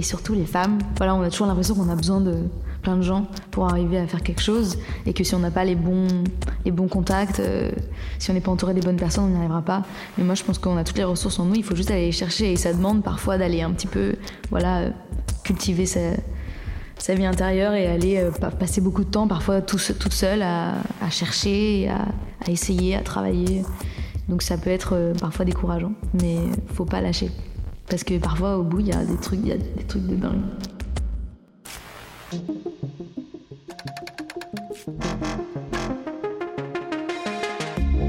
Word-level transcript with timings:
et 0.00 0.02
surtout 0.02 0.32
les 0.32 0.46
femmes. 0.46 0.78
Voilà, 0.96 1.14
on 1.14 1.20
a 1.20 1.28
toujours 1.28 1.46
l'impression 1.46 1.74
qu'on 1.74 1.90
a 1.90 1.94
besoin 1.94 2.22
de 2.22 2.34
plein 2.80 2.96
de 2.96 3.02
gens 3.02 3.26
pour 3.50 3.68
arriver 3.68 3.98
à 3.98 4.06
faire 4.06 4.22
quelque 4.22 4.40
chose 4.40 4.78
et 5.04 5.12
que 5.12 5.22
si 5.24 5.34
on 5.34 5.40
n'a 5.40 5.50
pas 5.50 5.64
les 5.64 5.74
bons, 5.74 6.08
les 6.64 6.70
bons 6.70 6.88
contacts, 6.88 7.38
euh, 7.38 7.70
si 8.18 8.30
on 8.30 8.32
n'est 8.32 8.40
pas 8.40 8.50
entouré 8.50 8.72
des 8.72 8.80
bonnes 8.80 8.96
personnes, 8.96 9.24
on 9.24 9.28
n'y 9.28 9.36
arrivera 9.36 9.60
pas. 9.60 9.82
Mais 10.16 10.24
moi, 10.24 10.34
je 10.34 10.42
pense 10.42 10.58
qu'on 10.58 10.78
a 10.78 10.84
toutes 10.84 10.96
les 10.96 11.04
ressources 11.04 11.38
en 11.38 11.44
nous, 11.44 11.54
il 11.54 11.62
faut 11.62 11.76
juste 11.76 11.90
aller 11.90 12.06
les 12.06 12.12
chercher 12.12 12.50
et 12.50 12.56
ça 12.56 12.72
demande 12.72 13.02
parfois 13.02 13.36
d'aller 13.36 13.60
un 13.60 13.72
petit 13.72 13.86
peu, 13.86 14.14
voilà, 14.50 14.78
euh, 14.78 14.90
cultiver 15.44 15.84
sa, 15.84 16.00
sa 16.96 17.14
vie 17.14 17.26
intérieure 17.26 17.74
et 17.74 17.86
aller 17.86 18.16
euh, 18.16 18.30
passer 18.58 18.80
beaucoup 18.80 19.04
de 19.04 19.10
temps, 19.10 19.28
parfois 19.28 19.60
tout, 19.60 19.76
toute 19.76 20.14
seule, 20.14 20.40
à, 20.40 20.80
chercher, 21.10 21.90
à, 21.90 22.50
essayer, 22.50 22.96
à 22.96 23.02
travailler. 23.02 23.64
Donc 24.30 24.40
ça 24.40 24.56
peut 24.56 24.70
être 24.70 25.12
parfois 25.20 25.44
décourageant, 25.44 25.92
mais 26.22 26.38
faut 26.72 26.86
pas 26.86 27.02
lâcher. 27.02 27.30
Parce 27.90 28.04
que 28.04 28.16
parfois, 28.18 28.56
au 28.56 28.62
bout, 28.62 28.78
il 28.78 28.86
y 28.86 28.92
a 28.92 29.04
des 29.04 29.16
trucs, 29.16 29.42
de 29.42 30.14
dingue. 30.14 30.42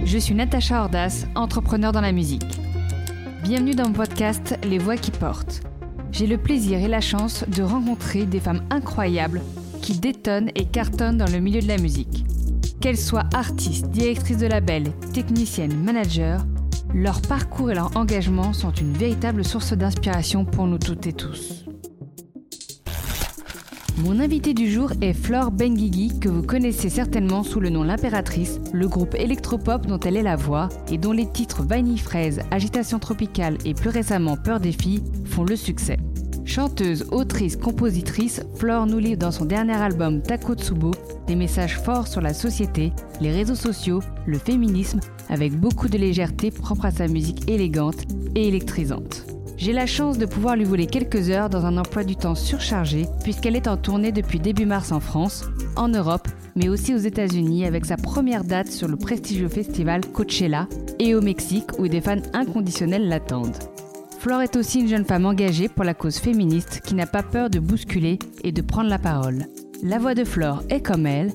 Je 0.05 0.17
suis 0.19 0.35
Natacha 0.35 0.83
Ordas, 0.83 1.25
entrepreneur 1.33 1.91
dans 1.91 2.01
la 2.01 2.11
musique. 2.11 2.45
Bienvenue 3.41 3.73
dans 3.73 3.87
mon 3.87 3.93
podcast 3.93 4.55
Les 4.63 4.77
Voix 4.77 4.97
qui 4.97 5.09
portent. 5.09 5.61
J'ai 6.11 6.27
le 6.27 6.37
plaisir 6.37 6.77
et 6.77 6.87
la 6.87 7.01
chance 7.01 7.43
de 7.47 7.63
rencontrer 7.63 8.25
des 8.25 8.39
femmes 8.39 8.61
incroyables 8.69 9.41
qui 9.81 9.97
détonnent 9.97 10.51
et 10.53 10.65
cartonnent 10.65 11.17
dans 11.17 11.31
le 11.31 11.39
milieu 11.39 11.59
de 11.61 11.67
la 11.67 11.77
musique. 11.77 12.23
Qu'elles 12.81 12.99
soient 12.99 13.29
artistes, 13.33 13.89
directrices 13.89 14.37
de 14.37 14.47
label, 14.47 14.91
techniciennes, 15.13 15.75
managers, 15.83 16.37
leur 16.93 17.21
parcours 17.21 17.71
et 17.71 17.75
leur 17.75 17.95
engagement 17.95 18.53
sont 18.53 18.71
une 18.71 18.93
véritable 18.93 19.43
source 19.45 19.73
d'inspiration 19.73 20.45
pour 20.45 20.67
nous 20.67 20.77
toutes 20.77 21.07
et 21.07 21.13
tous. 21.13 21.65
Mon 23.97 24.19
invité 24.19 24.53
du 24.53 24.71
jour 24.71 24.91
est 25.01 25.13
Flore 25.13 25.51
Benguigui, 25.51 26.19
que 26.19 26.29
vous 26.29 26.41
connaissez 26.41 26.89
certainement 26.89 27.43
sous 27.43 27.59
le 27.59 27.69
nom 27.69 27.83
L'Impératrice, 27.83 28.59
le 28.73 28.87
groupe 28.87 29.15
électropop 29.15 29.85
dont 29.85 29.99
elle 29.99 30.17
est 30.17 30.23
la 30.23 30.35
voix 30.35 30.69
et 30.89 30.97
dont 30.97 31.11
les 31.11 31.29
titres 31.29 31.63
Vanille 31.63 31.99
Fraise, 31.99 32.41
Agitation 32.49 32.99
Tropicale 32.99 33.57
et 33.63 33.73
plus 33.73 33.89
récemment 33.89 34.37
Peur 34.37 34.59
des 34.59 34.71
filles 34.71 35.03
font 35.25 35.43
le 35.43 35.55
succès. 35.55 35.97
Chanteuse, 36.45 37.05
autrice, 37.11 37.55
compositrice, 37.55 38.41
Flore 38.55 38.85
nous 38.85 38.99
livre 38.99 39.19
dans 39.19 39.31
son 39.31 39.45
dernier 39.45 39.75
album 39.75 40.21
Takotsubo 40.21 40.91
des 41.27 41.35
messages 41.35 41.79
forts 41.79 42.07
sur 42.07 42.19
la 42.19 42.33
société, 42.33 42.91
les 43.21 43.31
réseaux 43.31 43.55
sociaux, 43.55 44.01
le 44.25 44.37
féminisme, 44.37 44.99
avec 45.29 45.53
beaucoup 45.53 45.87
de 45.87 45.97
légèreté 45.97 46.51
propre 46.51 46.85
à 46.85 46.91
sa 46.91 47.07
musique 47.07 47.49
élégante 47.49 48.03
et 48.35 48.47
électrisante. 48.47 49.25
J'ai 49.57 49.73
la 49.73 49.85
chance 49.85 50.17
de 50.17 50.25
pouvoir 50.25 50.55
lui 50.55 50.65
voler 50.65 50.87
quelques 50.87 51.29
heures 51.29 51.49
dans 51.49 51.67
un 51.67 51.77
emploi 51.77 52.03
du 52.03 52.15
temps 52.15 52.33
surchargé, 52.33 53.05
puisqu'elle 53.23 53.55
est 53.55 53.67
en 53.67 53.77
tournée 53.77 54.11
depuis 54.11 54.39
début 54.39 54.65
mars 54.65 54.91
en 54.91 54.99
France, 54.99 55.45
en 55.75 55.87
Europe, 55.87 56.27
mais 56.55 56.67
aussi 56.67 56.95
aux 56.95 56.97
États-Unis 56.97 57.65
avec 57.65 57.85
sa 57.85 57.95
première 57.95 58.43
date 58.43 58.71
sur 58.71 58.87
le 58.87 58.97
prestigieux 58.97 59.49
festival 59.49 60.01
Coachella 60.01 60.67
et 60.97 61.13
au 61.13 61.21
Mexique 61.21 61.77
où 61.77 61.87
des 61.87 62.01
fans 62.01 62.21
inconditionnels 62.33 63.07
l'attendent. 63.07 63.57
Flore 64.21 64.43
est 64.43 64.55
aussi 64.55 64.81
une 64.81 64.87
jeune 64.87 65.03
femme 65.03 65.25
engagée 65.25 65.67
pour 65.67 65.83
la 65.83 65.95
cause 65.95 66.19
féministe 66.19 66.81
qui 66.85 66.93
n'a 66.93 67.07
pas 67.07 67.23
peur 67.23 67.49
de 67.49 67.57
bousculer 67.57 68.19
et 68.43 68.51
de 68.51 68.61
prendre 68.61 68.87
la 68.87 68.99
parole. 68.99 69.47
La 69.81 69.97
voix 69.97 70.13
de 70.13 70.23
Flore 70.23 70.61
est 70.69 70.83
comme 70.83 71.07
elle, 71.07 71.31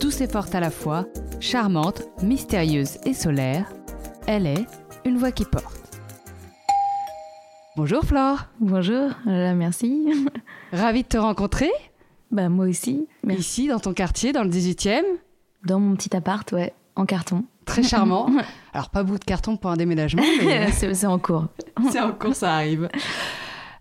douce 0.00 0.20
et 0.20 0.28
forte 0.28 0.54
à 0.54 0.60
la 0.60 0.70
fois, 0.70 1.04
charmante, 1.40 2.04
mystérieuse 2.22 2.98
et 3.04 3.12
solaire. 3.12 3.68
Elle 4.28 4.46
est 4.46 4.66
une 5.04 5.18
voix 5.18 5.32
qui 5.32 5.44
porte. 5.46 5.98
Bonjour 7.76 8.04
Flore. 8.04 8.44
Bonjour, 8.60 9.10
euh, 9.26 9.52
merci. 9.56 10.06
Ravie 10.72 11.02
de 11.02 11.08
te 11.08 11.18
rencontrer. 11.18 11.72
Bah 12.30 12.48
moi 12.48 12.66
aussi. 12.66 13.08
Ici, 13.28 13.66
dans 13.66 13.80
ton 13.80 13.94
quartier, 13.94 14.32
dans 14.32 14.44
le 14.44 14.50
18e 14.50 15.02
Dans 15.64 15.80
mon 15.80 15.96
petit 15.96 16.14
appart, 16.14 16.52
ouais, 16.52 16.72
en 16.94 17.04
carton. 17.04 17.46
Très 17.64 17.82
charmant. 17.82 18.30
Alors 18.78 18.90
pas 18.90 19.02
beaucoup 19.02 19.18
de 19.18 19.24
carton 19.24 19.56
pour 19.56 19.72
un 19.72 19.76
déménagement, 19.76 20.22
mais... 20.40 20.70
c'est 20.94 21.06
en 21.06 21.18
cours. 21.18 21.48
c'est 21.90 21.98
en 21.98 22.12
cours, 22.12 22.34
ça 22.34 22.54
arrive. 22.54 22.88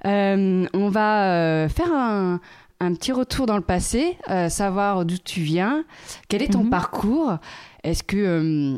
Euh, 0.05 0.67
on 0.73 0.89
va 0.89 1.33
euh, 1.33 1.69
faire 1.69 1.91
un, 1.91 2.39
un 2.79 2.93
petit 2.93 3.11
retour 3.11 3.47
dans 3.47 3.57
le 3.57 3.63
passé, 3.63 4.15
euh, 4.29 4.47
savoir 4.47 5.05
d'où 5.05 5.17
tu 5.17 5.41
viens, 5.41 5.83
quel 6.29 6.43
est 6.43 6.53
ton 6.53 6.63
mhm. 6.63 6.69
parcours. 6.69 7.37
Est-ce 7.83 8.03
que 8.03 8.15
euh, 8.15 8.77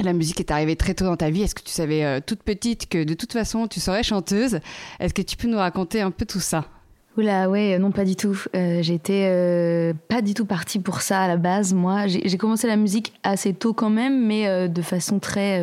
la 0.00 0.14
musique 0.14 0.40
est 0.40 0.50
arrivée 0.50 0.74
très 0.74 0.94
tôt 0.94 1.04
dans 1.04 1.18
ta 1.18 1.28
vie? 1.28 1.42
Est-ce 1.42 1.54
que 1.54 1.62
tu 1.62 1.70
savais 1.70 2.02
euh, 2.02 2.20
toute 2.26 2.42
petite 2.42 2.88
que 2.88 3.04
de 3.04 3.12
toute 3.12 3.34
façon 3.34 3.68
tu 3.68 3.78
serais 3.78 4.02
chanteuse? 4.02 4.58
Est-ce 5.00 5.12
que 5.12 5.22
tu 5.22 5.36
peux 5.36 5.48
nous 5.48 5.58
raconter 5.58 6.00
un 6.00 6.10
peu 6.10 6.24
tout 6.24 6.40
ça? 6.40 6.64
Oula, 7.18 7.50
ouais, 7.50 7.76
non, 7.80 7.90
pas 7.90 8.04
du 8.04 8.14
tout. 8.14 8.44
J'étais 8.54 9.92
pas 10.06 10.22
du 10.22 10.34
tout 10.34 10.44
partie 10.46 10.78
pour 10.78 11.00
ça 11.00 11.22
à 11.22 11.26
la 11.26 11.36
base. 11.36 11.74
Moi, 11.74 12.06
j'ai 12.06 12.38
commencé 12.38 12.68
la 12.68 12.76
musique 12.76 13.12
assez 13.24 13.52
tôt 13.54 13.72
quand 13.72 13.90
même, 13.90 14.24
mais 14.24 14.68
de 14.68 14.82
façon 14.82 15.18
très 15.18 15.60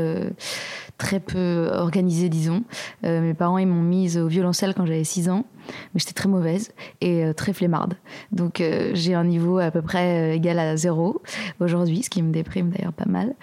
très 0.97 1.19
peu 1.19 1.69
organisée, 1.73 2.29
disons. 2.29 2.63
Euh, 3.03 3.21
mes 3.21 3.33
parents, 3.33 3.57
ils 3.57 3.67
m'ont 3.67 3.81
mise 3.81 4.17
au 4.17 4.27
violoncelle 4.27 4.73
quand 4.73 4.85
j'avais 4.85 5.03
6 5.03 5.29
ans, 5.29 5.45
mais 5.67 5.99
j'étais 5.99 6.13
très 6.13 6.29
mauvaise 6.29 6.71
et 7.01 7.25
euh, 7.25 7.33
très 7.33 7.53
flemmarde. 7.53 7.95
Donc 8.31 8.61
euh, 8.61 8.91
j'ai 8.93 9.13
un 9.13 9.25
niveau 9.25 9.59
à 9.59 9.71
peu 9.71 9.81
près 9.81 10.35
égal 10.35 10.57
à 10.57 10.77
zéro 10.77 11.21
aujourd'hui, 11.59 12.03
ce 12.03 12.09
qui 12.09 12.21
me 12.21 12.31
déprime 12.31 12.69
d'ailleurs 12.69 12.93
pas 12.93 13.05
mal. 13.05 13.35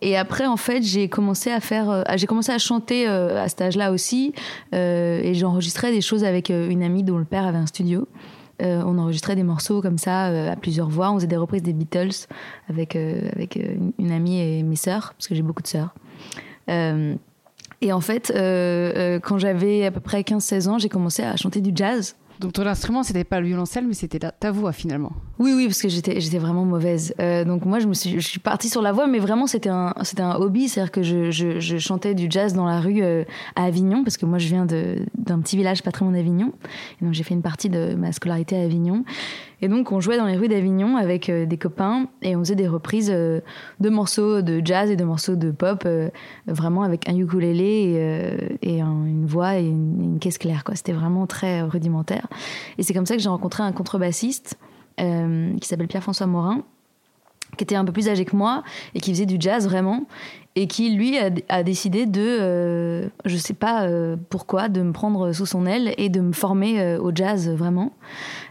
et 0.00 0.16
après, 0.16 0.46
en 0.46 0.56
fait, 0.56 0.82
j'ai 0.82 1.08
commencé 1.08 1.50
à 1.50 1.60
faire, 1.60 2.04
j'ai 2.16 2.26
commencé 2.26 2.52
à 2.52 2.58
chanter 2.58 3.06
à 3.06 3.48
cet 3.48 3.60
âge-là 3.60 3.92
aussi, 3.92 4.32
et 4.72 5.32
j'enregistrais 5.34 5.92
des 5.92 6.00
choses 6.00 6.24
avec 6.24 6.50
une 6.50 6.82
amie 6.82 7.02
dont 7.02 7.18
le 7.18 7.24
père 7.24 7.46
avait 7.46 7.58
un 7.58 7.66
studio. 7.66 8.08
on 8.60 8.98
enregistrait 8.98 9.36
des 9.36 9.42
morceaux 9.42 9.80
comme 9.80 9.98
ça 9.98 10.50
à 10.50 10.56
plusieurs 10.56 10.88
voix. 10.88 11.10
On 11.10 11.16
faisait 11.16 11.26
des 11.26 11.36
reprises 11.36 11.62
des 11.62 11.72
Beatles 11.72 12.26
avec, 12.68 12.96
avec 12.96 13.58
une 13.98 14.12
amie 14.12 14.40
et 14.40 14.62
mes 14.62 14.76
sœurs, 14.76 15.14
parce 15.16 15.28
que 15.28 15.34
j'ai 15.34 15.42
beaucoup 15.42 15.62
de 15.62 15.68
sœurs. 15.68 15.94
Euh, 16.70 17.14
et 17.80 17.92
en 17.92 18.00
fait, 18.00 18.32
euh, 18.34 18.92
euh, 18.96 19.20
quand 19.20 19.38
j'avais 19.38 19.86
à 19.86 19.90
peu 19.90 20.00
près 20.00 20.22
15-16 20.22 20.68
ans, 20.68 20.78
j'ai 20.78 20.88
commencé 20.88 21.22
à 21.22 21.36
chanter 21.36 21.60
du 21.60 21.72
jazz. 21.74 22.16
Donc 22.38 22.54
ton 22.54 22.64
instrument, 22.66 23.02
c'était 23.02 23.24
pas 23.24 23.38
le 23.40 23.48
violoncelle, 23.48 23.86
mais 23.86 23.92
c'était 23.92 24.18
ta 24.18 24.50
voix 24.50 24.72
finalement. 24.72 25.12
Oui, 25.38 25.52
oui, 25.54 25.66
parce 25.66 25.82
que 25.82 25.90
j'étais, 25.90 26.22
j'étais 26.22 26.38
vraiment 26.38 26.64
mauvaise. 26.64 27.14
donc 27.18 27.66
moi, 27.66 27.80
je 27.80 27.86
me 27.86 27.92
suis, 27.92 28.12
je 28.12 28.26
suis 28.26 28.38
partie 28.38 28.70
sur 28.70 28.80
la 28.80 28.92
voix, 28.92 29.06
mais 29.06 29.18
vraiment 29.18 29.46
c'était 29.46 29.68
un, 29.68 29.92
c'était 30.04 30.22
un 30.22 30.36
hobby, 30.36 30.66
c'est-à-dire 30.66 30.90
que 30.90 31.02
je, 31.02 31.30
je, 31.30 31.76
chantais 31.76 32.14
du 32.14 32.28
jazz 32.30 32.54
dans 32.54 32.64
la 32.64 32.80
rue 32.80 33.02
à 33.02 33.64
Avignon, 33.64 34.04
parce 34.04 34.16
que 34.16 34.24
moi 34.24 34.38
je 34.38 34.48
viens 34.48 34.64
de, 34.64 35.04
d'un 35.18 35.38
petit 35.40 35.58
village 35.58 35.82
pas 35.82 35.92
très 35.92 36.06
loin 36.06 36.14
d'Avignon, 36.14 36.54
et 37.02 37.04
donc 37.04 37.12
j'ai 37.12 37.24
fait 37.24 37.34
une 37.34 37.42
partie 37.42 37.68
de 37.68 37.94
ma 37.94 38.10
scolarité 38.10 38.56
à 38.56 38.62
Avignon. 38.62 39.04
Et 39.62 39.68
donc, 39.68 39.92
on 39.92 40.00
jouait 40.00 40.16
dans 40.16 40.26
les 40.26 40.36
rues 40.36 40.48
d'Avignon 40.48 40.96
avec 40.96 41.28
euh, 41.28 41.44
des 41.44 41.58
copains 41.58 42.06
et 42.22 42.34
on 42.34 42.40
faisait 42.40 42.54
des 42.54 42.68
reprises 42.68 43.10
euh, 43.12 43.40
de 43.78 43.90
morceaux 43.90 44.40
de 44.42 44.62
jazz 44.64 44.90
et 44.90 44.96
de 44.96 45.04
morceaux 45.04 45.36
de 45.36 45.50
pop, 45.50 45.82
euh, 45.84 46.08
vraiment 46.46 46.82
avec 46.82 47.08
un 47.08 47.16
ukulélé 47.16 48.58
et, 48.62 48.76
et 48.76 48.80
une 48.80 49.26
voix 49.26 49.58
et 49.58 49.66
une, 49.66 50.18
caisse 50.20 50.38
claire. 50.38 50.64
C'était 50.74 50.92
vraiment 50.92 51.26
très 51.26 51.62
rudimentaire. 51.62 52.26
Et 52.78 52.82
c'est 52.82 52.94
comme 52.94 53.06
ça 53.06 53.16
que 53.16 53.22
j'ai 53.22 53.28
rencontré 53.28 53.62
un 53.62 53.72
contrebassiste 53.72 54.58
qui 54.98 55.66
s'appelle 55.66 55.88
Pierre-François 55.88 56.26
Morin 56.26 56.62
qui 57.56 57.64
était 57.64 57.74
un 57.74 57.86
peu 57.86 57.92
plus 57.92 58.08
âgé 58.08 58.26
que 58.26 58.36
moi 58.36 58.62
et 58.94 59.00
qui 59.00 59.12
faisait 59.12 59.26
du 59.26 59.36
jazz 59.40 59.66
vraiment 59.66 60.06
et 60.56 60.66
qui 60.66 60.90
lui 60.90 61.16
a, 61.18 61.62
décidé 61.62 62.04
de 62.04 63.10
je 63.24 63.36
sais 63.36 63.54
pas 63.54 63.88
pourquoi 64.28 64.68
de 64.68 64.82
me 64.82 64.92
prendre 64.92 65.32
sous 65.32 65.46
son 65.46 65.64
aile 65.64 65.94
et 65.96 66.10
de 66.10 66.20
me 66.20 66.32
former 66.32 66.98
au 66.98 67.12
jazz 67.14 67.48
vraiment 67.48 67.92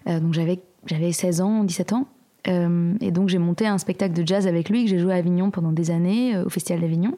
donc 0.08 0.34
j'avais 0.34 0.60
j'avais 0.86 1.12
16 1.12 1.42
ans, 1.42 1.64
17 1.64 1.94
ans. 1.94 2.08
Euh, 2.48 2.94
et 3.02 3.12
donc 3.12 3.28
j'ai 3.28 3.38
monté 3.38 3.68
un 3.68 3.78
spectacle 3.78 4.14
de 4.14 4.26
jazz 4.26 4.48
avec 4.48 4.70
lui 4.70 4.86
que 4.86 4.90
j'ai 4.90 5.00
joué 5.00 5.14
à 5.14 5.18
Avignon 5.18 5.52
pendant 5.52 5.74
des 5.74 5.92
années 5.92 6.36
euh, 6.36 6.46
au 6.46 6.50
Festival 6.50 6.82
d'Avignon. 6.82 7.16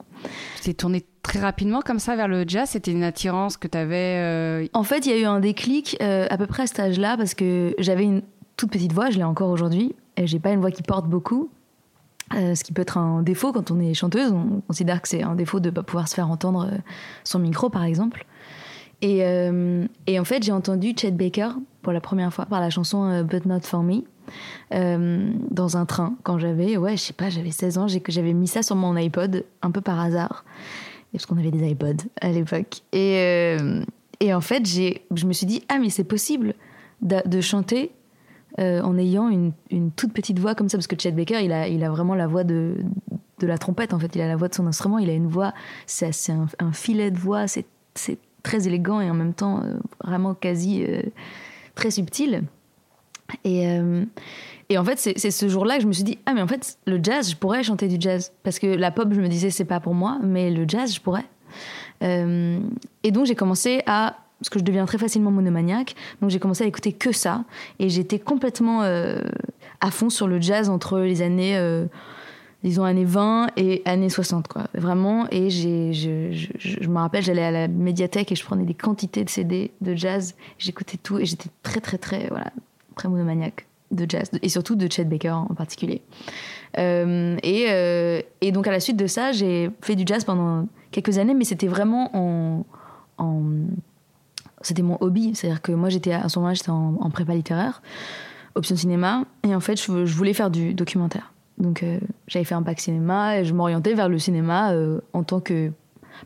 Tu 0.58 0.64
t'es 0.64 0.74
tourné 0.74 1.06
très 1.22 1.40
rapidement 1.40 1.82
comme 1.82 2.00
ça 2.00 2.16
vers 2.16 2.28
le 2.28 2.44
jazz 2.48 2.70
C'était 2.70 2.92
une 2.92 3.04
attirance 3.04 3.58
que 3.58 3.68
tu 3.68 3.78
avais 3.78 4.18
euh, 4.18 4.68
En 4.74 4.84
fait, 4.84 5.06
il 5.06 5.12
y 5.12 5.16
a 5.16 5.20
eu 5.20 5.26
un 5.26 5.40
déclic 5.40 5.98
à 6.02 6.38
peu 6.38 6.48
près 6.48 6.64
à 6.64 6.68
cet 6.68 6.80
âge-là 6.80 7.18
parce 7.18 7.34
que 7.34 7.76
j'avais 7.78 8.04
une 8.04 8.24
toute 8.58 8.72
petite 8.72 8.94
voix, 8.94 9.10
je 9.10 9.18
l'ai 9.18 9.24
encore 9.24 9.50
aujourd'hui, 9.50 9.96
et 10.18 10.28
j'ai 10.28 10.40
pas 10.40 10.52
une 10.52 10.60
voix 10.60 10.72
qui 10.72 10.84
porte 10.84 11.08
beaucoup. 11.08 11.50
ce 12.32 12.64
qui 12.64 12.74
peut 12.74 12.82
être 12.82 12.98
un 12.98 13.22
défaut 13.22 13.52
quand 13.52 13.72
on 13.72 13.80
est 13.80 13.94
chanteuse, 13.94 14.32
on 14.32 14.62
considère 14.68 15.02
que 15.02 15.08
c'est 15.08 15.24
un 15.24 15.36
défaut 15.36 15.60
de 15.60 15.70
ne 15.70 15.76
pas 15.76 15.84
pouvoir 15.84 16.08
se 16.08 16.16
faire 16.16 16.30
entendre 16.30 16.70
son 17.24 17.40
micro 17.40 17.70
par 17.70 17.84
exemple. 17.84 18.26
Et, 19.02 19.20
et 20.08 20.20
en 20.20 20.26
fait, 20.26 20.44
j'ai 20.44 20.52
entendu 20.52 20.94
Chet 20.98 21.12
Baker 21.12 21.50
pour 21.82 21.94
la 21.94 22.02
première 22.02 22.34
fois 22.34 22.46
par 22.46 22.60
la 22.60 22.70
chanson 22.70 23.06
euh, 23.06 23.24
But 23.24 23.46
Not 23.46 23.62
For 23.62 23.84
Me. 23.84 24.04
Euh, 24.74 25.34
dans 25.50 25.78
un 25.78 25.86
train 25.86 26.16
quand 26.24 26.38
j'avais, 26.38 26.78
ouais, 26.78 26.96
je 26.96 27.02
sais 27.02 27.14
pas, 27.14 27.30
j'avais 27.30 27.52
16 27.52 27.78
ans, 27.78 27.88
j'avais 27.88 28.34
mis 28.34 28.48
ça 28.48 28.64
sur 28.64 28.76
mon 28.76 28.96
iPod 28.96 29.44
un 29.62 29.72
peu 29.72 29.82
par 29.82 30.00
hasard, 30.00 30.46
parce 31.12 31.26
qu'on 31.26 31.38
avait 31.38 31.52
des 31.52 31.70
iPods 31.72 32.06
à 32.22 32.32
l'époque. 32.32 32.82
Et, 32.94 33.18
euh, 33.18 33.84
et 34.22 34.34
en 34.34 34.40
fait, 34.40 34.66
je 34.66 35.26
me 35.26 35.34
suis 35.34 35.46
dit, 35.46 35.64
ah, 35.68 35.80
mais 35.80 35.90
c'est 35.90 36.06
possible 36.06 36.54
de, 37.02 37.42
chanter 37.42 37.92
en 38.58 38.98
ayant 38.98 39.28
une, 39.28 39.52
une, 39.70 39.92
toute 39.92 40.14
petite 40.14 40.40
voix 40.40 40.56
comme 40.56 40.70
ça, 40.70 40.78
parce 40.78 40.88
que 40.88 40.96
Chet 40.98 41.12
Baker, 41.12 41.44
il 41.44 41.52
a, 41.52 41.68
il 41.68 41.84
a 41.84 41.90
vraiment 41.90 42.16
la 42.16 42.28
voix 42.28 42.46
de, 42.46 42.78
de 43.40 43.48
la 43.48 43.58
trompette, 43.58 43.94
en 43.94 44.00
fait, 44.00 44.16
il 44.16 44.22
a 44.22 44.28
la 44.28 44.38
voix 44.38 44.48
de 44.48 44.54
son 44.54 44.68
instrument, 44.68 45.00
il 45.00 45.10
a 45.10 45.14
une 45.14 45.28
voix, 45.28 45.54
c'est 45.88 46.14
un, 46.30 46.46
un 46.60 46.72
filet 46.72 47.12
de 47.12 47.18
voix, 47.18 47.48
c'est 47.48 47.66
très 48.44 48.66
élégant 48.68 49.02
et 49.02 49.10
en 49.10 49.14
même 49.14 49.34
temps 49.34 49.62
vraiment 50.04 50.36
quasi 50.36 50.86
très 51.76 51.92
subtil. 51.92 52.44
Et, 53.46 53.66
et 54.70 54.78
en 54.78 54.84
fait, 54.84 55.00
c'est 55.00 55.32
ce 55.32 55.48
jour-là 55.48 55.78
que 55.78 55.84
je 55.84 55.88
me 55.88 55.94
suis 55.94 56.04
dit 56.04 56.18
ah 56.26 56.34
mais 56.34 56.42
en 56.42 56.48
fait 56.48 56.78
le 56.86 57.00
jazz, 57.02 57.32
je 57.32 57.38
pourrais 57.38 57.64
chanter 57.64 57.88
du 57.88 57.96
jazz 57.98 58.34
parce 58.44 58.60
que 58.60 58.68
la 58.68 58.92
pop, 58.92 59.08
je 59.14 59.22
me 59.22 59.30
disais 59.30 59.52
c'est 59.52 59.64
pas 59.64 59.80
pour 59.80 59.94
moi, 59.94 60.20
mais 60.22 60.52
le 60.52 60.66
jazz, 60.68 60.94
je 60.94 61.00
pourrais. 61.00 61.26
et 62.02 63.12
donc 63.12 63.26
j'ai 63.26 63.36
commencé 63.36 63.84
à 63.86 64.18
parce 64.42 64.50
que 64.50 64.58
je 64.58 64.64
deviens 64.64 64.86
très 64.88 64.98
facilement 64.98 65.30
monomaniaque. 65.30 65.94
Donc 66.20 66.32
j'ai 66.32 66.40
commencé 66.40 66.64
à 66.64 66.68
écouter 66.68 66.94
que 66.94 67.12
ça. 67.12 67.44
Et 67.78 67.90
j'étais 67.90 68.18
complètement 68.18 68.82
euh, 68.82 69.22
à 69.82 69.92
fond 69.92 70.10
sur 70.10 70.28
le 70.28 70.42
jazz 70.42 70.68
entre 70.68 71.00
les 71.00 71.22
années, 71.22 71.56
euh, 71.56 71.86
disons, 72.64 72.84
années 72.84 73.06
20 73.06 73.50
et 73.58 73.82
années 73.86 74.10
60, 74.10 74.48
quoi. 74.48 74.68
Vraiment. 74.74 75.28
Et 75.32 75.50
j'ai, 75.50 75.94
je, 75.94 76.48
je, 76.58 76.88
me 76.88 76.98
rappelle, 76.98 77.24
j'allais 77.24 77.44
à 77.44 77.52
la 77.52 77.68
médiathèque 77.68 78.32
et 78.32 78.36
je 78.36 78.44
prenais 78.44 78.66
des 78.66 78.74
quantités 78.74 79.24
de 79.24 79.30
CD 79.30 79.72
de 79.82 79.96
jazz. 79.96 80.36
J'écoutais 80.58 80.98
tout 80.98 81.20
et 81.20 81.26
j'étais 81.26 81.50
très, 81.64 81.80
très, 81.80 81.98
très, 81.98 82.28
voilà, 82.28 82.52
très 82.96 83.10
monomaniaque 83.10 83.66
de 83.92 84.06
jazz. 84.08 84.30
Et 84.42 84.50
surtout 84.50 84.76
de 84.76 84.92
Chet 84.92 85.06
Baker 85.06 85.32
en 85.32 85.56
particulier. 85.56 86.02
Euh, 86.78 87.38
et, 87.44 88.26
et, 88.42 88.52
donc 88.52 88.68
à 88.68 88.72
la 88.72 88.80
suite 88.80 88.98
de 88.98 89.08
ça, 89.08 89.32
j'ai 89.32 89.70
fait 89.82 89.96
du 89.96 90.04
jazz 90.06 90.24
pendant 90.24 90.68
quelques 90.92 91.18
années, 91.18 91.34
mais 91.34 91.44
c'était 91.44 91.68
vraiment 91.68 92.10
en, 92.16 92.66
en 93.18 93.42
c'était 94.62 94.82
mon 94.82 94.98
hobby. 95.02 95.34
C'est-à-dire 95.36 95.62
que 95.62 95.72
moi, 95.72 95.90
j'étais 95.90 96.14
à 96.14 96.30
ce 96.30 96.40
moment-là, 96.40 96.54
j'étais 96.54 96.70
en, 96.70 97.10
prépa 97.12 97.34
littéraire, 97.34 97.82
option 98.56 98.76
cinéma, 98.76 99.24
et 99.44 99.54
en 99.54 99.60
fait, 99.60 99.82
je, 99.82 99.92
voulais 99.92 100.34
faire 100.34 100.50
du 100.50 100.74
documentaire. 100.74 101.31
Donc, 101.58 101.84
euh, 101.84 102.00
j'avais 102.28 102.46
fait 102.46 102.56
un 102.56 102.62
bac 102.62 102.80
cinéma 102.80 103.38
et 103.38 103.46
je 103.46 103.54
m'orientais 103.54 103.94
vers 103.94 104.10
le 104.10 104.18
cinéma 104.18 104.74
euh, 104.74 105.00
en 105.14 105.24
tant 105.24 105.40
que, 105.40 105.72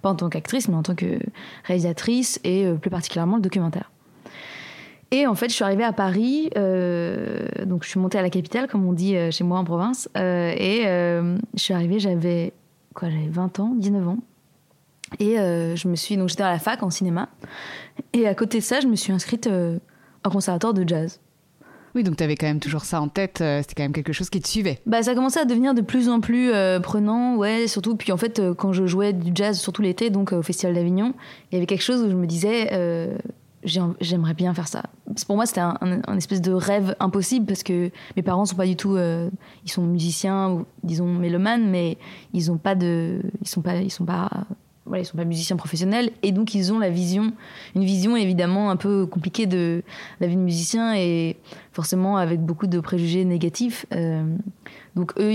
pas 0.01 0.09
en 0.09 0.15
tant 0.15 0.29
qu'actrice, 0.29 0.67
mais 0.69 0.75
en 0.75 0.83
tant 0.83 0.95
que 0.95 1.19
réalisatrice 1.65 2.39
et 2.43 2.65
euh, 2.65 2.75
plus 2.75 2.89
particulièrement 2.89 3.35
le 3.35 3.41
documentaire. 3.41 3.91
Et 5.11 5.27
en 5.27 5.35
fait, 5.35 5.49
je 5.49 5.53
suis 5.53 5.63
arrivée 5.63 5.83
à 5.83 5.93
Paris, 5.93 6.49
donc 6.55 7.83
je 7.83 7.89
suis 7.89 7.99
montée 7.99 8.17
à 8.17 8.21
la 8.23 8.31
capitale, 8.31 8.67
comme 8.67 8.85
on 8.85 8.91
dit 8.91 9.15
chez 9.31 9.43
moi 9.43 9.59
en 9.59 9.63
province, 9.63 10.09
et 10.15 10.81
je 10.83 11.37
suis 11.55 11.75
arrivée, 11.75 11.99
j'avais 11.99 12.53
quoi, 12.95 13.09
j'avais 13.09 13.29
20 13.29 13.59
ans, 13.59 13.75
19 13.77 14.07
ans. 14.07 14.17
Et 15.19 15.35
je 15.35 15.87
me 15.87 15.95
suis 15.95 16.17
donc 16.17 16.29
j'étais 16.29 16.41
à 16.41 16.51
la 16.51 16.59
fac 16.59 16.81
en 16.81 16.89
cinéma 16.89 17.29
et 18.13 18.27
à 18.27 18.33
côté 18.33 18.57
de 18.57 18.63
ça, 18.63 18.79
je 18.79 18.87
me 18.87 18.95
suis 18.95 19.13
inscrite 19.13 19.47
au 19.47 20.29
conservatoire 20.29 20.73
de 20.73 20.85
jazz. 20.85 21.21
Oui, 21.95 22.03
donc 22.03 22.17
tu 22.17 22.23
avais 22.23 22.35
quand 22.35 22.45
même 22.45 22.59
toujours 22.59 22.83
ça 22.83 23.01
en 23.01 23.07
tête, 23.07 23.39
euh, 23.41 23.61
c'était 23.61 23.75
quand 23.75 23.83
même 23.83 23.93
quelque 23.93 24.13
chose 24.13 24.29
qui 24.29 24.41
te 24.41 24.47
suivait. 24.47 24.79
Bah 24.85 25.01
ça 25.01 25.15
commençait 25.15 25.39
à 25.39 25.45
devenir 25.45 25.73
de 25.73 25.81
plus 25.81 26.09
en 26.09 26.19
plus 26.19 26.51
prenant, 26.83 27.37
ouais, 27.37 27.67
surtout 27.67 27.95
puis 27.95 28.11
en 28.11 28.17
fait 28.17 28.41
quand 28.57 28.73
je 28.73 28.85
jouais 28.85 29.13
du 29.13 29.31
jazz 29.33 29.59
surtout 29.59 29.81
l'été 29.81 30.09
donc 30.09 30.33
au 30.33 30.41
festival 30.41 30.75
d'Avignon, 30.75 31.13
il 31.51 31.55
y 31.55 31.57
avait 31.57 31.65
quelque 31.65 31.83
chose 31.83 32.03
où 32.03 32.09
je 32.09 32.15
me 32.15 32.27
disais 32.27 32.69
j'aimerais 33.63 34.33
bien 34.33 34.53
faire 34.53 34.67
ça. 34.67 34.83
Pour 35.25 35.35
moi, 35.35 35.45
c'était 35.45 35.61
un, 35.61 36.17
espèce 36.17 36.41
de 36.41 36.51
rêve 36.51 36.95
impossible 36.99 37.45
parce 37.45 37.63
que 37.63 37.89
mes 38.15 38.21
parents 38.21 38.45
sont 38.45 38.55
pas 38.55 38.67
du 38.67 38.75
tout, 38.75 38.97
ils 38.97 39.71
sont 39.71 39.83
musiciens 39.83 40.51
ou 40.51 40.65
disons 40.83 41.07
mélomanes, 41.07 41.69
mais 41.69 41.97
ils 42.33 42.51
ont 42.51 42.57
pas 42.57 42.75
de, 42.75 43.21
ils 43.41 43.47
sont 43.47 43.61
pas, 43.61 43.77
ils 43.77 43.91
sont 43.91 44.05
pas 44.05 44.29
voilà, 44.85 45.01
ils 45.01 45.05
sont 45.05 45.17
pas 45.17 45.25
musiciens 45.25 45.55
professionnels 45.55 46.11
et 46.21 46.31
donc 46.31 46.53
ils 46.53 46.71
ont 46.71 46.77
la 46.77 46.89
vision, 46.89 47.33
une 47.75 47.83
vision 47.83 48.15
évidemment 48.15 48.69
un 48.69 48.75
peu 48.75 49.07
compliquée 49.07 49.47
de 49.47 49.81
la 50.19 50.27
vie 50.27 50.35
de 50.35 50.41
musicien 50.41 50.95
et 50.95 51.37
forcément 51.73 52.17
avec 52.17 52.39
beaucoup 52.39 52.67
de 52.67 52.79
préjugés 52.79 53.25
négatifs. 53.25 53.87
Euh, 53.93 54.23
donc 54.95 55.11
eux, 55.17 55.31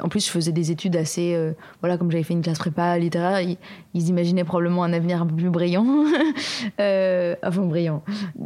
en 0.00 0.08
plus, 0.08 0.26
je 0.26 0.30
faisais 0.30 0.50
des 0.50 0.70
études 0.70 0.96
assez, 0.96 1.34
euh, 1.34 1.52
voilà, 1.80 1.98
comme 1.98 2.10
j'avais 2.10 2.24
fait 2.24 2.32
une 2.32 2.42
classe 2.42 2.58
prépa 2.58 2.98
littéraire, 2.98 3.40
ils, 3.40 4.08
imaginaient 4.08 4.44
probablement 4.44 4.82
un 4.82 4.92
avenir 4.92 5.22
un 5.22 5.26
peu 5.26 5.36
plus 5.36 5.50
brillant, 5.50 5.86
euh, 6.80 7.36
enfin 7.44 7.62
brillant, 7.62 8.02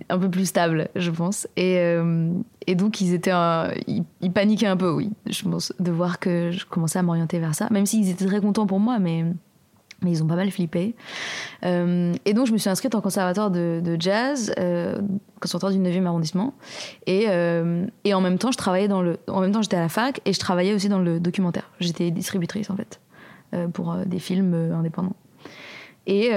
un 0.08 0.18
peu 0.18 0.28
plus 0.28 0.46
stable, 0.46 0.88
je 0.96 1.10
pense. 1.12 1.46
Et, 1.56 1.80
et 2.66 2.74
donc 2.74 3.00
ils 3.00 3.14
étaient, 3.14 3.32
ils, 3.86 4.04
ils, 4.20 4.32
paniquaient 4.32 4.66
un 4.66 4.76
peu, 4.76 4.90
oui, 4.90 5.10
je 5.26 5.42
pense, 5.44 5.72
de 5.78 5.90
voir 5.92 6.18
que 6.18 6.50
je 6.50 6.66
commençais 6.66 6.98
à 6.98 7.02
m'orienter 7.02 7.38
vers 7.38 7.54
ça, 7.54 7.68
même 7.70 7.86
s'ils 7.86 8.10
étaient 8.10 8.26
très 8.26 8.40
contents 8.40 8.66
pour 8.66 8.80
moi, 8.80 8.98
mais 8.98 9.24
mais 10.02 10.12
ils 10.12 10.22
ont 10.22 10.26
pas 10.26 10.36
mal 10.36 10.50
flippé. 10.50 10.94
Euh, 11.64 12.14
et 12.24 12.32
donc, 12.32 12.46
je 12.46 12.52
me 12.52 12.58
suis 12.58 12.70
inscrite 12.70 12.94
en 12.94 13.00
conservatoire 13.00 13.50
de, 13.50 13.96
jazz, 13.98 14.52
euh, 14.58 15.00
conservatoire 15.40 15.72
du 15.72 15.78
9e 15.78 16.06
arrondissement. 16.06 16.54
Et, 17.06 17.26
euh, 17.28 17.86
et, 18.04 18.14
en 18.14 18.20
même 18.20 18.38
temps, 18.38 18.50
je 18.50 18.58
travaillais 18.58 18.88
dans 18.88 19.02
le. 19.02 19.18
En 19.28 19.40
même 19.40 19.52
temps, 19.52 19.62
j'étais 19.62 19.76
à 19.76 19.80
la 19.80 19.88
fac 19.88 20.20
et 20.24 20.32
je 20.32 20.38
travaillais 20.38 20.74
aussi 20.74 20.88
dans 20.88 20.98
le 20.98 21.20
documentaire. 21.20 21.70
J'étais 21.80 22.10
distributrice, 22.10 22.70
en 22.70 22.76
fait, 22.76 23.00
pour 23.72 23.94
des 24.06 24.18
films 24.18 24.54
indépendants. 24.72 25.16
Et, 26.06 26.30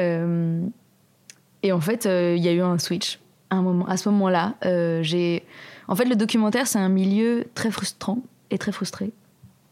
et 1.63 1.71
en 1.71 1.81
fait, 1.81 2.05
il 2.05 2.43
y 2.43 2.47
a 2.47 2.51
eu 2.51 2.61
un 2.61 2.77
switch. 2.79 3.19
À, 3.49 3.55
un 3.55 3.61
moment, 3.61 3.85
à 3.87 3.97
ce 3.97 4.09
moment-là, 4.09 4.55
j'ai. 5.01 5.43
En 5.87 5.95
fait, 5.95 6.05
le 6.05 6.15
documentaire, 6.15 6.67
c'est 6.67 6.79
un 6.79 6.89
milieu 6.89 7.45
très 7.55 7.71
frustrant 7.71 8.19
et 8.51 8.57
très 8.57 8.71
frustré. 8.71 9.11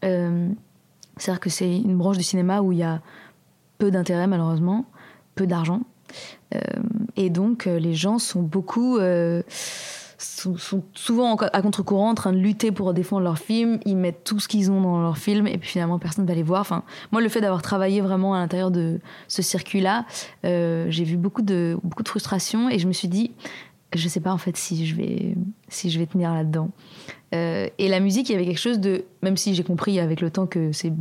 C'est-à-dire 0.02 1.40
que 1.40 1.50
c'est 1.50 1.76
une 1.76 1.96
branche 1.96 2.16
du 2.16 2.24
cinéma 2.24 2.60
où 2.62 2.72
il 2.72 2.78
y 2.78 2.82
a 2.82 3.00
peu 3.82 3.90
d'intérêt 3.90 4.28
malheureusement, 4.28 4.84
peu 5.34 5.44
d'argent. 5.44 5.80
Euh, 6.54 6.60
et 7.16 7.30
donc 7.30 7.66
euh, 7.66 7.80
les 7.80 7.94
gens 7.94 8.20
sont 8.20 8.40
beaucoup... 8.40 8.98
Euh, 8.98 9.42
sont, 10.18 10.84
souvent 10.94 11.34
à 11.34 11.62
contre-courant 11.62 12.10
en 12.10 12.14
train 12.14 12.32
de 12.32 12.38
lutter 12.38 12.70
pour 12.70 12.94
défendre 12.94 13.24
leur 13.24 13.40
film. 13.40 13.80
Ils 13.84 13.96
mettent 13.96 14.22
tout 14.22 14.38
ce 14.38 14.46
qu'ils 14.46 14.70
ont 14.70 14.80
dans 14.80 15.02
leur 15.02 15.18
film 15.18 15.48
et 15.48 15.58
puis 15.58 15.68
finalement 15.68 15.98
personne 15.98 16.24
va 16.24 16.34
les 16.34 16.44
voir. 16.44 16.60
Enfin, 16.60 16.84
moi, 17.10 17.20
le 17.20 17.28
fait 17.28 17.40
d'avoir 17.40 17.60
travaillé 17.60 18.00
vraiment 18.00 18.34
à 18.34 18.38
l'intérieur 18.38 18.70
de 18.70 19.00
ce 19.26 19.42
circuit-là, 19.42 20.06
j'ai 20.44 21.02
vu 21.04 21.16
beaucoup 21.16 21.42
de, 21.42 21.76
beaucoup 21.82 22.04
de 22.04 22.08
frustration 22.08 22.70
et 22.70 22.78
je 22.78 22.86
me 22.86 22.92
suis 22.92 23.08
dit, 23.08 23.32
je 23.92 24.06
sais 24.06 24.20
pas 24.20 24.32
en 24.32 24.38
fait 24.38 24.56
si 24.56 24.86
je 24.86 24.94
vais, 24.94 25.34
si 25.66 25.90
je 25.90 25.98
vais 25.98 26.06
tenir 26.06 26.32
là-dedans. 26.32 26.70
et 27.32 27.88
la 27.88 27.98
musique, 27.98 28.28
il 28.28 28.32
y 28.32 28.36
avait 28.36 28.46
quelque 28.46 28.60
chose 28.60 28.78
de, 28.78 29.04
même 29.22 29.36
si 29.36 29.56
j'ai 29.56 29.64
compris 29.64 29.98
avec 29.98 30.20
le 30.20 30.30
temps 30.30 30.46
que 30.46 30.70
c'est 30.70 30.92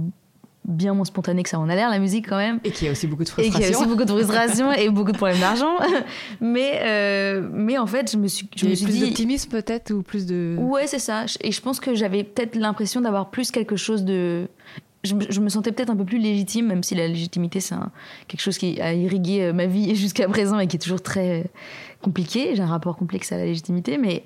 bien 0.66 0.94
moins 0.94 1.06
spontané 1.06 1.42
que 1.44 1.50
ça 1.50 1.60
en 1.60 1.70
a 1.70 1.76
l'air, 1.76 1.90
la 1.90 2.00
musique 2.00 2.30
quand 2.30 2.38
même. 2.38 2.60
Et 2.64 2.72
qui 2.72 2.88
a 2.88 2.92
aussi 2.92 3.08
beaucoup 3.08 3.24
de 3.24 3.30
frustration. 3.30 3.60
Et 3.60 3.64
qui 3.64 3.74
a 3.74 3.78
aussi 3.78 3.88
beaucoup 3.88 4.06
de 4.06 4.12
frustration 4.12 4.72
et 4.72 4.90
beaucoup 4.92 5.12
de 5.12 5.18
problèmes 5.18 5.40
d'argent. 5.40 5.76
mais, 6.42 6.82
euh, 6.84 7.48
mais 7.52 7.78
en 7.78 7.88
fait, 7.88 8.12
je 8.12 8.18
me 8.18 8.28
suis, 8.28 8.48
je 8.56 8.68
me 8.68 8.76
suis 8.76 8.86
plus 8.86 8.94
dit. 8.94 9.02
d'optimisme 9.02 9.50
peut-être 9.50 9.92
ou 9.92 10.04
plus 10.04 10.26
de. 10.26 10.56
Ouais, 10.60 10.88
c'est 10.88 11.00
ça. 11.00 11.26
Et 11.42 11.52
je 11.52 11.62
pense 11.62 11.80
que 11.80 11.96
j'avais 11.96 12.24
peut-être 12.24 12.56
l'impression 12.56 13.02
d'avoir 13.02 13.32
plus 13.32 13.52
quelque 13.52 13.76
chose 13.76 14.04
de. 14.04 14.48
Je, 15.04 15.16
me 15.16 15.50
sentais 15.50 15.72
peut-être 15.72 15.90
un 15.90 15.96
peu 15.96 16.06
plus 16.06 16.20
légitime, 16.20 16.68
même 16.68 16.84
si 16.84 16.94
la 16.94 17.08
légitimité, 17.08 17.60
c'est 17.60 17.74
quelque 18.28 18.42
chose 18.42 18.60
qui 18.60 18.80
a 18.80 18.94
irrigué 18.94 19.42
euh, 19.42 19.54
ma 19.54 19.66
vie 19.66 19.96
jusqu'à 19.96 20.28
présent 20.28 20.60
et 20.60 20.68
qui 20.68 20.76
est 20.76 20.80
toujours 20.80 21.02
très 21.02 21.46
compliqué. 22.04 22.56
J'ai 22.56 22.62
un 22.62 22.68
rapport 22.68 22.98
complexe 22.98 23.32
à 23.32 23.38
la 23.38 23.46
légitimité, 23.46 23.98
mais 23.98 24.24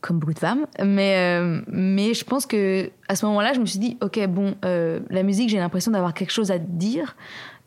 comme 0.00 0.18
beaucoup 0.18 0.34
de 0.34 0.38
femmes. 0.38 0.66
Mais, 0.82 1.16
euh, 1.16 1.60
mais 1.68 2.14
je 2.14 2.24
pense 2.24 2.46
que 2.46 2.90
à 3.08 3.16
ce 3.16 3.26
moment-là, 3.26 3.52
je 3.52 3.60
me 3.60 3.66
suis 3.66 3.78
dit, 3.78 3.98
ok, 4.00 4.26
bon, 4.28 4.54
euh, 4.64 5.00
la 5.10 5.22
musique, 5.22 5.48
j'ai 5.50 5.58
l'impression 5.58 5.92
d'avoir 5.92 6.14
quelque 6.14 6.32
chose 6.32 6.50
à 6.50 6.58
dire. 6.58 7.16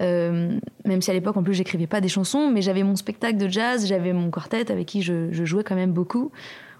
Euh, 0.02 0.58
même 0.86 1.02
si 1.02 1.12
à 1.12 1.14
l'époque, 1.14 1.38
en 1.38 1.44
plus, 1.44 1.54
j'écrivais 1.54 1.88
pas 1.88 2.02
des 2.02 2.08
chansons, 2.08 2.50
mais 2.52 2.62
j'avais 2.62 2.84
mon 2.84 2.96
spectacle 2.96 3.38
de 3.38 3.48
jazz, 3.48 3.88
j'avais 3.88 4.14
mon 4.14 4.32
quartet 4.32 4.72
avec 4.72 4.88
qui 4.88 5.02
je, 5.02 5.32
je, 5.32 5.46
jouais 5.46 5.64
quand 5.64 5.76
même 5.76 5.92
beaucoup. 5.92 6.32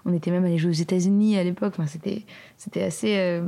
On 0.04 0.12
était 0.12 0.30
même 0.30 0.44
allé 0.44 0.58
jouer 0.58 0.70
aux 0.70 0.74
États-Unis 0.74 1.38
à 1.38 1.44
l'époque. 1.44 1.74
Enfin, 1.78 1.86
c'était, 1.86 2.22
c'était 2.56 2.82
assez. 2.82 3.40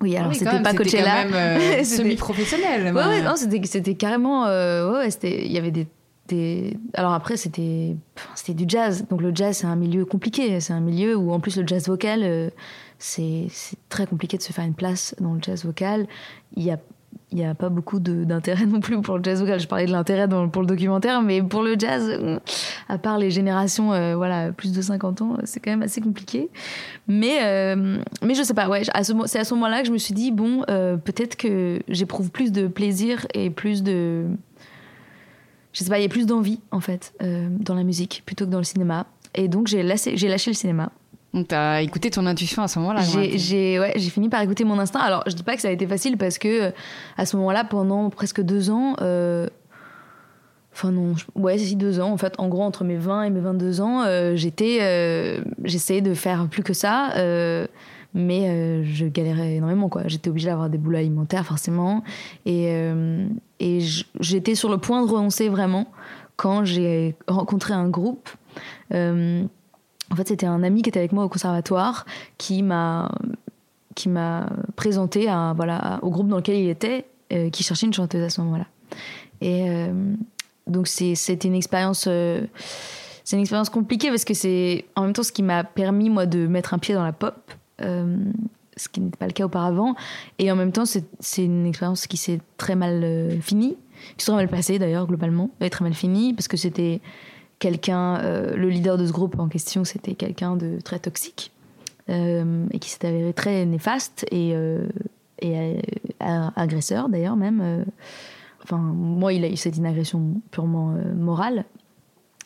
Oui, 0.00 0.16
alors 0.16 0.32
ah 0.32 0.34
c'était 0.34 0.62
pas 0.62 0.74
Coachella. 0.74 1.24
C'était 1.60 1.84
semi-professionnel. 1.84 2.92
Ouais, 2.92 3.04
ouais, 3.04 3.22
non, 3.22 3.36
c'était, 3.36 3.60
c'était 3.64 3.94
carrément. 3.94 4.44
ouais, 4.46 5.10
c'était, 5.10 5.46
il 5.46 5.52
y 5.52 5.58
avait 5.58 5.70
des 5.70 5.86
alors 6.94 7.12
après 7.12 7.36
c'était 7.36 7.96
c'était 8.34 8.54
du 8.54 8.64
jazz 8.66 9.06
donc 9.08 9.20
le 9.20 9.34
jazz 9.34 9.58
c'est 9.58 9.66
un 9.66 9.76
milieu 9.76 10.04
compliqué 10.04 10.60
c'est 10.60 10.72
un 10.72 10.80
milieu 10.80 11.16
où 11.16 11.32
en 11.32 11.40
plus 11.40 11.56
le 11.56 11.66
jazz 11.66 11.88
vocal 11.88 12.20
euh, 12.22 12.50
c'est 12.98 13.48
très 13.88 14.06
compliqué 14.06 14.36
de 14.36 14.42
se 14.42 14.52
faire 14.52 14.64
une 14.64 14.74
place 14.74 15.14
dans 15.20 15.34
le 15.34 15.40
jazz 15.42 15.64
vocal 15.64 16.06
il 16.56 16.64
y 16.64 16.70
a 16.70 16.78
il 17.30 17.38
n'y 17.38 17.46
a 17.46 17.54
pas 17.54 17.70
beaucoup 17.70 17.98
d'intérêt 17.98 18.66
non 18.66 18.80
plus 18.80 19.00
pour 19.00 19.16
le 19.16 19.24
jazz 19.24 19.40
vocal. 19.40 19.58
Je 19.58 19.66
parlais 19.66 19.86
de 19.86 19.90
l'intérêt 19.90 20.28
pour 20.28 20.60
le 20.60 20.66
documentaire, 20.66 21.22
mais 21.22 21.42
pour 21.42 21.62
le 21.62 21.76
jazz, 21.78 22.38
à 22.90 22.98
part 22.98 23.16
les 23.16 23.30
générations, 23.30 23.92
euh, 23.92 24.16
voilà, 24.16 24.52
plus 24.52 24.72
de 24.72 24.82
50 24.82 25.22
ans, 25.22 25.38
c'est 25.44 25.58
quand 25.58 25.70
même 25.70 25.82
assez 25.82 26.02
compliqué. 26.02 26.50
Mais, 27.08 27.38
euh, 27.42 27.98
mais 28.22 28.34
je 28.34 28.42
sais 28.42 28.52
pas, 28.52 28.68
ouais, 28.68 28.82
c'est 28.84 29.38
à 29.38 29.44
ce 29.44 29.54
moment-là 29.54 29.80
que 29.80 29.86
je 29.86 29.92
me 29.92 29.98
suis 29.98 30.12
dit, 30.12 30.30
bon, 30.30 30.62
peut-être 30.66 31.36
que 31.36 31.80
j'éprouve 31.88 32.30
plus 32.30 32.52
de 32.52 32.66
plaisir 32.66 33.26
et 33.32 33.48
plus 33.48 33.82
de, 33.82 34.26
je 35.72 35.82
sais 35.82 35.90
pas, 35.90 35.98
il 35.98 36.02
y 36.02 36.06
a 36.06 36.08
plus 36.08 36.26
d'envie 36.26 36.60
en 36.70 36.80
fait 36.80 37.14
euh, 37.22 37.48
dans 37.50 37.74
la 37.74 37.82
musique 37.82 38.22
plutôt 38.26 38.44
que 38.44 38.50
dans 38.50 38.58
le 38.58 38.64
cinéma. 38.64 39.06
Et 39.34 39.48
donc 39.48 39.66
j'ai 39.66 39.82
lâché, 39.82 40.16
j'ai 40.16 40.28
lâché 40.28 40.50
le 40.50 40.56
cinéma. 40.56 40.90
Donc 41.32 41.48
t'as 41.48 41.80
écouté 41.80 42.10
ton 42.10 42.26
intuition 42.26 42.62
à 42.62 42.68
ce 42.68 42.78
moment-là 42.78 43.00
J'ai 43.02 43.80
ouais, 43.80 43.94
j'ai 43.96 44.10
fini 44.10 44.28
par 44.28 44.42
écouter 44.42 44.64
mon 44.64 44.78
instinct. 44.78 45.00
Alors 45.00 45.22
je 45.26 45.32
dis 45.32 45.42
pas 45.42 45.54
que 45.56 45.62
ça 45.62 45.68
a 45.68 45.70
été 45.70 45.86
facile 45.86 46.18
parce 46.18 46.38
que 46.38 46.64
euh, 46.64 46.70
à 47.16 47.24
ce 47.24 47.36
moment-là, 47.36 47.64
pendant 47.64 48.10
presque 48.10 48.42
deux 48.42 48.68
ans, 48.68 48.96
euh, 49.00 49.48
enfin 50.74 50.90
non, 50.90 51.14
ouais 51.34 51.56
c'est 51.56 51.74
deux 51.74 52.00
ans 52.00 52.12
en 52.12 52.18
fait. 52.18 52.34
En 52.36 52.48
gros 52.48 52.62
entre 52.62 52.84
mes 52.84 52.96
20 52.96 53.22
et 53.22 53.30
mes 53.30 53.40
22 53.40 53.80
ans, 53.80 54.04
j'étais, 54.34 55.40
j'essayais 55.64 56.02
de 56.02 56.12
faire 56.12 56.48
plus 56.48 56.62
que 56.62 56.74
ça 56.74 57.14
mais 58.14 58.48
euh, 58.48 58.84
je 58.84 59.06
galérais 59.06 59.54
énormément 59.54 59.88
quoi. 59.88 60.02
J'étais 60.06 60.30
obligée 60.30 60.48
d'avoir 60.48 60.70
des 60.70 60.78
boulots 60.78 60.98
alimentaires 60.98 61.46
forcément 61.46 62.02
et, 62.46 62.66
euh, 62.70 63.26
et 63.60 63.80
j'étais 64.20 64.54
sur 64.54 64.68
le 64.68 64.78
point 64.78 65.04
de 65.04 65.10
renoncer 65.10 65.48
vraiment 65.48 65.86
quand 66.36 66.64
j'ai 66.64 67.14
rencontré 67.28 67.74
un 67.74 67.88
groupe. 67.88 68.28
en 68.90 70.16
fait, 70.16 70.28
c'était 70.28 70.46
un 70.46 70.62
ami 70.62 70.82
qui 70.82 70.90
était 70.90 70.98
avec 70.98 71.12
moi 71.12 71.24
au 71.24 71.28
conservatoire 71.28 72.06
qui 72.38 72.62
m'a 72.62 73.10
qui 73.94 74.08
m'a 74.08 74.48
présenté 74.74 75.28
à, 75.28 75.52
voilà, 75.54 75.98
au 76.02 76.10
groupe 76.10 76.28
dans 76.28 76.38
lequel 76.38 76.56
il 76.56 76.70
était, 76.70 77.04
qui 77.52 77.62
cherchait 77.62 77.86
une 77.86 77.92
chanteuse 77.92 78.22
à 78.22 78.30
ce 78.30 78.40
moment-là. 78.40 78.66
Et 79.42 79.66
donc 80.66 80.86
c'était 80.86 81.46
une 81.46 81.54
expérience 81.54 82.08
c'est 83.24 83.36
une 83.36 83.42
expérience 83.42 83.70
compliquée 83.70 84.08
parce 84.08 84.24
que 84.24 84.34
c'est 84.34 84.84
en 84.96 85.02
même 85.02 85.12
temps 85.12 85.22
ce 85.22 85.32
qui 85.32 85.42
m'a 85.42 85.64
permis 85.64 86.10
moi 86.10 86.26
de 86.26 86.46
mettre 86.46 86.74
un 86.74 86.78
pied 86.78 86.94
dans 86.94 87.04
la 87.04 87.12
pop 87.12 87.34
euh, 87.48 87.54
ce 88.76 88.88
qui 88.88 89.00
n'était 89.00 89.16
pas 89.16 89.26
le 89.26 89.32
cas 89.32 89.44
auparavant. 89.44 89.94
Et 90.38 90.50
en 90.50 90.56
même 90.56 90.72
temps 90.72 90.84
c'est 90.86 91.44
une 91.44 91.66
expérience 91.66 92.06
qui 92.06 92.16
s'est 92.16 92.40
très 92.56 92.74
mal 92.74 93.02
euh, 93.04 93.40
finie. 93.40 93.76
Qui 94.16 94.24
s'est 94.24 94.32
très 94.32 94.36
mal 94.36 94.48
passée 94.48 94.78
d'ailleurs 94.78 95.06
globalement. 95.06 95.50
Et 95.60 95.70
très 95.70 95.84
mal 95.84 95.94
finie 95.94 96.34
parce 96.34 96.48
que 96.48 96.56
c'était 96.56 97.00
quelqu'un 97.58 98.16
euh, 98.16 98.56
le 98.56 98.68
leader 98.68 98.98
de 98.98 99.06
ce 99.06 99.12
groupe 99.12 99.38
en 99.38 99.48
question 99.48 99.84
c'était 99.84 100.14
quelqu'un 100.14 100.56
de 100.56 100.78
très 100.82 100.98
toxique 100.98 101.52
et 102.08 102.78
qui 102.80 102.90
s'est 102.90 103.06
avéré 103.06 103.32
très 103.32 103.64
néfaste 103.64 104.26
et, 104.32 104.54
agresseur 106.20 107.08
d'ailleurs 107.08 107.36
même 107.36 107.86
enfin 108.64 108.76
moi 108.76 109.32
il 109.32 109.56
c'est 109.56 109.76
une 109.76 109.86
agression 109.86 110.42
purement 110.50 110.96
morale 111.16 111.64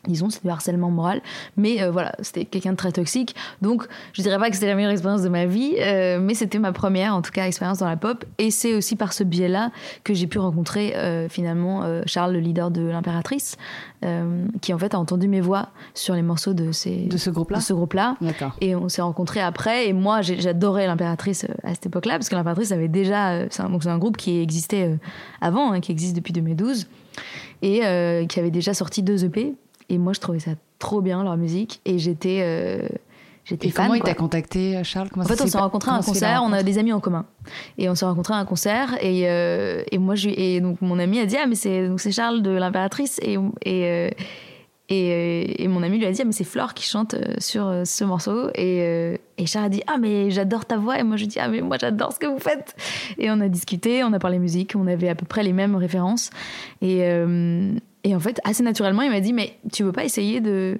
disons, 0.06 0.30
c'était 0.30 0.48
du 0.48 0.52
harcèlement 0.52 0.90
moral. 0.90 1.20
Mais 1.56 1.82
euh, 1.82 1.90
voilà, 1.90 2.12
c'était 2.20 2.44
quelqu'un 2.44 2.72
de 2.72 2.76
très 2.76 2.92
toxique. 2.92 3.34
Donc, 3.62 3.86
je 4.12 4.22
dirais 4.22 4.38
pas 4.38 4.48
que 4.48 4.54
c'était 4.54 4.68
la 4.68 4.74
meilleure 4.74 4.92
expérience 4.92 5.22
de 5.22 5.28
ma 5.28 5.46
vie, 5.46 5.74
euh, 5.78 6.18
mais 6.20 6.34
c'était 6.34 6.58
ma 6.58 6.72
première, 6.72 7.14
en 7.14 7.22
tout 7.22 7.32
cas, 7.32 7.46
expérience 7.46 7.78
dans 7.78 7.88
la 7.88 7.96
pop. 7.96 8.24
Et 8.38 8.50
c'est 8.50 8.74
aussi 8.74 8.96
par 8.96 9.12
ce 9.12 9.24
biais-là 9.24 9.70
que 10.04 10.14
j'ai 10.14 10.26
pu 10.26 10.38
rencontrer 10.38 10.94
euh, 10.96 11.28
finalement 11.28 11.82
Charles, 12.06 12.32
le 12.32 12.40
leader 12.40 12.70
de 12.70 12.82
l'impératrice, 12.82 13.56
qui 14.60 14.72
en 14.72 14.78
fait 14.78 14.94
a 14.94 14.98
entendu 14.98 15.26
mes 15.26 15.40
voix 15.40 15.70
sur 15.94 16.14
les 16.14 16.22
morceaux 16.22 16.54
de, 16.54 16.70
ces, 16.70 17.06
de 17.06 17.16
ce 17.16 17.30
groupe-là. 17.30 17.58
De 17.58 17.62
ce 17.62 17.72
groupe-là. 17.72 18.16
Et 18.60 18.76
on 18.76 18.88
s'est 18.88 19.02
rencontrés 19.02 19.40
après. 19.40 19.88
Et 19.88 19.92
moi, 19.92 20.22
j'adorais 20.22 20.86
l'impératrice 20.86 21.46
à 21.64 21.74
cette 21.74 21.86
époque-là, 21.86 22.14
parce 22.14 22.28
que 22.28 22.36
l'impératrice 22.36 22.72
avait 22.72 22.88
déjà. 22.88 23.48
C'est 23.50 23.62
un, 23.62 23.72
un, 23.72 23.98
groupe 23.98 24.16
qui 24.16 24.40
existait 24.40 24.98
avant, 25.40 25.72
hein, 25.72 25.80
qui 25.80 25.92
existe 25.92 26.14
depuis 26.14 26.32
2012 26.32 26.86
et 27.62 28.26
qui 28.28 28.40
avait 28.40 28.50
déjà 28.50 28.74
sorti 28.74 29.02
deux 29.02 29.24
EP 29.24 29.54
et 29.88 29.98
moi, 29.98 30.12
je 30.12 30.20
trouvais 30.20 30.38
ça 30.38 30.52
trop 30.78 31.00
bien, 31.00 31.22
leur 31.22 31.36
musique. 31.36 31.80
Et 31.84 31.98
j'étais. 31.98 32.40
Euh, 32.42 32.88
j'étais 33.44 33.70
fan. 33.70 33.86
Comment 33.86 33.94
il 33.94 34.02
t'a 34.02 34.14
contacté, 34.14 34.82
Charles? 34.84 35.08
En 35.16 35.24
fait, 35.24 35.40
on 35.40 35.46
s'est 35.46 35.58
rencontrés 35.58 35.90
à 35.90 35.94
un 35.94 36.02
concert. 36.02 36.42
On 36.44 36.52
a 36.52 36.62
des 36.62 36.78
amis 36.78 36.92
en 36.92 37.00
commun. 37.00 37.26
Et 37.78 37.88
on 37.88 37.94
s'est 37.94 38.04
rencontrés 38.04 38.34
à 38.34 38.38
un 38.38 38.44
concert. 38.44 38.96
Et, 39.00 39.28
euh, 39.28 39.82
et 39.90 39.98
moi, 39.98 40.14
je, 40.14 40.28
et 40.28 40.60
donc, 40.60 40.80
mon 40.80 40.98
ami 40.98 41.18
a 41.20 41.26
dit 41.26 41.36
Ah, 41.36 41.46
mais 41.46 41.54
c'est, 41.54 41.88
donc 41.88 42.00
c'est 42.00 42.12
Charles 42.12 42.42
de 42.42 42.50
l'Impératrice. 42.50 43.18
Et. 43.22 43.38
et 43.64 43.84
euh, 43.86 44.10
et, 44.88 45.64
et, 45.64 45.66
mon 45.66 45.82
ami 45.82 45.98
lui 45.98 46.06
a 46.06 46.12
dit 46.12 46.20
ah, 46.22 46.24
mais 46.24 46.30
c'est 46.30 46.44
Flore 46.44 46.72
qui 46.72 46.84
chante 46.84 47.16
sur 47.40 47.82
ce 47.84 48.04
morceau 48.04 48.50
et, 48.54 49.18
et 49.36 49.46
Charles 49.46 49.64
a 49.64 49.68
dit 49.68 49.82
ah 49.88 49.96
mais 50.00 50.30
j'adore 50.30 50.64
ta 50.64 50.76
voix 50.76 50.96
et 50.96 51.02
moi 51.02 51.16
je 51.16 51.24
dis 51.24 51.40
ah 51.40 51.48
mais 51.48 51.60
moi 51.60 51.76
j'adore 51.76 52.12
ce 52.12 52.20
que 52.20 52.26
vous 52.26 52.38
faites 52.38 52.76
et 53.18 53.28
on 53.32 53.40
a 53.40 53.48
discuté 53.48 54.04
on 54.04 54.12
a 54.12 54.20
parlé 54.20 54.38
musique 54.38 54.74
on 54.76 54.86
avait 54.86 55.08
à 55.08 55.16
peu 55.16 55.26
près 55.26 55.42
les 55.42 55.52
mêmes 55.52 55.74
références 55.74 56.30
et 56.82 57.00
et 58.06 58.14
en 58.14 58.20
fait, 58.20 58.40
assez 58.44 58.62
naturellement, 58.62 59.02
il 59.02 59.10
m'a 59.10 59.18
dit 59.18 59.32
Mais 59.32 59.58
tu 59.72 59.82
veux 59.82 59.90
pas 59.90 60.04
essayer 60.04 60.40
de, 60.40 60.78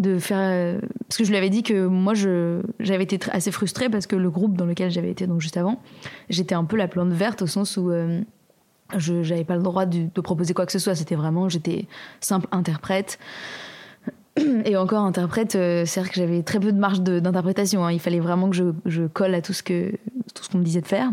de 0.00 0.18
faire. 0.18 0.38
Euh, 0.40 0.80
parce 1.06 1.18
que 1.18 1.24
je 1.24 1.30
lui 1.30 1.36
avais 1.36 1.48
dit 1.48 1.62
que 1.62 1.86
moi, 1.86 2.14
j'avais 2.14 3.04
été 3.04 3.20
assez 3.30 3.52
frustrée 3.52 3.88
parce 3.88 4.08
que 4.08 4.16
le 4.16 4.28
groupe 4.28 4.56
dans 4.56 4.66
lequel 4.66 4.90
j'avais 4.90 5.10
été 5.10 5.28
donc 5.28 5.40
juste 5.40 5.56
avant, 5.56 5.80
j'étais 6.30 6.56
un 6.56 6.64
peu 6.64 6.76
la 6.76 6.88
plante 6.88 7.10
verte 7.10 7.42
au 7.42 7.46
sens 7.46 7.76
où 7.76 7.92
euh, 7.92 8.20
je 8.96 9.14
n'avais 9.14 9.44
pas 9.44 9.54
le 9.54 9.62
droit 9.62 9.86
de, 9.86 10.08
proposer 10.20 10.52
quoi 10.52 10.66
que 10.66 10.72
ce 10.72 10.80
soit. 10.80 10.96
C'était 10.96 11.14
vraiment, 11.14 11.48
j'étais 11.48 11.86
simple 12.20 12.48
interprète. 12.50 13.20
Et 14.64 14.76
encore 14.76 15.04
interprète, 15.04 15.54
euh, 15.54 15.84
c'est-à-dire 15.86 16.10
que 16.10 16.16
j'avais 16.18 16.42
très 16.42 16.58
peu 16.58 16.72
de 16.72 16.78
marge 16.78 17.02
d'interprétation. 17.02 17.84
Hein. 17.84 17.92
Il 17.92 18.00
fallait 18.00 18.18
vraiment 18.18 18.50
que 18.50 18.56
je, 18.56 18.64
je, 18.84 19.04
colle 19.04 19.36
à 19.36 19.42
tout 19.42 19.52
ce 19.52 19.62
que 19.62 19.92
tout 20.34 20.42
qu'on 20.50 20.58
me 20.58 20.64
disait 20.64 20.80
de 20.80 20.88
faire. 20.88 21.12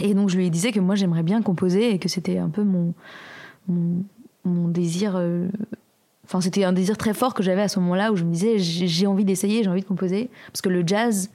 Et 0.00 0.14
donc 0.14 0.28
je 0.28 0.36
lui 0.36 0.48
disais 0.48 0.70
que 0.70 0.78
moi 0.78 0.94
j'aimerais 0.94 1.24
bien 1.24 1.42
composer 1.42 1.92
et 1.92 1.98
que 1.98 2.08
c'était 2.08 2.38
un 2.38 2.50
peu 2.50 2.62
mon 2.62 2.94
mon 4.44 4.68
désir. 4.68 5.14
Euh, 5.16 5.48
enfin, 6.24 6.40
c'était 6.40 6.64
un 6.64 6.72
désir 6.72 6.96
très 6.96 7.14
fort 7.14 7.34
que 7.34 7.42
j'avais 7.42 7.62
à 7.62 7.68
ce 7.68 7.80
moment-là 7.80 8.12
où 8.12 8.16
je 8.16 8.24
me 8.24 8.32
disais 8.32 8.58
j'ai 8.58 9.06
envie 9.06 9.24
d'essayer, 9.24 9.62
j'ai 9.62 9.70
envie 9.70 9.82
de 9.82 9.86
composer. 9.86 10.30
Parce 10.52 10.60
que 10.62 10.68
le 10.68 10.86
jazz, 10.86 11.30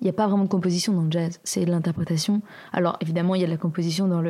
il 0.00 0.04
n'y 0.04 0.10
a 0.10 0.12
pas 0.12 0.26
vraiment 0.26 0.44
de 0.44 0.48
composition 0.48 0.92
dans 0.92 1.02
le 1.02 1.10
jazz, 1.10 1.40
c'est 1.44 1.64
de 1.64 1.70
l'interprétation. 1.70 2.42
Alors 2.72 2.96
évidemment, 3.00 3.34
il 3.34 3.40
y 3.40 3.44
a 3.44 3.46
de 3.46 3.52
la 3.52 3.58
composition 3.58 4.06
dans 4.06 4.22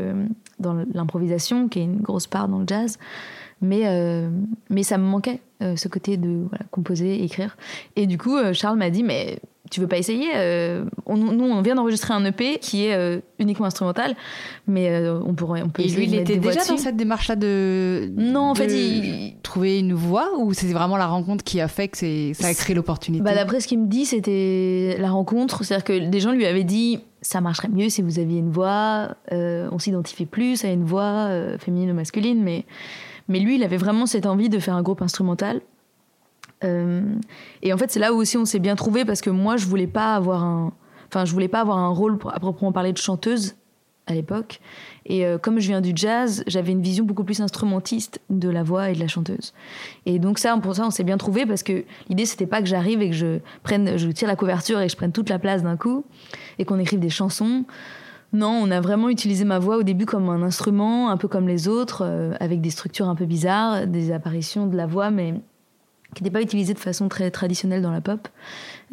dans 0.59 0.85
l'improvisation, 0.93 1.69
qui 1.69 1.81
est 1.81 1.85
une 1.85 2.01
grosse 2.01 2.27
part 2.27 2.49
dans 2.49 2.59
le 2.59 2.67
jazz, 2.67 2.99
mais 3.61 3.83
euh, 3.87 4.31
mais 4.71 4.83
ça 4.83 4.99
me 4.99 5.05
manquait 5.05 5.41
euh, 5.63 5.77
ce 5.77 5.89
côté 5.89 6.17
de 6.17 6.45
composer, 6.71 7.23
écrire. 7.23 7.57
Et 7.97 8.07
du 8.07 8.19
coup, 8.19 8.37
Charles 8.53 8.79
m'a 8.79 8.91
dit 8.91 9.03
mais 9.03 9.41
tu 9.71 9.81
veux 9.81 9.87
pas 9.87 9.99
essayer 9.99 10.29
euh, 10.35 10.85
Nous, 11.09 11.45
on 11.45 11.63
vient 11.63 11.75
d'enregistrer 11.75 12.15
un 12.15 12.25
EP 12.25 12.59
qui 12.59 12.87
est 12.87 12.95
euh, 12.95 13.21
uniquement 13.39 13.67
instrumental, 13.67 14.15
mais 14.67 14.91
euh, 14.91 15.21
on 15.25 15.35
pourrait, 15.35 15.63
on 15.63 15.69
peut. 15.69 15.83
Et 15.83 15.89
lui, 15.89 16.05
il 16.05 16.15
était 16.15 16.37
déjà 16.37 16.65
dans 16.65 16.77
cette 16.77 16.97
démarche-là 16.97 17.37
de. 17.37 18.11
Non, 18.17 18.51
en 18.51 18.55
fait, 18.55 18.67
il 18.67 19.35
trouver 19.43 19.79
une 19.79 19.95
voix 19.95 20.31
ou 20.39 20.53
c'est 20.53 20.67
vraiment 20.69 20.97
la 20.97 21.07
rencontre 21.07 21.45
qui 21.45 21.61
a 21.61 21.69
fait 21.69 21.89
que 21.89 22.33
ça 22.35 22.49
a 22.49 22.55
créé 22.55 22.75
l'opportunité? 22.75 23.23
Bah, 23.23 23.35
d'après 23.35 23.61
ce 23.61 23.69
qu'il 23.69 23.79
me 23.79 23.87
dit, 23.87 24.05
c'était 24.05 24.97
la 24.99 25.11
rencontre, 25.11 25.65
c'est-à-dire 25.65 25.85
que 25.85 26.09
des 26.09 26.21
gens 26.21 26.33
lui 26.33 26.47
avaient 26.47 26.65
dit 26.65 27.01
ça 27.21 27.41
marcherait 27.41 27.69
mieux 27.69 27.89
si 27.89 28.01
vous 28.01 28.19
aviez 28.19 28.39
une 28.39 28.51
voix, 28.51 29.17
on 29.31 29.79
s'identifie 29.79 30.27
plus 30.27 30.65
à 30.65 30.69
une 30.69 30.85
voix 30.85 31.31
féminine 31.59 31.91
ou 31.91 31.95
masculine, 31.95 32.43
mais 32.43 32.65
mais 33.29 33.41
lui, 33.41 33.57
il 33.57 33.63
avait 33.63 33.77
vraiment 33.77 34.07
cette 34.07 34.27
envie 34.27 34.49
de 34.49 34.59
faire 34.59 34.75
un 34.75 34.83
groupe 34.83 35.03
instrumental. 35.03 35.61
Euh, 36.65 37.03
et 37.63 37.73
en 37.73 37.79
fait, 37.79 37.91
c'est 37.91 38.01
là 38.01 38.13
où 38.13 38.17
aussi 38.17 38.37
on 38.37 38.45
s'est 38.45 38.59
bien 38.59 38.77
trouvé 38.77 39.05
parce 39.05 39.21
que 39.21 39.31
moi, 39.31 39.57
je 39.57 39.67
voulais 39.67 39.87
pas 39.87 40.15
avoir 40.15 40.45
un, 40.45 40.73
enfin, 41.09 41.25
je 41.25 41.33
voulais 41.33 41.49
pas 41.49 41.61
avoir 41.61 41.79
un 41.79 41.89
rôle 41.89 42.19
à 42.33 42.41
proprement 42.41 42.73
parler 42.73 42.93
de 42.93 42.99
chanteuse 42.99 43.55
à 44.07 44.15
l'époque. 44.15 44.61
Et 45.07 45.25
euh, 45.25 45.39
comme 45.39 45.61
je 45.61 45.69
viens 45.69 45.81
du 45.81 45.93
jazz, 45.95 46.43
j'avais 46.47 46.73
une 46.73 46.83
vision 46.83 47.05
beaucoup 47.05 47.25
plus 47.25 47.41
instrumentiste 47.41 48.21
de 48.31 48.49
la 48.49 48.63
voix 48.63 48.91
et 48.91 48.95
de 48.95 49.01
la 49.01 49.09
chanteuse. 49.09 49.53
Et 50.07 50.19
donc 50.19 50.39
ça, 50.39 50.57
pour 50.57 50.75
ça, 50.75 50.87
on 50.87 50.91
s'est 50.91 51.05
bien 51.05 51.19
trouvé 51.19 51.47
parce 51.47 51.63
que 51.63 51.85
l'idée 52.09 52.27
c'était 52.27 52.47
pas 52.47 52.61
que 52.61 52.69
j'arrive 52.69 53.03
et 53.03 53.11
que 53.11 53.17
je 53.17 53.39
prenne, 53.63 53.97
je 53.97 54.09
tire 54.09 54.29
la 54.29 54.37
couverture 54.37 54.81
et 54.81 54.87
que 54.87 54.93
je 54.93 54.97
prenne 54.97 55.13
toute 55.13 55.29
la 55.29 55.39
place 55.39 55.63
d'un 55.63 55.77
coup 55.77 56.05
et 56.59 56.65
qu'on 56.65 56.79
écrive 56.79 57.01
des 57.01 57.11
chansons. 57.11 57.65
Non, 58.33 58.61
on 58.63 58.71
a 58.71 58.81
vraiment 58.81 59.09
utilisé 59.09 59.45
ma 59.45 59.59
voix 59.59 59.79
au 59.79 59.83
début 59.83 60.05
comme 60.05 60.29
un 60.29 60.43
instrument, 60.43 61.09
un 61.09 61.17
peu 61.17 61.29
comme 61.29 61.49
les 61.49 61.67
autres, 61.67 62.03
euh, 62.05 62.35
avec 62.41 62.61
des 62.61 62.71
structures 62.71 63.09
un 63.09 63.15
peu 63.15 63.25
bizarres, 63.25 63.87
des 63.87 64.13
apparitions 64.13 64.67
de 64.67 64.77
la 64.77 64.87
voix, 64.87 65.11
mais 65.11 65.35
qui 66.19 66.25
n'était 66.25 66.33
pas 66.33 66.43
utilisé 66.43 66.75
de 66.75 66.79
façon 66.79 67.09
très 67.09 67.31
traditionnelle 67.31 67.81
dans 67.81 67.93
la 67.93 68.01
pop. 68.01 68.29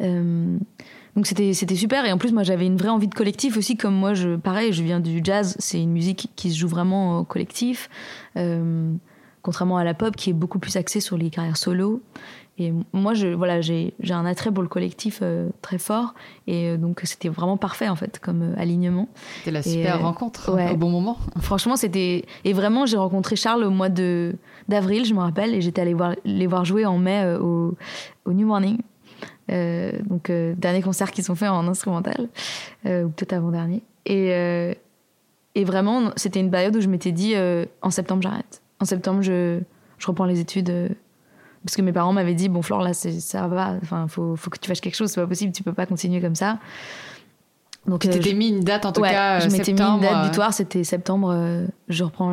Euh, 0.00 0.56
donc 1.16 1.26
c'était 1.26 1.54
c'était 1.54 1.74
super. 1.74 2.04
Et 2.04 2.12
en 2.12 2.18
plus 2.18 2.32
moi 2.32 2.44
j'avais 2.44 2.66
une 2.66 2.76
vraie 2.76 2.88
envie 2.88 3.08
de 3.08 3.14
collectif 3.14 3.56
aussi 3.56 3.76
comme 3.76 3.94
moi 3.94 4.14
je 4.14 4.36
pareil 4.36 4.72
je 4.72 4.82
viens 4.82 5.00
du 5.00 5.20
jazz. 5.24 5.56
C'est 5.58 5.82
une 5.82 5.92
musique 5.92 6.30
qui 6.36 6.52
se 6.52 6.58
joue 6.58 6.68
vraiment 6.68 7.18
au 7.18 7.24
collectif 7.24 7.90
euh, 8.36 8.92
contrairement 9.42 9.76
à 9.76 9.84
la 9.84 9.94
pop 9.94 10.14
qui 10.14 10.30
est 10.30 10.34
beaucoup 10.34 10.58
plus 10.58 10.76
axée 10.76 11.00
sur 11.00 11.18
les 11.18 11.30
carrières 11.30 11.56
solo 11.56 12.00
et 12.58 12.72
moi 12.92 13.14
je 13.14 13.28
voilà 13.28 13.60
j'ai 13.60 13.94
j'ai 14.00 14.14
un 14.14 14.24
attrait 14.24 14.50
pour 14.50 14.62
le 14.62 14.68
collectif 14.68 15.20
euh, 15.22 15.48
très 15.60 15.78
fort 15.78 16.14
et 16.46 16.76
donc 16.78 17.00
c'était 17.04 17.28
vraiment 17.28 17.56
parfait 17.56 17.88
en 17.88 17.96
fait 17.96 18.18
comme 18.18 18.54
alignement 18.56 19.08
c'était 19.38 19.50
la 19.50 19.62
super 19.62 20.00
rencontre 20.00 20.58
au 20.72 20.76
bon 20.76 20.90
moment 20.90 21.18
franchement 21.40 21.76
c'était 21.76 22.24
et 22.44 22.52
vraiment 22.52 22.86
j'ai 22.86 22.96
rencontré 22.96 23.36
Charles 23.36 23.64
au 23.64 23.70
mois 23.70 23.90
de 23.90 24.36
d'avril, 24.68 25.04
je 25.04 25.14
me 25.14 25.20
rappelle, 25.20 25.54
et 25.54 25.60
j'étais 25.60 25.80
allée 25.80 25.94
voir, 25.94 26.14
les 26.24 26.46
voir 26.46 26.64
jouer 26.64 26.86
en 26.86 26.98
mai 26.98 27.22
euh, 27.24 27.38
au, 27.38 27.74
au, 28.24 28.32
New 28.32 28.46
Morning. 28.46 28.78
Euh, 29.50 29.92
donc, 30.04 30.30
euh, 30.30 30.54
dernier 30.56 30.82
concert 30.82 31.10
qu'ils 31.10 31.30
ont 31.30 31.34
fait 31.34 31.48
en 31.48 31.66
instrumental, 31.68 32.28
ou 32.84 33.08
peut-être 33.08 33.32
avant-dernier. 33.32 33.82
Et, 34.04 34.30
et 35.54 35.64
vraiment, 35.64 36.12
c'était 36.16 36.40
une 36.40 36.50
période 36.50 36.76
où 36.76 36.80
je 36.80 36.88
m'étais 36.88 37.12
dit 37.12 37.34
en 37.82 37.90
septembre, 37.90 38.22
j'arrête. 38.22 38.62
En 38.80 38.84
septembre, 38.84 39.22
je, 39.22 39.60
je 39.98 40.06
reprends 40.06 40.26
les 40.26 40.40
études. 40.40 40.94
Parce 41.66 41.74
que 41.74 41.82
mes 41.82 41.92
parents 41.92 42.12
m'avaient 42.12 42.34
dit, 42.34 42.48
bon, 42.48 42.62
Flore, 42.62 42.80
là, 42.80 42.94
ça 42.94 43.48
va, 43.48 43.74
enfin, 43.82 44.06
faut, 44.06 44.36
faut 44.36 44.50
que 44.50 44.58
tu 44.58 44.68
fasses 44.68 44.80
quelque 44.80 44.94
chose, 44.94 45.10
c'est 45.10 45.20
pas 45.20 45.26
possible, 45.26 45.52
tu 45.52 45.64
peux 45.64 45.72
pas 45.72 45.84
continuer 45.84 46.20
comme 46.20 46.36
ça. 46.36 46.60
Donc, 47.88 48.02
tu 48.02 48.08
t'étais 48.08 48.34
mis 48.34 48.48
une 48.48 48.60
date 48.60 48.86
en 48.86 48.92
tout 48.92 49.02
cas. 49.02 49.40
Je 49.40 49.48
m'étais 49.48 49.72
mis 49.72 49.80
une 49.80 50.00
date 50.00 50.26
butoir, 50.26 50.54
c'était 50.54 50.84
septembre. 50.84 51.32
Euh, 51.32 51.66
je 51.88 52.04
reprends 52.04 52.30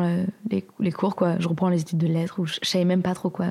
les, 0.50 0.64
les, 0.78 0.92
cours, 0.92 1.16
quoi. 1.16 1.34
Je 1.40 1.48
reprends 1.48 1.68
les 1.68 1.80
études 1.80 1.98
de 1.98 2.06
lettres, 2.06 2.38
ou 2.38 2.46
je, 2.46 2.58
savais 2.62 2.84
même 2.84 3.02
pas 3.02 3.14
trop 3.14 3.30
quoi. 3.30 3.46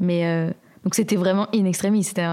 Mais 0.00 0.26
euh, 0.26 0.50
donc 0.82 0.96
c'était 0.96 1.16
vraiment 1.16 1.46
in 1.54 1.66
extremis. 1.66 2.02
C'était 2.02 2.26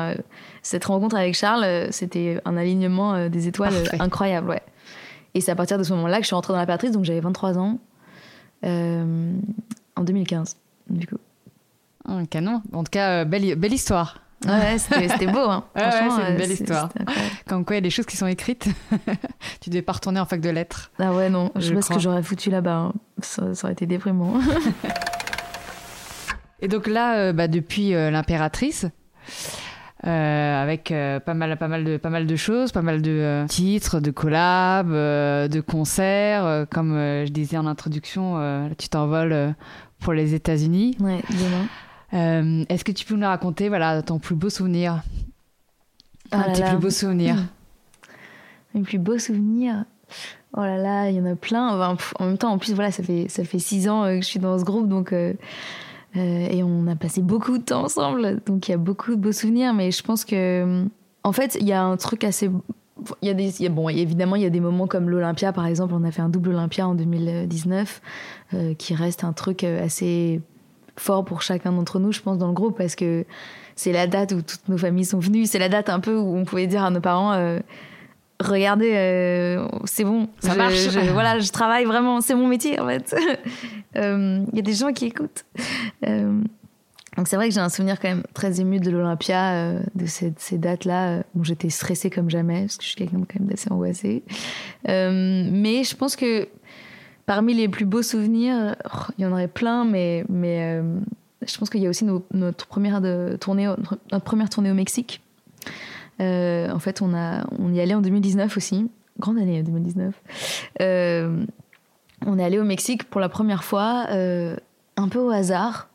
cette 0.64 0.86
rencontre 0.86 1.16
avec 1.16 1.36
Charles, 1.36 1.64
euh, 1.64 1.88
c'était 1.92 2.42
un 2.46 2.58
alignement 2.58 3.30
des 3.30 3.48
étoiles 3.48 3.74
incroyable, 4.00 4.50
ouais. 4.50 4.64
Et 5.36 5.42
c'est 5.42 5.52
à 5.52 5.56
partir 5.56 5.78
de 5.78 5.84
ce 5.84 5.94
moment-là 5.94 6.18
que 6.18 6.24
je 6.24 6.28
suis 6.28 6.36
rentrée 6.36 6.54
dans 6.54 6.60
la 6.60 6.66
Patrice, 6.66 6.92
donc 6.92 7.04
j'avais 7.04 7.20
23 7.20 7.60
ans 7.60 7.78
en 8.64 10.04
2015, 10.04 10.58
du 10.90 11.06
coup. 11.06 11.18
Un 12.08 12.26
canon. 12.26 12.62
En 12.74 12.84
tout 12.84 12.92
cas, 12.92 13.26
belle, 13.26 13.56
belle 13.56 13.74
histoire. 13.74 14.22
Ouais, 14.46 14.78
c'était 14.78 15.28
beau. 15.28 15.50
Hein. 15.50 15.64
Ouais, 15.76 15.84
c'est 15.92 16.06
une 16.06 16.22
euh, 16.22 16.38
belle 16.38 16.52
histoire. 16.52 16.90
Comme 17.48 17.66
quoi, 17.66 17.76
il 17.76 17.78
y 17.78 17.80
a 17.80 17.82
des 17.82 17.90
choses 17.90 18.06
qui 18.06 18.18
sont 18.18 18.28
écrites. 18.28 18.68
tu 19.62 19.70
devais 19.70 19.82
pas 19.82 19.94
retourner 19.94 20.20
en 20.20 20.26
fac 20.26 20.42
de 20.42 20.50
lettres. 20.50 20.92
Ah 21.00 21.14
ouais, 21.14 21.30
non. 21.30 21.52
Je, 21.56 21.62
sais 21.62 21.74
pas 21.74 21.82
ce 21.82 21.90
que 21.90 22.00
j'aurais 22.00 22.24
foutu 22.24 22.50
là-bas. 22.50 22.76
Hein. 22.76 22.94
Ça, 23.22 23.56
ça, 23.56 23.66
aurait 23.66 23.74
été 23.74 23.86
déprimant. 23.86 24.34
Et 26.62 26.68
donc 26.68 26.88
là, 26.88 27.34
bah, 27.34 27.48
depuis 27.48 27.92
l'impératrice, 27.92 28.88
avec 30.04 30.94
pas 31.26 31.34
mal 31.34 31.58
pas 31.58 31.68
mal 31.68 31.84
de 31.84 31.98
pas 31.98 32.10
mal 32.10 32.28
de 32.28 32.36
choses 32.36 32.72
pas 32.72 32.84
mal 32.84 33.02
de 33.02 33.46
titres 33.48 34.00
de 34.00 34.12
collabs 34.12 34.92
de 34.92 35.60
concerts 35.60 36.68
comme 36.72 36.94
je 36.94 37.30
disais 37.30 37.58
en 37.58 37.66
introduction 37.66 38.70
tu 38.78 38.90
t'envoles 38.90 39.56
pour 40.00 40.14
les 40.14 40.36
États-Unis 40.36 40.96
ouais 41.00 41.24
demain 41.30 41.66
est-ce 42.12 42.84
que 42.84 42.92
tu 42.92 43.06
peux 43.06 43.16
nous 43.16 43.28
raconter 43.28 43.70
voilà 43.70 44.02
ton 44.02 44.20
plus 44.20 44.36
beau 44.36 44.50
souvenir? 44.50 45.04
Un 46.32 46.44
oh 46.46 46.52
de 46.52 46.56
tes 46.56 46.64
plus 46.64 46.78
beaux 46.78 46.90
souvenirs 46.90 47.38
mes 48.74 48.82
plus 48.82 49.00
beaux 49.00 49.18
souvenirs 49.18 49.86
Oh 50.56 50.62
là 50.62 50.78
là, 50.78 51.10
il 51.10 51.18
y 51.18 51.20
en 51.20 51.26
a 51.26 51.36
plein. 51.36 51.80
en 52.20 52.26
même 52.26 52.38
temps, 52.38 52.52
en 52.52 52.58
plus, 52.58 52.74
voilà, 52.74 52.92
ça 52.92 53.04
fait, 53.04 53.28
ça 53.30 53.44
fait 53.44 53.60
six 53.60 53.90
ans 53.90 54.06
euh, 54.06 54.16
que 54.16 54.22
je 54.22 54.28
suis 54.28 54.40
dans 54.40 54.58
ce 54.58 54.64
groupe, 54.64 54.88
donc. 54.88 55.14
Euh, 55.14 55.34
euh, 56.16 56.48
et 56.50 56.64
on 56.64 56.88
a 56.88 56.96
passé 56.96 57.22
beaucoup 57.22 57.58
de 57.58 57.64
temps 57.64 57.84
ensemble, 57.84 58.42
donc 58.46 58.68
il 58.68 58.72
y 58.72 58.74
a 58.74 58.78
beaucoup 58.78 59.12
de 59.12 59.22
beaux 59.22 59.34
souvenirs, 59.34 59.74
mais 59.74 59.92
je 59.92 60.02
pense 60.02 60.26
que. 60.26 60.86
En 61.24 61.32
fait, 61.34 61.58
il 61.60 61.68
y 61.68 61.74
a 61.74 61.84
un 61.84 61.98
truc 61.98 62.24
assez. 62.24 62.50
Il 63.22 63.28
y 63.28 63.30
a 63.30 63.34
des, 63.34 63.70
bon, 63.70 63.90
évidemment, 63.90 64.36
il 64.36 64.42
y 64.42 64.46
a 64.46 64.50
des 64.50 64.62
moments 64.62 64.88
comme 64.88 65.10
l'Olympia, 65.10 65.52
par 65.52 65.68
exemple. 65.68 65.94
On 65.94 66.04
a 66.04 66.12
fait 66.12 66.22
un 66.22 66.30
double 66.30 66.50
Olympia 66.50 66.88
en 66.88 66.96
2019, 66.96 68.02
qui 68.80 68.96
reste 68.96 69.24
un 69.24 69.34
truc 69.34 69.64
assez 69.64 70.42
fort 70.98 71.26
pour 71.26 71.42
chacun 71.42 71.72
d'entre 71.72 72.00
nous, 72.00 72.12
je 72.12 72.22
pense, 72.22 72.38
dans 72.38 72.48
le 72.48 72.54
groupe, 72.54 72.78
parce 72.78 72.96
que 72.96 73.26
c'est 73.76 73.92
la 73.92 74.08
date 74.08 74.32
où 74.32 74.42
toutes 74.42 74.68
nos 74.68 74.78
familles 74.78 75.06
sont 75.06 75.20
venues. 75.20 75.46
C'est 75.46 75.60
la 75.60 75.70
date 75.70 75.90
un 75.90 76.00
peu 76.00 76.16
où 76.16 76.36
on 76.36 76.46
pouvait 76.46 76.68
dire 76.68 76.84
à 76.84 76.90
nos 76.90 77.02
parents 77.02 77.60
regardez, 78.40 78.92
euh, 78.94 79.68
c'est 79.86 80.04
bon, 80.04 80.30
ça 80.40 80.56
marche. 80.56 80.88
voilà, 81.12 81.40
je 81.40 81.52
travaille 81.52 81.86
vraiment, 81.86 82.22
c'est 82.22 82.36
mon 82.36 82.48
métier 82.48 82.80
en 82.80 82.88
fait. 82.88 83.16
Il 83.96 84.02
euh, 84.02 84.46
y 84.54 84.60
a 84.60 84.62
des 84.62 84.74
gens 84.74 84.94
qui 84.94 85.06
écoutent. 85.06 85.46
Euh, 86.06 86.42
donc 87.16 87.28
c'est 87.28 87.36
vrai 87.36 87.48
que 87.48 87.54
j'ai 87.54 87.60
un 87.62 87.70
souvenir 87.70 88.00
quand 88.00 88.10
même 88.10 88.24
très 88.34 88.62
ému 88.62 88.80
de 88.80 88.92
l'Olympia, 88.92 89.74
de 89.96 90.06
ces, 90.06 90.34
ces 90.38 90.60
dates-là. 90.60 91.24
Bon, 91.34 91.44
j'étais 91.44 91.70
stressée 91.70 92.12
comme 92.12 92.30
jamais 92.30 92.62
parce 92.62 92.78
que 92.78 92.84
je 92.84 92.90
suis 92.90 92.96
quelqu'un 92.96 93.18
quand 93.18 93.40
même 93.40 93.50
assez 93.52 93.72
angoissée. 93.72 94.24
mais 94.86 95.84
je 95.84 95.96
pense 95.96 96.16
que 96.16 96.48
parmi 97.28 97.54
les 97.54 97.70
plus 97.70 97.86
beaux 97.86 98.02
souvenirs, 98.02 98.76
oh, 98.86 99.12
il 99.18 99.22
y 99.22 99.26
en 99.28 99.32
aurait 99.32 99.48
plein, 99.48 99.86
mais 99.86 100.26
mais 100.30 100.82
je 101.46 101.58
pense 101.58 101.70
qu'il 101.70 101.82
y 101.82 101.86
a 101.86 101.90
aussi 101.90 102.06
notre 102.34 102.66
première 102.66 103.00
tournée, 103.40 103.72
notre 104.12 104.26
première 104.26 104.50
tournée 104.50 104.72
au 104.72 104.76
Mexique. 104.76 105.22
Euh, 106.20 106.70
en 106.72 106.80
fait, 106.80 107.02
on, 107.02 107.14
y 107.74 107.80
allait 107.80 107.94
en 107.94 108.02
2019 108.02 108.58
aussi. 108.58 108.90
Grande 109.20 109.38
année 109.38 109.64
2019. 109.64 110.14
Euh, 110.82 111.44
on 112.26 112.40
est 112.40 112.44
allé 112.44 112.60
au 112.60 112.64
Mexique 112.64 113.04
pour 113.04 113.22
la 113.22 113.30
première 113.30 113.64
fois, 113.64 114.08
euh, 114.10 114.56
un 114.96 115.08
peu 115.08 115.20
au 115.20 115.30
hasard, 115.30 115.90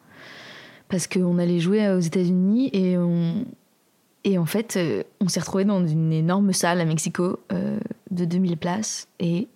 parce 0.88 1.06
qu'on 1.06 1.38
allait 1.38 1.60
jouer 1.60 1.88
aux 1.90 2.00
États-Unis 2.00 2.70
et 2.72 2.96
on, 2.96 3.44
en 4.38 4.46
fait, 4.46 4.78
on 5.20 5.28
s'est 5.28 5.40
retrouvé 5.40 5.64
dans 5.64 5.84
une 5.86 6.12
énorme 6.12 6.52
salle 6.52 6.80
à 6.80 6.84
Mexico 6.84 7.40
de 8.10 8.24
2000 8.24 8.56
places. 8.56 9.08
Et 9.18 9.48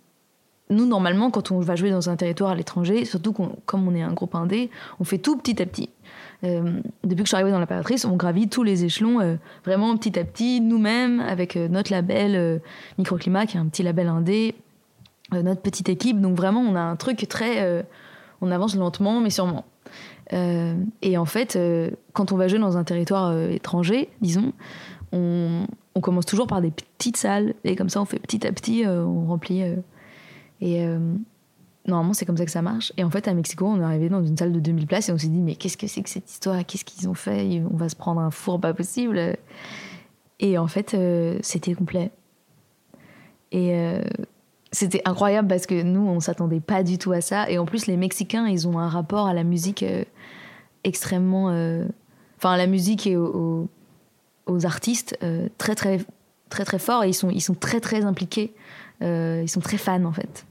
nous, 0.68 0.86
normalement, 0.86 1.30
quand 1.30 1.52
on 1.52 1.60
va 1.60 1.76
jouer 1.76 1.90
dans 1.90 2.10
un 2.10 2.16
territoire 2.16 2.50
à 2.50 2.54
l'étranger, 2.56 3.04
surtout 3.04 3.32
comme 3.32 3.88
on 3.88 3.94
est 3.94 4.02
un 4.02 4.12
groupe 4.12 4.34
indé, 4.34 4.70
on 4.98 5.04
fait 5.04 5.18
tout 5.18 5.36
petit 5.36 5.62
à 5.62 5.66
petit. 5.66 5.90
Euh, 6.44 6.80
depuis 7.04 7.22
que 7.22 7.24
je 7.24 7.28
suis 7.28 7.36
arrivée 7.36 7.52
dans 7.52 7.60
l'impératrice, 7.60 8.04
on 8.04 8.16
gravit 8.16 8.48
tous 8.48 8.62
les 8.62 8.84
échelons 8.84 9.20
euh, 9.20 9.36
vraiment 9.64 9.96
petit 9.96 10.18
à 10.18 10.24
petit, 10.24 10.60
nous-mêmes, 10.60 11.20
avec 11.20 11.56
euh, 11.56 11.68
notre 11.68 11.92
label 11.92 12.60
Microclimat, 12.98 13.46
qui 13.46 13.56
est 13.56 13.60
un 13.60 13.66
petit 13.66 13.82
label 13.82 14.08
indé, 14.08 14.54
notre 15.32 15.60
petite 15.60 15.88
équipe. 15.88 16.20
Donc 16.20 16.36
vraiment, 16.36 16.60
on 16.60 16.74
a 16.74 16.80
un 16.80 16.96
truc 16.96 17.26
très... 17.28 17.84
on 18.40 18.50
avance 18.50 18.76
lentement, 18.76 19.20
mais 19.20 19.30
sûrement. 19.30 19.64
et 20.32 21.18
en 21.18 21.24
fait, 21.24 21.58
quand 22.12 22.32
on 22.32 22.36
va 22.36 22.48
jouer 22.48 22.58
dans 22.58 22.76
un 22.76 22.84
territoire 22.84 23.36
étranger, 23.50 24.08
disons, 24.20 24.52
on, 25.12 25.66
on, 25.94 26.00
commence 26.00 26.26
toujours 26.26 26.46
par 26.46 26.60
des 26.60 26.70
petites 26.70 27.16
salles, 27.16 27.54
et 27.64 27.74
comme 27.74 27.88
ça, 27.88 28.00
on 28.00 28.04
fait 28.04 28.18
petit 28.18 28.46
à 28.46 28.52
petit, 28.52 28.84
on 28.86 29.26
remplit. 29.26 29.62
Et 30.60 30.86
Normalement, 31.86 32.14
c'est 32.14 32.26
comme 32.26 32.36
ça 32.36 32.44
que 32.44 32.50
ça 32.50 32.62
marche. 32.62 32.92
Et 32.96 33.04
en 33.04 33.10
fait, 33.10 33.28
à 33.28 33.34
Mexico, 33.34 33.64
on 33.64 33.80
est 33.80 33.84
arrivé 33.84 34.08
dans 34.08 34.22
une 34.22 34.36
salle 34.36 34.52
de 34.52 34.58
2000 34.58 34.86
places 34.86 35.08
et 35.08 35.12
on 35.12 35.18
s'est 35.18 35.28
dit, 35.28 35.40
mais 35.40 35.54
qu'est-ce 35.54 35.76
que 35.76 35.86
c'est 35.86 36.02
que 36.02 36.10
cette 36.10 36.28
histoire? 36.30 36.64
Qu'est-ce 36.66 36.84
qu'ils 36.84 37.08
ont 37.08 37.14
fait? 37.14 37.62
On 37.70 37.76
va 37.76 37.88
se 37.88 37.94
prendre 37.94 38.20
un 38.20 38.30
four 38.30 38.60
pas 38.60 38.74
possible. 38.74 39.36
Et 40.40 40.58
en 40.58 40.66
fait, 40.66 40.94
euh, 40.94 41.38
c'était 41.42 41.74
complet. 41.74 42.10
Et 43.52 43.76
euh, 43.76 44.02
c'était 44.72 45.00
incroyable 45.04 45.46
parce 45.46 45.66
que 45.66 45.80
nous, 45.80 46.00
on 46.00 46.18
s'attendait 46.18 46.60
pas 46.60 46.82
du 46.82 46.98
tout 46.98 47.12
à 47.12 47.20
ça. 47.20 47.48
Et 47.48 47.56
en 47.56 47.66
plus, 47.66 47.86
les 47.86 47.96
Mexicains, 47.96 48.48
ils 48.48 48.66
ont 48.66 48.80
un 48.80 48.88
rapport 48.88 49.28
à 49.28 49.34
la 49.34 49.44
musique 49.44 49.84
euh, 49.84 50.02
extrêmement. 50.82 51.46
Enfin, 52.36 52.50
à 52.50 52.56
la 52.56 52.66
musique 52.66 53.06
et 53.06 53.16
aux, 53.16 53.68
aux 54.46 54.66
artistes 54.66 55.16
très, 55.56 55.76
très, 55.76 56.00
très, 56.48 56.64
très 56.64 56.78
fort. 56.80 57.04
Et 57.04 57.10
ils 57.10 57.14
sont, 57.14 57.30
ils 57.30 57.40
sont 57.40 57.54
très, 57.54 57.78
très 57.78 58.04
impliqués. 58.04 58.54
Ils 59.00 59.48
sont 59.48 59.60
très 59.60 59.78
fans, 59.78 60.04
en 60.04 60.12
fait, 60.12 60.46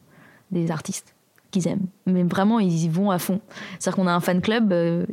des 0.52 0.72
artistes 0.72 1.16
qu'ils 1.56 1.68
aiment. 1.68 1.88
Mais 2.06 2.24
vraiment, 2.24 2.60
ils 2.60 2.86
y 2.86 2.90
vont 2.90 3.12
à 3.12 3.20
fond. 3.20 3.40
C'est-à-dire 3.80 3.96
qu'on 3.96 4.08
a 4.08 4.14
un 4.14 4.20
fan 4.20 4.42
club 4.42 4.72
euh, 4.74 5.06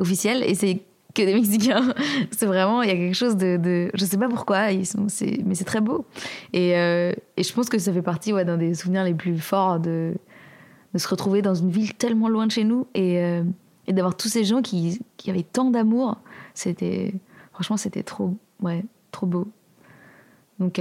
officiel 0.00 0.42
et 0.42 0.54
c'est 0.54 0.82
que 1.14 1.22
des 1.22 1.34
Mexicains. 1.34 1.94
c'est 2.30 2.46
vraiment, 2.46 2.82
il 2.82 2.88
y 2.88 2.92
a 2.92 2.96
quelque 2.96 3.14
chose 3.14 3.36
de, 3.36 3.56
de, 3.56 3.90
je 3.94 4.04
sais 4.04 4.18
pas 4.18 4.28
pourquoi, 4.28 4.72
ils 4.72 4.86
sont, 4.86 5.06
mais 5.44 5.54
c'est 5.54 5.64
très 5.64 5.80
beau. 5.80 6.04
Et, 6.52 6.76
euh, 6.76 7.12
et, 7.36 7.42
je 7.42 7.52
pense 7.52 7.68
que 7.68 7.78
ça 7.78 7.92
fait 7.92 8.02
partie 8.02 8.32
ouais, 8.32 8.44
d'un 8.44 8.56
des 8.56 8.74
souvenirs 8.74 9.04
les 9.04 9.14
plus 9.14 9.38
forts 9.38 9.78
de, 9.78 10.14
se 10.96 11.08
retrouver 11.08 11.42
dans 11.42 11.54
une 11.54 11.70
ville 11.70 11.94
tellement 11.94 12.28
loin 12.28 12.46
de 12.46 12.52
chez 12.52 12.62
nous 12.62 12.86
et, 12.94 13.18
euh, 13.18 13.42
et 13.88 13.92
d'avoir 13.92 14.16
tous 14.16 14.28
ces 14.28 14.44
gens 14.44 14.62
qui, 14.62 15.00
qui 15.16 15.30
avaient 15.30 15.42
tant 15.42 15.70
d'amour. 15.70 16.18
C'était, 16.54 17.14
franchement, 17.52 17.76
c'était 17.76 18.04
trop, 18.04 18.36
ouais, 18.60 18.84
trop 19.10 19.26
beau. 19.26 19.48
Donc, 20.60 20.80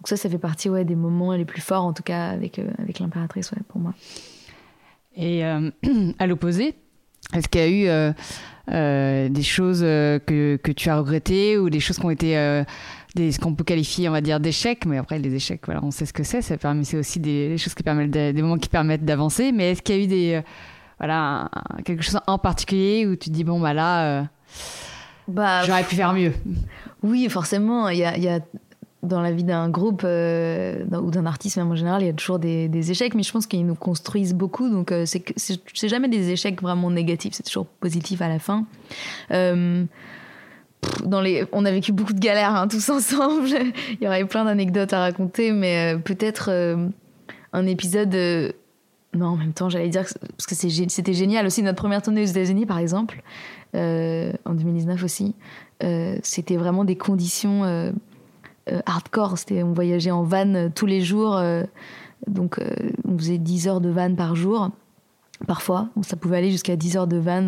donc 0.00 0.08
ça, 0.08 0.16
ça 0.16 0.30
fait 0.30 0.38
partie 0.38 0.70
ouais, 0.70 0.86
des 0.86 0.94
moments 0.94 1.34
les 1.34 1.44
plus 1.44 1.60
forts, 1.60 1.84
en 1.84 1.92
tout 1.92 2.02
cas 2.02 2.28
avec, 2.28 2.58
euh, 2.58 2.70
avec 2.78 3.00
l'impératrice, 3.00 3.52
ouais, 3.52 3.58
pour 3.68 3.82
moi. 3.82 3.92
Et 5.14 5.44
euh, 5.44 5.70
à 6.18 6.26
l'opposé, 6.26 6.74
est-ce 7.34 7.48
qu'il 7.48 7.60
y 7.60 7.64
a 7.64 7.68
eu 7.68 8.14
euh, 8.70 9.28
des 9.28 9.42
choses 9.42 9.80
que, 9.80 10.58
que, 10.62 10.72
tu 10.72 10.88
as 10.88 10.96
regrettées 10.96 11.58
ou 11.58 11.68
des 11.68 11.80
choses 11.80 11.98
qui 11.98 12.06
ont 12.06 12.10
été 12.10 12.64
des, 13.14 13.30
ce 13.30 13.38
qu'on 13.38 13.54
peut 13.54 13.64
qualifier, 13.64 14.08
on 14.08 14.12
va 14.12 14.22
dire, 14.22 14.40
d'échecs, 14.40 14.86
mais 14.86 14.96
après, 14.96 15.18
les 15.18 15.34
échecs, 15.34 15.60
voilà, 15.66 15.84
on 15.84 15.90
sait 15.90 16.06
ce 16.06 16.14
que 16.14 16.22
c'est. 16.22 16.40
Ça 16.40 16.56
permet, 16.56 16.84
c'est 16.84 16.96
aussi 16.96 17.20
des, 17.20 17.58
choses 17.58 17.74
qui 17.74 17.82
permettent, 17.82 18.10
des 18.10 18.40
moments 18.40 18.56
qui 18.56 18.70
permettent 18.70 19.04
d'avancer. 19.04 19.52
Mais 19.52 19.72
est-ce 19.72 19.82
qu'il 19.82 19.96
y 19.96 19.98
a 19.98 20.02
eu 20.04 20.06
des, 20.06 20.42
voilà, 20.98 21.50
quelque 21.84 22.02
chose 22.02 22.18
en 22.26 22.38
particulier 22.38 23.06
où 23.06 23.16
tu 23.16 23.28
te 23.28 23.34
dis, 23.34 23.44
bon, 23.44 23.60
bah 23.60 23.74
là, 23.74 24.28
bah, 25.28 25.62
j'aurais 25.64 25.84
pu 25.84 25.94
faire 25.94 26.14
mieux? 26.14 26.32
Oui, 27.02 27.28
forcément. 27.28 27.90
Il 27.90 27.98
y 27.98 28.04
a, 28.04 28.16
y 28.16 28.28
a 28.28 28.40
dans 29.02 29.20
la 29.22 29.32
vie 29.32 29.44
d'un 29.44 29.68
groupe 29.70 30.02
euh, 30.04 30.84
ou 30.90 31.10
d'un 31.10 31.24
artiste 31.26 31.56
même 31.56 31.70
en 31.70 31.74
général, 31.74 32.02
il 32.02 32.06
y 32.06 32.10
a 32.10 32.12
toujours 32.12 32.38
des, 32.38 32.90
échecs, 32.90 33.14
mais 33.14 33.22
je 33.22 33.32
pense 33.32 33.46
qu'ils 33.46 33.64
nous 33.66 33.74
construisent 33.74 34.34
beaucoup. 34.34 34.68
Donc 34.68 34.92
euh, 34.92 35.04
c'est 35.06 35.88
jamais 35.88 36.08
des 36.08 36.30
échecs 36.30 36.60
vraiment 36.60 36.90
négatifs, 36.90 37.34
c'est 37.34 37.42
toujours 37.42 37.66
positif 37.66 38.20
à 38.20 38.28
la 38.28 38.38
fin. 38.38 38.66
Euh, 39.30 39.84
dans 41.04 41.20
les, 41.20 41.44
on 41.52 41.64
a 41.64 41.70
vécu 41.70 41.92
beaucoup 41.92 42.12
de 42.12 42.20
galères 42.20 42.54
hein, 42.54 42.68
tous 42.68 42.88
ensemble. 42.90 43.48
il 43.92 44.04
y 44.04 44.06
aurait 44.06 44.24
plein 44.26 44.44
d'anecdotes 44.44 44.92
à 44.92 45.00
raconter, 45.00 45.52
mais 45.52 45.96
peut-être 46.04 46.50
un 47.52 47.66
épisode. 47.66 48.14
non, 49.14 49.26
en 49.28 49.36
même 49.36 49.52
temps, 49.52 49.70
j'allais 49.70 49.88
dire 49.88 50.02
parce 50.02 50.46
que 50.46 50.54
c'était 50.54 51.14
génial 51.14 51.46
aussi 51.46 51.62
notre 51.62 51.78
première 51.78 52.02
tournée 52.02 52.22
aux 52.22 52.26
États-Unis, 52.26 52.66
par 52.66 52.78
exemple, 52.78 53.22
en 53.74 54.54
2019 54.54 55.02
aussi. 55.04 55.34
c'était 56.22 56.56
vraiment 56.56 56.84
des 56.84 56.96
conditions 56.96 57.64
euh, 57.64 57.92
hardcore. 58.86 59.38
C'était, 59.38 59.62
on 59.62 59.72
voyageait 59.72 60.10
en 60.10 60.22
van 60.22 60.54
euh, 60.54 60.68
tous 60.74 60.86
les 60.86 61.00
jours. 61.00 61.36
Euh, 61.36 61.64
donc, 62.26 62.60
on 63.08 63.16
faisait 63.16 63.38
10 63.38 63.68
heures 63.68 63.80
de 63.80 63.88
van 63.88 64.14
par 64.14 64.36
jour, 64.36 64.68
parfois. 65.46 65.88
Ça 66.02 66.16
pouvait 66.16 66.36
aller 66.36 66.50
jusqu'à 66.50 66.76
10 66.76 66.98
heures 66.98 67.06
de 67.06 67.16
van 67.16 67.46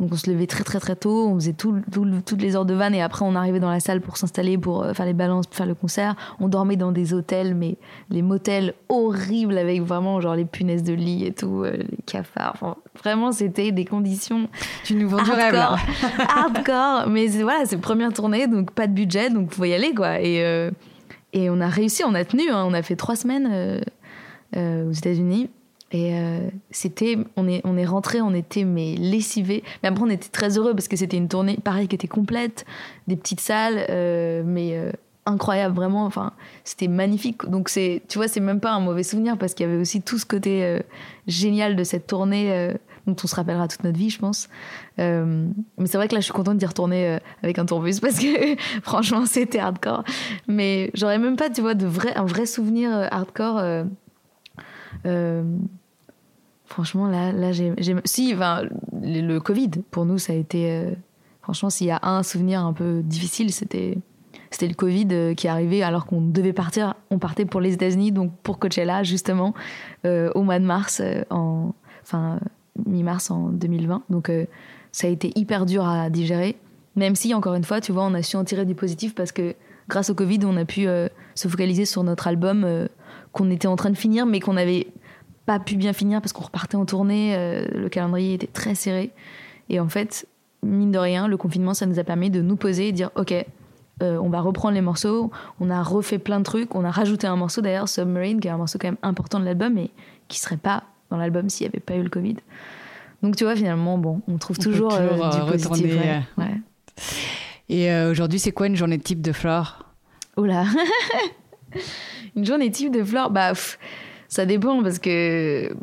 donc 0.00 0.12
on 0.12 0.16
se 0.16 0.28
levait 0.28 0.46
très 0.46 0.64
très 0.64 0.80
très 0.80 0.96
tôt, 0.96 1.28
on 1.28 1.34
faisait 1.36 1.52
tout, 1.52 1.80
toutes 2.26 2.42
les 2.42 2.56
heures 2.56 2.64
de 2.64 2.74
van 2.74 2.92
et 2.92 3.00
après 3.00 3.24
on 3.24 3.34
arrivait 3.36 3.60
dans 3.60 3.70
la 3.70 3.78
salle 3.78 4.00
pour 4.00 4.16
s'installer, 4.16 4.58
pour 4.58 4.82
euh, 4.82 4.92
faire 4.92 5.06
les 5.06 5.12
balances, 5.12 5.46
pour 5.46 5.56
faire 5.56 5.66
le 5.66 5.74
concert. 5.74 6.16
On 6.40 6.48
dormait 6.48 6.76
dans 6.76 6.90
des 6.90 7.14
hôtels, 7.14 7.54
mais 7.54 7.76
les 8.10 8.22
motels 8.22 8.74
horribles 8.88 9.56
avec 9.56 9.82
vraiment 9.82 10.20
genre 10.20 10.34
les 10.34 10.44
punaises 10.44 10.82
de 10.82 10.94
lit 10.94 11.24
et 11.24 11.32
tout, 11.32 11.62
euh, 11.62 11.76
les 11.76 11.98
cafards. 12.06 12.76
vraiment 13.02 13.30
c'était 13.30 13.70
des 13.70 13.84
conditions. 13.84 14.48
Tu 14.84 14.96
nous 14.96 15.08
vends 15.08 15.22
du 15.22 15.30
rêve 15.30 15.54
hardcore, 16.28 17.08
mais 17.08 17.28
voilà, 17.28 17.64
c'est 17.64 17.78
première 17.78 18.12
tournée 18.12 18.48
donc 18.48 18.72
pas 18.72 18.88
de 18.88 18.92
budget 18.92 19.30
donc 19.30 19.52
faut 19.52 19.64
y 19.64 19.74
aller 19.74 19.94
quoi. 19.94 20.20
Et, 20.20 20.42
euh, 20.42 20.72
et 21.32 21.50
on 21.50 21.60
a 21.60 21.68
réussi, 21.68 22.02
on 22.04 22.14
a 22.14 22.24
tenu, 22.24 22.50
hein. 22.50 22.64
on 22.66 22.74
a 22.74 22.82
fait 22.82 22.96
trois 22.96 23.16
semaines 23.16 23.80
aux 24.56 24.92
États-Unis. 24.92 25.50
Et 25.94 26.12
euh, 26.12 26.40
c'était, 26.72 27.16
on 27.36 27.46
est, 27.46 27.60
on 27.62 27.76
est 27.76 27.86
rentré, 27.86 28.20
on 28.20 28.34
était 28.34 28.64
mais 28.64 28.96
lessivés. 28.96 29.62
Mais 29.80 29.90
après, 29.90 30.02
on 30.02 30.10
était 30.10 30.28
très 30.28 30.58
heureux 30.58 30.74
parce 30.74 30.88
que 30.88 30.96
c'était 30.96 31.16
une 31.16 31.28
tournée, 31.28 31.56
pareil, 31.62 31.86
qui 31.86 31.94
était 31.94 32.08
complète, 32.08 32.66
des 33.06 33.14
petites 33.14 33.38
salles, 33.38 33.86
euh, 33.90 34.42
mais 34.44 34.76
euh, 34.76 34.90
incroyable, 35.24 35.76
vraiment. 35.76 36.04
Enfin, 36.04 36.32
c'était 36.64 36.88
magnifique. 36.88 37.48
Donc, 37.48 37.68
c'est, 37.68 38.02
tu 38.08 38.18
vois, 38.18 38.26
c'est 38.26 38.40
même 38.40 38.58
pas 38.58 38.72
un 38.72 38.80
mauvais 38.80 39.04
souvenir 39.04 39.38
parce 39.38 39.54
qu'il 39.54 39.66
y 39.66 39.68
avait 39.68 39.80
aussi 39.80 40.02
tout 40.02 40.18
ce 40.18 40.26
côté 40.26 40.80
génial 41.28 41.76
de 41.76 41.84
cette 41.84 42.08
tournée 42.08 42.74
dont 43.06 43.14
on 43.22 43.26
se 43.28 43.36
rappellera 43.36 43.68
toute 43.68 43.84
notre 43.84 43.96
vie, 43.96 44.10
je 44.10 44.18
pense. 44.18 44.48
Mais 44.98 45.86
c'est 45.86 45.96
vrai 45.96 46.08
que 46.08 46.14
là, 46.14 46.20
je 46.20 46.24
suis 46.24 46.32
contente 46.32 46.56
d'y 46.56 46.66
retourner 46.66 47.20
avec 47.44 47.60
un 47.60 47.66
tourbus 47.66 47.94
parce 48.02 48.18
que 48.18 48.56
franchement, 48.82 49.26
c'était 49.26 49.60
hardcore. 49.60 50.02
Mais 50.48 50.90
j'aurais 50.94 51.20
même 51.20 51.36
pas, 51.36 51.50
tu 51.50 51.60
vois, 51.60 51.74
de 51.74 51.86
vrai, 51.86 52.12
un 52.16 52.26
vrai 52.26 52.46
souvenir 52.46 52.90
hardcore. 53.12 53.84
Franchement, 56.74 57.06
là, 57.06 57.32
là 57.32 57.52
j'ai, 57.52 57.72
si, 58.04 58.32
enfin, 58.34 58.62
le 59.02 59.38
Covid, 59.38 59.70
pour 59.90 60.04
nous, 60.04 60.18
ça 60.18 60.32
a 60.32 60.36
été. 60.36 60.94
franchement, 61.40 61.70
s'il 61.70 61.86
y 61.86 61.90
a 61.90 62.00
un 62.02 62.22
souvenir 62.22 62.64
un 62.64 62.72
peu 62.72 63.00
difficile, 63.02 63.52
c'était 63.52 63.98
c'était 64.54 64.68
le 64.68 64.74
Covid 64.74 65.08
euh, 65.10 65.34
qui 65.34 65.48
arrivé 65.48 65.82
alors 65.82 66.06
qu'on 66.06 66.20
devait 66.20 66.52
partir. 66.52 66.94
On 67.10 67.18
partait 67.18 67.44
pour 67.44 67.60
les 67.60 67.74
États-Unis, 67.74 68.12
donc 68.12 68.32
pour 68.44 68.60
Coachella, 68.60 69.02
justement, 69.02 69.52
euh, 70.06 70.30
au 70.36 70.42
mois 70.42 70.60
de 70.60 70.64
mars, 70.64 71.00
euh, 71.02 71.24
en, 71.30 71.74
enfin, 72.02 72.38
mi-mars 72.86 73.32
en 73.32 73.48
2020. 73.48 74.04
Donc, 74.10 74.30
ça 74.92 75.08
a 75.08 75.10
été 75.10 75.32
hyper 75.34 75.66
dur 75.66 75.84
à 75.84 76.08
digérer. 76.08 76.56
Même 76.94 77.16
si, 77.16 77.34
encore 77.34 77.54
une 77.54 77.64
fois, 77.64 77.80
tu 77.80 77.90
vois, 77.90 78.04
on 78.04 78.14
a 78.14 78.22
su 78.22 78.36
en 78.36 78.44
tirer 78.44 78.64
du 78.64 78.76
positif 78.76 79.16
parce 79.16 79.32
que 79.32 79.56
grâce 79.88 80.10
au 80.10 80.14
Covid, 80.14 80.38
on 80.44 80.56
a 80.56 80.64
pu 80.64 80.86
se 81.34 81.48
focaliser 81.48 81.84
sur 81.84 82.04
notre 82.04 82.28
album 82.28 82.88
qu'on 83.32 83.50
était 83.50 83.66
en 83.66 83.76
train 83.76 83.90
de 83.90 83.96
finir, 83.96 84.26
mais 84.26 84.38
qu'on 84.38 84.54
n'avait 84.54 84.88
pas 85.46 85.58
pu 85.58 85.76
bien 85.76 85.92
finir 85.92 86.20
parce 86.20 86.32
qu'on 86.32 86.44
repartait 86.44 86.76
en 86.76 86.86
tournée. 86.86 87.36
le 87.72 87.88
calendrier 87.88 88.34
était 88.34 88.46
très 88.46 88.74
serré. 88.74 89.10
Et 89.68 89.80
en 89.80 89.88
fait, 89.88 90.26
mine 90.62 90.90
de 90.90 90.98
rien, 90.98 91.28
le 91.28 91.36
confinement, 91.36 91.74
ça 91.74 91.86
nous 91.86 91.98
a 91.98 92.04
permis 92.04 92.30
de 92.30 92.40
nous 92.42 92.56
poser 92.56 92.88
et 92.88 92.92
dire, 92.92 93.10
OK, 93.16 93.32
euh, 94.02 94.16
on 94.18 94.28
va 94.28 94.40
reprendre 94.40 94.74
les 94.74 94.80
morceaux. 94.80 95.30
On 95.60 95.70
a 95.70 95.82
refait 95.82 96.18
plein 96.18 96.40
de 96.40 96.44
trucs. 96.44 96.74
On 96.74 96.84
a 96.84 96.90
rajouté 96.90 97.26
un 97.26 97.36
morceau 97.36 97.60
d'ailleurs, 97.60 97.88
Submarine, 97.88 98.40
qui 98.40 98.48
est 98.48 98.50
un 98.50 98.56
morceau 98.56 98.78
quand 98.80 98.88
même 98.88 98.96
important 99.02 99.38
de 99.38 99.44
l'album, 99.44 99.78
et 99.78 99.90
qui 100.28 100.38
serait 100.40 100.56
pas 100.56 100.84
dans 101.10 101.16
l'album 101.16 101.48
s'il 101.48 101.66
n'y 101.66 101.72
avait 101.72 101.80
pas 101.80 101.94
eu 101.94 102.02
le 102.02 102.10
Covid. 102.10 102.36
Donc 103.22 103.36
tu 103.36 103.44
vois, 103.44 103.54
finalement, 103.56 103.98
bon, 103.98 104.20
on 104.28 104.36
trouve 104.38 104.58
toujours, 104.58 104.92
euh, 104.94 105.14
du 105.14 105.38
euh, 105.38 105.50
positif. 105.50 105.96
Et 107.68 107.94
aujourd'hui, 107.94 108.38
c'est 108.38 108.52
quoi 108.52 108.66
une 108.66 108.76
journée 108.76 108.98
type 108.98 109.22
de 109.22 109.32
Flore? 109.32 109.86
Oh 110.36 110.44
là 110.44 110.66
Une 112.36 112.44
journée 112.44 112.70
type 112.70 112.92
de 112.92 113.02
Flore 113.02 113.30
Bah, 113.30 113.52
ça 114.34 114.46
dépend 114.46 114.82
parce 114.82 114.98
que 114.98 115.74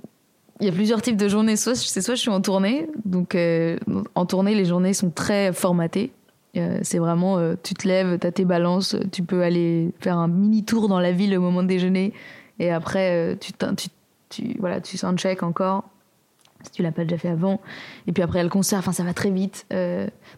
il 0.60 0.66
y 0.66 0.70
a 0.70 0.72
plusieurs 0.72 1.02
types 1.02 1.18
de 1.18 1.28
journées. 1.28 1.56
Soit 1.56 1.76
c'est 1.76 2.02
soit 2.02 2.16
je 2.16 2.22
suis 2.22 2.30
en 2.30 2.42
tournée, 2.42 2.88
donc 3.06 3.38
en 4.16 4.26
tournée 4.26 4.56
les 4.56 4.66
journées 4.66 4.94
sont 4.94 5.10
très 5.10 5.54
formatées. 5.54 6.12
Euh, 6.58 6.80
c'est 6.82 7.00
vraiment, 7.00 7.38
euh, 7.38 7.56
tu 7.62 7.74
te 7.74 7.88
lèves, 7.88 8.20
tu 8.20 8.28
as 8.28 8.32
tes 8.32 8.46
balances, 8.46 8.96
tu 9.12 9.24
peux 9.24 9.42
aller 9.42 9.92
faire 10.00 10.18
un 10.18 10.28
mini 10.28 10.66
tour 10.66 10.90
dans 10.90 11.00
la 11.00 11.12
ville 11.12 11.38
au 11.38 11.42
moment 11.42 11.64
de 11.64 11.68
déjeuner, 11.68 12.14
et 12.60 12.72
après, 12.72 13.12
euh, 13.12 13.36
tu, 13.40 13.54
tu, 13.54 13.88
tu, 14.30 14.58
voilà, 14.60 14.82
tu 14.82 14.98
soundcheck 14.98 15.44
encore, 15.44 15.86
si 16.64 16.72
tu 16.72 16.84
l'as 16.84 16.92
pas 16.92 17.04
déjà 17.04 17.18
fait 17.18 17.30
avant. 17.30 17.62
Et 18.08 18.12
puis 18.12 18.22
après, 18.22 18.44
le 18.44 18.50
concert, 18.50 18.80
enfin, 18.80 18.92
ça 18.92 19.04
va 19.04 19.14
très 19.14 19.32
vite, 19.32 19.66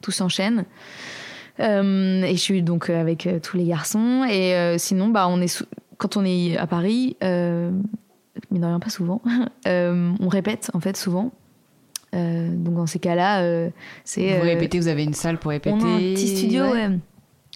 tout 0.02 0.12
s'enchaîne. 0.12 0.66
et 1.60 1.64
je 1.64 2.40
suis 2.40 2.62
donc 2.62 2.90
avec 2.90 3.28
tous 3.42 3.58
les 3.58 3.66
garçons. 3.66 4.24
Et 4.30 4.78
sinon, 4.78 5.10
bah, 5.10 5.28
on 5.28 5.42
est 5.42 5.66
quand 5.98 6.16
on 6.16 6.24
est 6.24 6.56
à 6.58 6.66
Paris, 6.66 7.18
mais 8.52 8.60
de 8.60 8.66
rien 8.66 8.80
pas 8.80 8.90
souvent, 8.90 9.22
on 9.66 10.28
répète 10.28 10.72
en 10.74 10.80
fait 10.80 10.98
souvent. 10.98 11.32
Euh, 12.14 12.50
donc 12.56 12.76
dans 12.76 12.88
ces 12.88 13.00
cas-là, 13.00 13.42
euh, 13.42 13.70
c'est. 14.04 14.38
Vous 14.38 14.46
euh, 14.46 14.50
répétez, 14.50 14.80
vous 14.80 14.88
avez 14.88 15.04
une 15.04 15.14
salle 15.14 15.40
pour 15.40 15.52
répéter. 15.52 15.76
On 15.76 15.86
a 15.86 15.96
un 15.96 15.98
petit 15.98 16.38
studio, 16.38 16.64
ouais. 16.64 16.90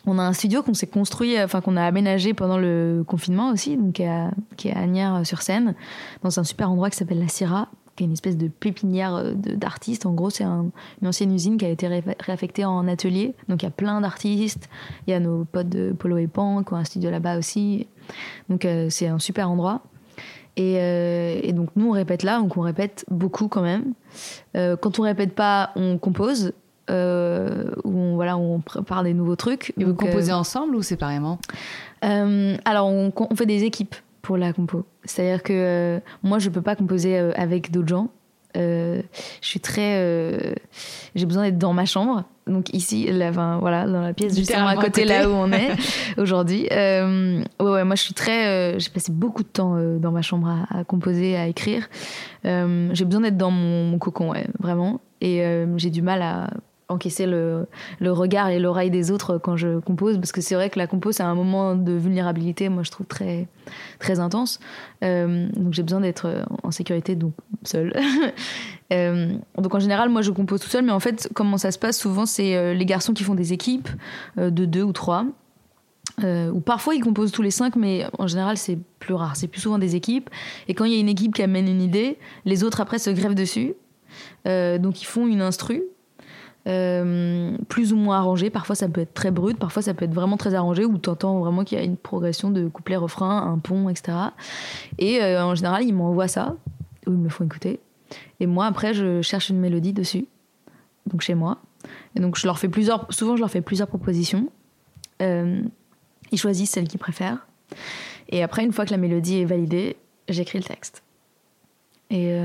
On 0.06 0.18
a 0.20 0.24
un 0.24 0.34
studio 0.34 0.64
qu'on 0.64 0.74
s'est 0.74 0.88
construit, 0.88 1.42
enfin 1.42 1.60
qu'on 1.60 1.76
a 1.76 1.84
aménagé 1.84 2.34
pendant 2.34 2.58
le 2.58 3.04
confinement 3.06 3.50
aussi, 3.50 3.76
donc 3.76 3.94
qui 3.94 4.04
est 4.04 4.08
à, 4.08 4.32
qui 4.56 4.72
sur 5.26 5.42
seine 5.42 5.76
dans 6.24 6.40
un 6.40 6.46
super 6.46 6.72
endroit 6.72 6.90
qui 6.90 6.96
s'appelle 6.96 7.20
la 7.20 7.28
Syrah, 7.28 7.68
qui 7.98 8.04
est 8.04 8.08
une 8.08 8.14
espèce 8.14 8.38
de 8.38 8.48
pépinière 8.48 9.34
d'artistes. 9.36 10.06
En 10.06 10.14
gros, 10.14 10.30
c'est 10.30 10.46
une 10.46 10.72
ancienne 11.06 11.34
usine 11.34 11.58
qui 11.58 11.66
a 11.66 11.70
été 11.70 11.88
réaffectée 12.22 12.64
en 12.64 12.88
atelier. 12.88 13.36
Donc 13.50 13.64
il 13.64 13.66
y 13.66 13.68
a 13.68 13.72
plein 13.72 14.00
d'artistes. 14.00 14.70
Il 15.08 15.12
y 15.12 15.14
a 15.14 15.20
nos 15.20 15.44
potes 15.44 15.68
de 15.68 15.92
Polo 15.92 16.18
et 16.18 16.28
Pan 16.28 16.64
qui 16.64 16.74
ont 16.74 16.78
un 16.78 16.86
studio 16.86 17.12
là-bas 17.12 17.38
aussi. 17.38 17.88
Donc 18.48 18.66
c'est 18.90 19.08
un 19.08 19.20
super 19.20 19.52
endroit. 19.52 19.82
Euh, 20.60 21.40
et, 21.42 21.54
donc 21.54 21.70
nous 21.76 21.90
on 21.90 21.92
répète 21.92 22.24
là, 22.24 22.40
donc 22.40 22.58
on 22.58 22.62
répète 22.62 23.06
beaucoup 23.10 23.48
quand 23.48 23.62
même. 23.62 23.94
Euh, 24.56 24.76
quand 24.76 25.00
on 25.00 25.04
répète 25.04 25.34
pas, 25.34 25.72
on 25.76 25.98
compose. 25.98 26.54
Euh, 26.90 27.72
où 27.84 28.00
on, 28.00 28.16
voilà, 28.16 28.38
on 28.38 28.62
prépare 28.62 29.04
des 29.04 29.14
nouveaux 29.14 29.36
trucs. 29.36 29.74
Et 29.78 29.84
vous 29.84 29.94
composez 29.94 30.32
ensemble 30.32 30.74
ou 30.74 30.82
séparément? 30.82 31.38
Alors 32.02 32.88
on, 32.88 33.12
on, 33.14 33.36
fait 33.36 33.46
des 33.46 33.66
équipes 33.66 33.96
pour 34.22 34.38
la 34.38 34.54
compo. 34.54 34.86
C'est-à-dire 35.04 35.44
que 35.44 36.00
moi 36.24 36.40
je 36.40 36.50
peux 36.50 36.62
pas 36.62 36.78
composer 36.78 37.18
avec 37.18 37.72
d'autres 37.72 37.90
gens. 37.90 38.10
Je 38.56 39.02
suis 39.42 39.60
très. 39.60 40.56
j'ai 41.16 41.26
besoin 41.26 41.44
d'être 41.44 41.58
dans 41.58 41.74
ma 41.74 41.86
chambre 41.86 42.24
donc 42.48 42.74
ici, 42.74 43.08
là, 43.12 43.32
voilà, 43.32 43.86
dans 43.86 44.02
la 44.02 44.14
pièce 44.14 44.36
justement 44.36 44.68
à 44.68 44.76
côté, 44.76 45.06
là 45.06 45.30
où 45.30 45.34
on 45.34 45.52
est 45.52 45.70
aujourd'hui. 46.18 46.68
Euh, 46.72 47.44
ouais, 47.60 47.70
ouais, 47.70 47.84
moi 47.84 47.96
je 47.96 48.02
suis 48.02 48.14
très, 48.14 48.48
euh, 48.48 48.80
j'ai 48.80 48.90
passé 48.90 49.12
beaucoup 49.12 49.44
de 49.44 49.48
temps 49.48 49.76
euh, 49.76 50.00
dans 50.00 50.12
ma 50.12 50.22
chambre 50.22 50.50
à, 50.70 50.84
composer, 50.84 51.36
à 51.36 51.48
écrire. 51.48 51.88
j'ai 52.44 53.06
besoin 53.06 53.22
d'être 53.22 53.38
dans 53.38 53.52
mon, 53.52 53.98
cocon, 54.00 54.32
ouais, 54.32 54.48
vraiment. 54.60 55.02
Et 55.20 55.44
j'ai 55.78 55.90
du 55.90 56.02
mal 56.02 56.22
à 56.22 56.50
encaisser 56.90 57.26
le, 57.26 57.68
le 58.00 58.12
regard 58.12 58.50
et 58.50 58.60
l'oreille 58.60 58.90
des 58.90 59.12
autres 59.12 59.38
quand 59.38 59.58
je 59.58 59.80
compose 59.80 60.18
parce 60.18 60.32
que 60.32 60.42
c'est 60.42 60.56
vrai 60.56 60.70
que 60.70 60.80
la 60.80 60.88
compo 60.88 61.12
c'est 61.12 61.24
un 61.24 61.36
moment 61.36 61.76
de 61.76 61.92
vulnérabilité 61.92 62.70
moi 62.70 62.84
je 62.84 62.92
trouve 62.92 63.06
très 63.06 63.48
très 64.00 64.20
intense 64.20 64.60
euh, 65.04 65.48
donc 65.56 65.74
j'ai 65.74 65.84
besoin 65.84 66.00
d'être 66.00 66.46
en 66.64 66.72
sécurité 66.72 67.16
donc 67.16 67.34
seule 67.64 67.94
euh, 68.94 69.34
donc 69.58 69.76
en 69.76 69.80
général 69.80 70.10
moi 70.10 70.22
je 70.22 70.32
compose 70.32 70.62
tout 70.62 70.70
seul 70.70 70.86
mais 70.86 70.94
en 70.94 71.02
fait 71.02 71.30
comment 71.34 71.58
ça 71.58 71.72
se 71.72 71.80
passe 71.80 71.98
souvent 71.98 72.26
c'est 72.26 72.56
euh, 72.56 72.74
les 72.74 72.86
garçons 72.86 73.14
qui 73.14 73.24
font 73.24 73.36
des 73.36 73.52
équipes 73.52 73.90
de 74.38 74.66
deux 74.66 74.84
ou 74.84 74.94
trois 74.94 75.26
ou 76.24 76.62
parfois 76.62 76.96
ils 76.96 77.04
composent 77.04 77.32
tous 77.32 77.44
les 77.44 77.52
cinq, 77.52 77.76
mais 77.76 78.08
en 78.18 78.26
général 78.26 78.58
c'est 78.58 78.80
plus 78.98 79.14
rare. 79.14 79.36
C'est 79.36 79.48
plus 79.48 79.62
souvent 79.62 79.78
des 79.78 79.96
équipes. 79.96 80.32
Et 80.68 80.74
quand 80.74 80.86
il 80.86 80.94
y 80.94 80.96
a 80.96 81.00
une 81.00 81.10
équipe 81.10 81.36
qui 81.36 81.44
amène 81.44 81.68
une 81.68 81.82
idée, 81.82 82.18
les 82.46 82.64
autres 82.64 82.82
après 82.82 82.98
se 82.98 83.12
grèvent 83.12 83.36
dessus. 83.36 83.76
donc 84.46 85.02
ils 85.02 85.06
font 85.06 85.28
une 85.28 85.42
instru 85.42 85.84
euh, 86.68 87.58
plus 87.70 87.94
ou 87.94 87.96
moins 87.96 88.18
arrangé. 88.18 88.50
Parfois, 88.50 88.76
ça 88.76 88.90
peut 88.90 89.02
être 89.02 89.14
très 89.14 89.32
brut, 89.32 89.58
parfois, 89.58 89.82
ça 89.82 89.94
peut 89.94 90.06
être 90.06 90.14
vraiment 90.14 90.38
très 90.38 90.54
arrangé, 90.54 90.86
où 90.86 90.98
tu 90.98 91.10
entends 91.10 91.40
vraiment 91.40 91.64
qu'il 91.64 91.78
y 91.78 91.82
a 91.82 91.84
une 91.84 91.98
progression 91.98 92.52
de 92.52 92.68
couplet-refrain, 92.68 93.54
un 93.54 93.58
pont, 93.58 93.90
etc. 93.90 94.18
Et 94.98 95.22
euh, 95.22 95.44
en 95.44 95.56
général, 95.56 95.84
ils 95.84 95.94
m'envoient 95.94 96.28
ça, 96.28 96.56
ou 97.06 97.12
ils 97.12 97.18
me 97.18 97.30
font 97.30 97.46
écouter. 97.46 97.80
Et 98.40 98.48
moi, 98.48 98.66
après, 98.66 98.94
je 98.94 99.22
cherche 99.22 99.50
une 99.50 99.60
mélodie 99.60 99.94
dessus, 99.94 100.26
donc 101.06 101.22
chez 101.22 101.36
moi. 101.36 101.60
Et 102.16 102.20
donc, 102.20 102.38
je 102.38 102.46
leur 102.46 102.60
fais 102.60 102.70
plusieurs, 102.70 103.12
souvent, 103.14 103.36
je 103.36 103.42
leur 103.42 103.52
fais 103.52 103.62
plusieurs 103.62 103.88
propositions. 103.88 104.50
Euh, 105.22 105.62
ils 106.32 106.38
choisissent 106.38 106.72
celle 106.72 106.88
qu'ils 106.88 107.00
préfèrent. 107.00 107.48
Et 108.30 108.44
après, 108.44 108.66
une 108.66 108.74
fois 108.74 108.86
que 108.86 108.92
la 108.92 108.98
mélodie 108.98 109.40
est 109.40 109.46
validée, 109.46 109.96
j'écris 110.28 110.58
le 110.58 110.66
texte. 110.66 111.04
Et 112.10 112.38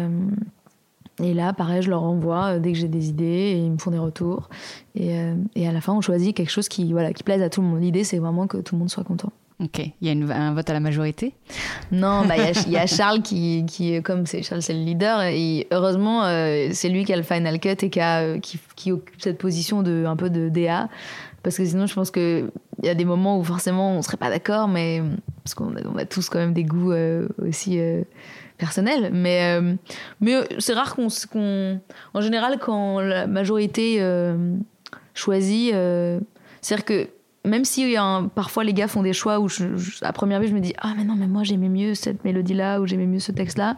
et 1.21 1.35
là, 1.35 1.53
pareil, 1.53 1.83
je 1.83 1.91
leur 1.91 2.03
envoie 2.03 2.55
euh, 2.55 2.59
dès 2.59 2.73
que 2.73 2.79
j'ai 2.79 2.89
des 2.89 3.09
idées 3.09 3.25
et 3.25 3.59
ils 3.59 3.71
me 3.71 3.79
font 3.79 3.91
des 3.91 3.99
retours. 3.99 4.49
Et, 4.95 5.19
euh, 5.19 5.35
et, 5.55 5.69
à 5.69 5.73
la 5.73 5.81
fin, 5.81 5.93
on 5.93 6.01
choisit 6.01 6.35
quelque 6.35 6.51
chose 6.51 6.69
qui, 6.69 6.93
voilà, 6.93 7.13
qui 7.13 7.23
plaise 7.23 7.43
à 7.43 7.51
tout 7.51 7.61
le 7.61 7.67
monde. 7.67 7.81
L'idée, 7.81 8.05
c'est 8.05 8.19
vraiment 8.19 8.47
que 8.47 8.59
tout 8.59 8.75
le 8.75 8.81
monde 8.81 8.91
soit 8.91 9.05
content. 9.05 9.33
Ok. 9.63 9.81
Il 10.01 10.09
y 10.09 10.11
a 10.33 10.35
un 10.35 10.55
vote 10.55 10.69
à 10.71 10.73
la 10.73 10.81
majorité? 10.81 11.35
Non, 11.93 12.25
bah, 12.27 12.35
il 12.67 12.73
y, 12.73 12.79
a 12.79 12.87
Charles 12.87 13.23
qui, 13.23 13.65
qui 13.67 14.03
comme 14.03 14.27
c'est 14.27 14.43
Charles, 14.43 14.63
c'est 14.63 14.73
le 14.73 14.81
leader. 14.81 15.21
Et 15.23 15.69
heureusement, 15.71 16.25
euh, 16.25 16.71
c'est 16.73 16.89
lui 16.89 17.05
qui 17.05 17.13
a 17.13 17.17
le 17.17 17.23
final 17.23 17.61
cut 17.61 17.69
et 17.69 17.91
qui, 17.91 18.01
a, 18.01 18.39
qui, 18.39 18.59
qui, 18.75 18.91
occupe 18.91 19.21
cette 19.21 19.39
position 19.39 19.83
de 19.83 20.05
un 20.07 20.17
peu 20.17 20.31
de 20.31 20.49
DA. 20.49 20.89
Parce 21.43 21.57
que 21.57 21.65
sinon, 21.65 21.87
je 21.87 21.95
pense 21.95 22.11
qu'il 22.11 22.51
y 22.83 22.89
a 22.89 22.95
des 22.95 23.05
moments 23.05 23.39
où 23.39 23.45
forcément 23.45 23.97
on 23.97 24.03
serait 24.03 24.17
pas 24.17 24.31
d'accord, 24.31 24.67
mais 24.67 25.03
parce 25.45 25.55
qu'on 25.55 25.77
a, 25.77 25.81
on 25.93 25.99
a, 25.99 26.07
tous 26.07 26.29
quand 26.31 26.39
même 26.39 26.55
des 26.55 26.65
goûts 26.65 26.93
aussi 27.45 27.79
personnel. 28.63 29.11
Mais, 29.13 29.59
euh, 29.59 29.75
mais 30.21 30.37
euh, 30.37 30.45
c'est 30.59 30.73
rare 30.73 30.95
qu'on. 30.95 31.81
En 32.15 32.21
général, 32.21 32.59
quand 32.61 33.01
la 33.01 33.27
majorité 33.27 33.97
euh, 33.99 34.55
choisit, 35.15 35.75
c'est-à-dire 36.61 36.85
que 36.85 37.09
même 37.45 37.65
si 37.65 37.97
parfois 38.37 38.63
les 38.63 38.73
gars 38.73 38.87
font 38.87 39.03
des 39.03 39.13
choix 39.13 39.41
où 39.41 39.49
à 40.03 40.13
première 40.13 40.41
vue 40.41 40.47
je 40.47 40.55
me 40.55 40.61
dis 40.61 40.75
ah 40.79 40.93
mais 40.97 41.03
non 41.03 41.17
mais 41.17 41.27
moi 41.27 41.43
j'aimais 41.43 41.69
mieux 41.69 41.95
cette 41.95 42.25
mélodie 42.25 42.55
là 42.55 42.81
ou 42.81 42.87
j'aimais 42.87 43.07
mieux 43.07 43.19
ce 43.19 43.33
texte 43.33 43.59
là 43.59 43.77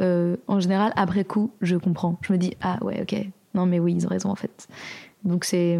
en 0.00 0.60
général 0.60 0.94
après 0.96 1.24
coup 1.24 1.50
je 1.60 1.76
comprends 1.76 2.18
je 2.22 2.32
me 2.32 2.38
dis 2.38 2.54
ah 2.62 2.78
ouais 2.80 3.02
ok 3.02 3.14
non 3.54 3.66
mais 3.66 3.78
oui 3.78 3.92
ils 3.98 4.06
ont 4.06 4.08
raison 4.08 4.30
en 4.30 4.34
fait 4.34 4.66
donc 5.24 5.44
c'est 5.44 5.78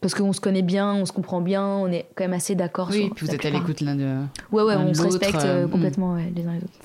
parce 0.00 0.14
qu'on 0.14 0.32
se 0.32 0.40
connaît 0.40 0.62
bien 0.62 0.94
on 0.94 1.04
se 1.04 1.12
comprend 1.12 1.42
bien 1.42 1.66
on 1.66 1.88
est 1.88 2.06
quand 2.14 2.24
même 2.24 2.32
assez 2.32 2.54
d'accord 2.54 2.88
oui 2.90 3.10
puis 3.14 3.26
vous 3.26 3.34
êtes 3.34 3.44
à 3.44 3.50
l'écoute 3.50 3.82
l'un 3.82 3.94
de 3.94 4.22
ouais 4.50 4.62
ouais 4.62 4.76
on 4.76 4.94
se 4.94 5.02
respecte 5.02 5.46
complètement 5.70 6.14
ouais, 6.14 6.32
les 6.34 6.46
uns 6.46 6.54
les 6.54 6.64
autres 6.64 6.80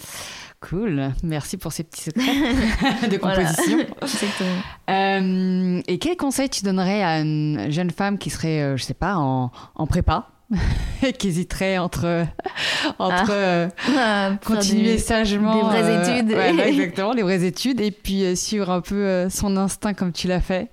Cool, 0.62 1.14
merci 1.24 1.56
pour 1.56 1.72
ces 1.72 1.84
petits 1.84 2.02
secrets 2.02 3.08
de 3.10 3.18
composition. 3.18 3.80
Euh, 4.90 5.82
et 5.88 6.00
quel 6.00 6.18
conseil 6.18 6.50
tu 6.50 6.64
donnerais 6.64 7.02
à 7.02 7.22
une 7.22 7.72
jeune 7.72 7.92
femme 7.92 8.18
qui 8.18 8.30
serait, 8.30 8.60
je 8.60 8.64
euh, 8.64 8.78
je 8.78 8.84
sais 8.84 8.94
pas, 8.94 9.16
en, 9.16 9.52
prépa 9.88 10.28
et 11.04 11.14
qui 11.14 11.30
hésiterait 11.30 11.78
entre, 11.78 12.26
entre 12.98 13.32
ah. 13.32 13.68
Ah, 13.98 14.32
continuer 14.44 14.98
sagement. 14.98 15.56
Des 15.56 15.82
vraies 15.82 16.18
études. 16.18 16.32
exactement, 16.68 17.14
les 17.14 17.24
vraies 17.24 17.46
études, 17.46 17.80
et 17.80 17.92
puis 17.92 18.36
suivre 18.36 18.70
un 18.70 18.82
peu 18.82 19.30
son 19.30 19.56
instinct 19.56 19.94
comme 19.94 20.12
tu 20.12 20.28
l'as 20.28 20.42
fait. 20.42 20.70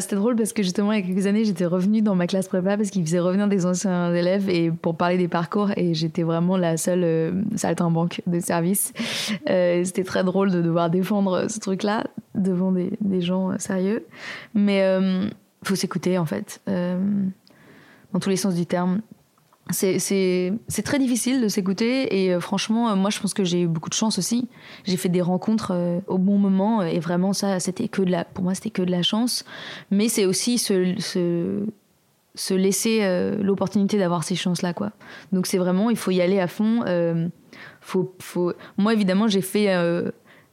C'était 0.00 0.16
drôle 0.16 0.36
parce 0.36 0.52
que 0.52 0.62
justement, 0.62 0.92
il 0.92 1.00
y 1.00 1.02
a 1.02 1.06
quelques 1.06 1.26
années, 1.26 1.44
j'étais 1.44 1.64
revenue 1.64 2.02
dans 2.02 2.14
ma 2.14 2.26
classe 2.26 2.48
prépa 2.48 2.76
parce 2.76 2.90
qu'ils 2.90 3.04
faisaient 3.04 3.18
revenir 3.20 3.48
des 3.48 3.64
anciens 3.64 4.14
élèves 4.14 4.48
et 4.48 4.70
pour 4.70 4.96
parler 4.96 5.16
des 5.16 5.28
parcours 5.28 5.70
et 5.76 5.94
j'étais 5.94 6.22
vraiment 6.22 6.56
la 6.56 6.76
seule 6.76 7.02
euh, 7.02 7.42
saltimbanque 7.56 8.20
de 8.26 8.40
service. 8.40 8.92
Euh, 9.48 9.82
C'était 9.84 10.04
très 10.04 10.22
drôle 10.22 10.50
de 10.50 10.60
devoir 10.60 10.90
défendre 10.90 11.50
ce 11.50 11.58
truc-là 11.60 12.04
devant 12.34 12.72
des, 12.72 13.20
gens 13.20 13.58
sérieux. 13.58 14.06
Mais 14.54 14.82
euh, 14.82 15.28
faut 15.64 15.74
s'écouter 15.74 16.18
en 16.18 16.26
fait, 16.26 16.60
euh, 16.68 16.98
dans 18.12 18.20
tous 18.20 18.30
les 18.30 18.36
sens 18.36 18.54
du 18.54 18.66
terme 18.66 19.00
c'est 19.72 20.82
très 20.84 20.98
difficile 20.98 21.40
de 21.40 21.48
s'écouter 21.48 22.24
et 22.24 22.34
euh, 22.34 22.40
franchement, 22.40 22.90
euh, 22.90 22.96
moi 22.96 23.10
je 23.10 23.20
pense 23.20 23.34
que 23.34 23.44
j'ai 23.44 23.62
eu 23.62 23.66
beaucoup 23.66 23.88
de 23.88 23.94
chance 23.94 24.18
aussi. 24.18 24.48
J'ai 24.84 24.96
fait 24.96 25.08
des 25.08 25.22
rencontres 25.22 25.72
euh, 25.72 26.00
au 26.06 26.18
bon 26.18 26.38
moment 26.38 26.82
et 26.82 26.98
vraiment 26.98 27.32
ça, 27.32 27.60
c'était 27.60 27.88
que 27.88 28.02
de 28.02 28.10
la, 28.10 28.24
pour 28.24 28.44
moi 28.44 28.54
c'était 28.54 28.70
que 28.70 28.82
de 28.82 28.90
la 28.90 29.02
chance. 29.02 29.44
Mais 29.90 30.08
c'est 30.08 30.26
aussi 30.26 30.58
se, 30.58 30.94
se, 30.98 31.64
se 32.34 32.54
laisser 32.54 33.00
l'opportunité 33.40 33.98
d'avoir 33.98 34.24
ces 34.24 34.34
chances-là, 34.34 34.72
quoi. 34.72 34.92
Donc 35.32 35.46
c'est 35.46 35.58
vraiment, 35.58 35.90
il 35.90 35.96
faut 35.96 36.10
y 36.10 36.20
aller 36.20 36.40
à 36.40 36.48
fond. 36.48 36.84
faut, 37.80 38.14
faut... 38.20 38.52
Moi 38.76 38.92
évidemment 38.92 39.28
j'ai 39.28 39.42
fait 39.42 39.68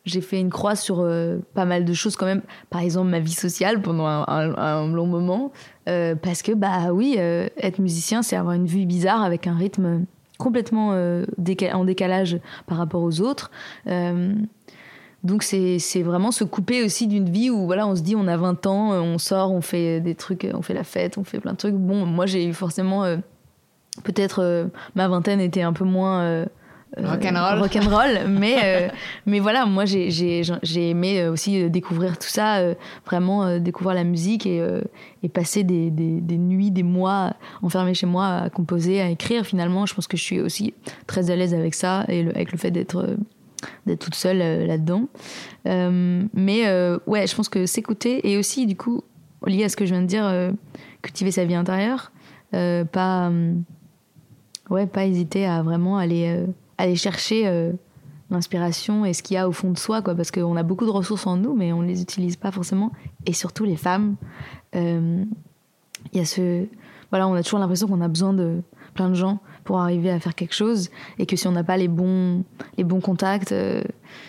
j'ai 0.08 0.22
fait 0.22 0.40
une 0.40 0.50
croix 0.50 0.76
sur 0.76 1.02
euh, 1.02 1.40
pas 1.54 1.66
mal 1.66 1.86
de 1.86 1.94
choses 1.94 2.16
quand 2.16 2.26
même. 2.26 2.42
Par 2.70 2.82
exemple, 2.82 3.10
ma 3.10 3.20
vie 3.20 3.34
sociale 3.34 3.82
pendant 3.82 4.06
un, 4.06 4.88
long 4.88 5.06
moment. 5.06 5.52
Euh, 5.90 6.16
parce 6.16 6.42
que, 6.42 6.54
bah 6.54 6.92
oui, 6.92 7.16
euh, 7.18 7.48
être 7.58 7.80
musicien, 7.80 8.22
c'est 8.22 8.36
avoir 8.36 8.56
une 8.56 8.66
vie 8.66 8.86
bizarre 8.86 9.22
avec 9.22 9.48
un 9.48 9.56
rythme 9.56 10.06
complètement 10.38 10.92
en 10.92 11.86
décalage 11.86 12.40
par 12.68 12.78
rapport 12.78 13.02
aux 13.02 13.22
autres. 13.22 13.50
donc 15.24 15.42
c'est 15.42 16.04
vraiment 16.04 16.30
se 16.30 16.44
couper 16.44 16.84
aussi 16.84 17.08
d'une 17.08 17.28
vie 17.28 17.50
où 17.50 17.66
voilà, 17.66 17.88
on 17.88 17.96
se 17.96 18.02
dit 18.02 18.16
on 18.16 18.28
a 18.28 18.38
20 18.38 18.68
ans, 18.68 18.92
on 18.92 19.18
sort, 19.18 19.52
on 19.52 19.62
fait 19.62 20.00
des 20.00 20.14
trucs, 20.14 20.48
on 20.54 20.62
fait 20.62 20.76
la 20.76 20.84
fête, 20.84 21.18
on 21.18 21.24
fait 21.24 21.40
plein 21.40 21.54
de 21.54 21.58
trucs. 21.58 21.74
Bon, 21.74 22.06
moi 22.06 22.26
j'ai 22.26 22.46
eu 22.46 22.54
forcément... 22.54 23.04
Peut-être 24.04 24.70
ma 24.94 25.08
vingtaine 25.08 25.42
était 25.42 25.64
un 25.64 25.74
peu 25.74 25.86
moins 25.86 26.46
rock'n'roll. 26.96 27.60
rock'n'roll 27.60 28.28
mais, 28.30 28.56
euh, 28.64 28.88
mais 29.26 29.40
voilà, 29.40 29.66
moi 29.66 29.86
j'ai 29.86 30.90
aimé 30.90 31.22
euh, 31.22 31.32
aussi 31.32 31.70
découvrir 31.70 32.18
tout 32.18 32.28
ça, 32.28 32.62
vraiment 33.06 33.60
découvrir 33.60 33.96
la 33.96 34.04
musique 34.04 34.46
et, 34.46 34.66
et 35.24 35.30
passer 35.30 35.64
des, 35.64 35.90
des, 35.92 36.22
des, 36.22 36.38
nuits, 36.38 36.72
des 36.72 36.84
mois 36.84 37.34
enfermés 37.62 37.94
chez 37.94 38.06
moi 38.06 38.28
à 38.28 38.50
composer, 38.50 39.02
à 39.02 39.10
écrire. 39.10 39.46
Finalement, 39.46 39.86
je 39.86 39.94
pense 39.94 40.08
que 40.08 40.18
je 40.18 40.24
suis 40.24 40.40
aussi 40.40 40.74
très 41.06 41.30
à 41.32 41.36
l'aise 41.36 41.54
avec 41.54 41.74
ça 41.74 42.06
et 42.08 42.22
avec 42.22 42.52
le 42.52 42.58
fait 42.58 42.72
d'être 42.72 43.18
d'être 43.86 44.00
toute 44.00 44.16
seule 44.16 44.66
là-dedans. 44.66 45.08
mais 45.66 46.72
ouais, 47.08 47.28
je 47.28 47.36
pense 47.36 47.50
que 47.50 47.66
s'écouter 47.66 48.30
et 48.30 48.38
aussi, 48.38 48.66
du 48.66 48.76
coup, 48.76 49.04
lié 49.46 49.64
à 49.66 49.70
ce 49.70 49.76
que 49.76 49.86
je 49.86 49.92
viens 49.92 50.02
de 50.02 50.08
dire, 50.08 50.32
cultiver 51.02 51.32
sa 51.32 51.46
vie 51.46 51.56
intérieure, 51.56 52.12
pas, 52.52 53.32
ouais, 54.70 54.88
pas 54.88 55.06
hésiter 55.06 55.46
à 55.46 55.62
vraiment 55.64 55.98
aller 55.98 56.46
aller 56.78 56.96
chercher 56.96 57.48
euh, 57.48 57.72
l'inspiration 58.30 59.06
et 59.06 59.14
ce 59.14 59.24
qu'il 59.24 59.36
y 59.36 59.38
a 59.38 59.48
au 59.48 59.52
fond 59.52 59.72
de 59.72 59.78
soi, 59.78 60.02
quoi, 60.02 60.16
parce 60.16 60.32
qu'on 60.32 60.56
a 60.56 60.64
beaucoup 60.64 60.86
de 60.86 60.92
ressources 60.92 61.28
en 61.28 61.38
nous, 61.38 61.56
mais 61.56 61.72
on 61.74 61.82
ne 61.82 61.88
les 61.88 62.02
utilise 62.02 62.36
pas 62.36 62.52
forcément. 62.52 62.92
Et 63.26 63.34
surtout 63.34 63.66
les 63.66 63.76
femmes, 63.76 64.16
euh, 64.76 65.24
il 66.12 66.18
y 66.18 66.22
a 66.22 66.26
ce, 66.26 66.66
voilà, 67.10 67.28
on 67.28 67.34
a 67.34 67.44
toujours 67.44 67.60
l'impression 67.60 67.88
qu'on 67.88 68.02
a 68.02 68.08
besoin 68.08 68.34
de 68.34 68.62
plein 68.94 69.10
de 69.10 69.16
gens 69.16 69.40
pour 69.64 69.80
arriver 69.80 70.10
à 70.10 70.20
faire 70.20 70.34
quelque 70.34 70.56
chose, 70.56 70.90
et 71.20 71.26
que 71.26 71.36
si 71.36 71.48
on 71.48 71.52
n'a 71.52 71.64
pas 71.64 71.78
les 71.78 71.88
bons, 71.88 72.44
les 72.78 72.84
bons 72.84 73.02
contacts, 73.02 73.52
euh, 73.52 73.82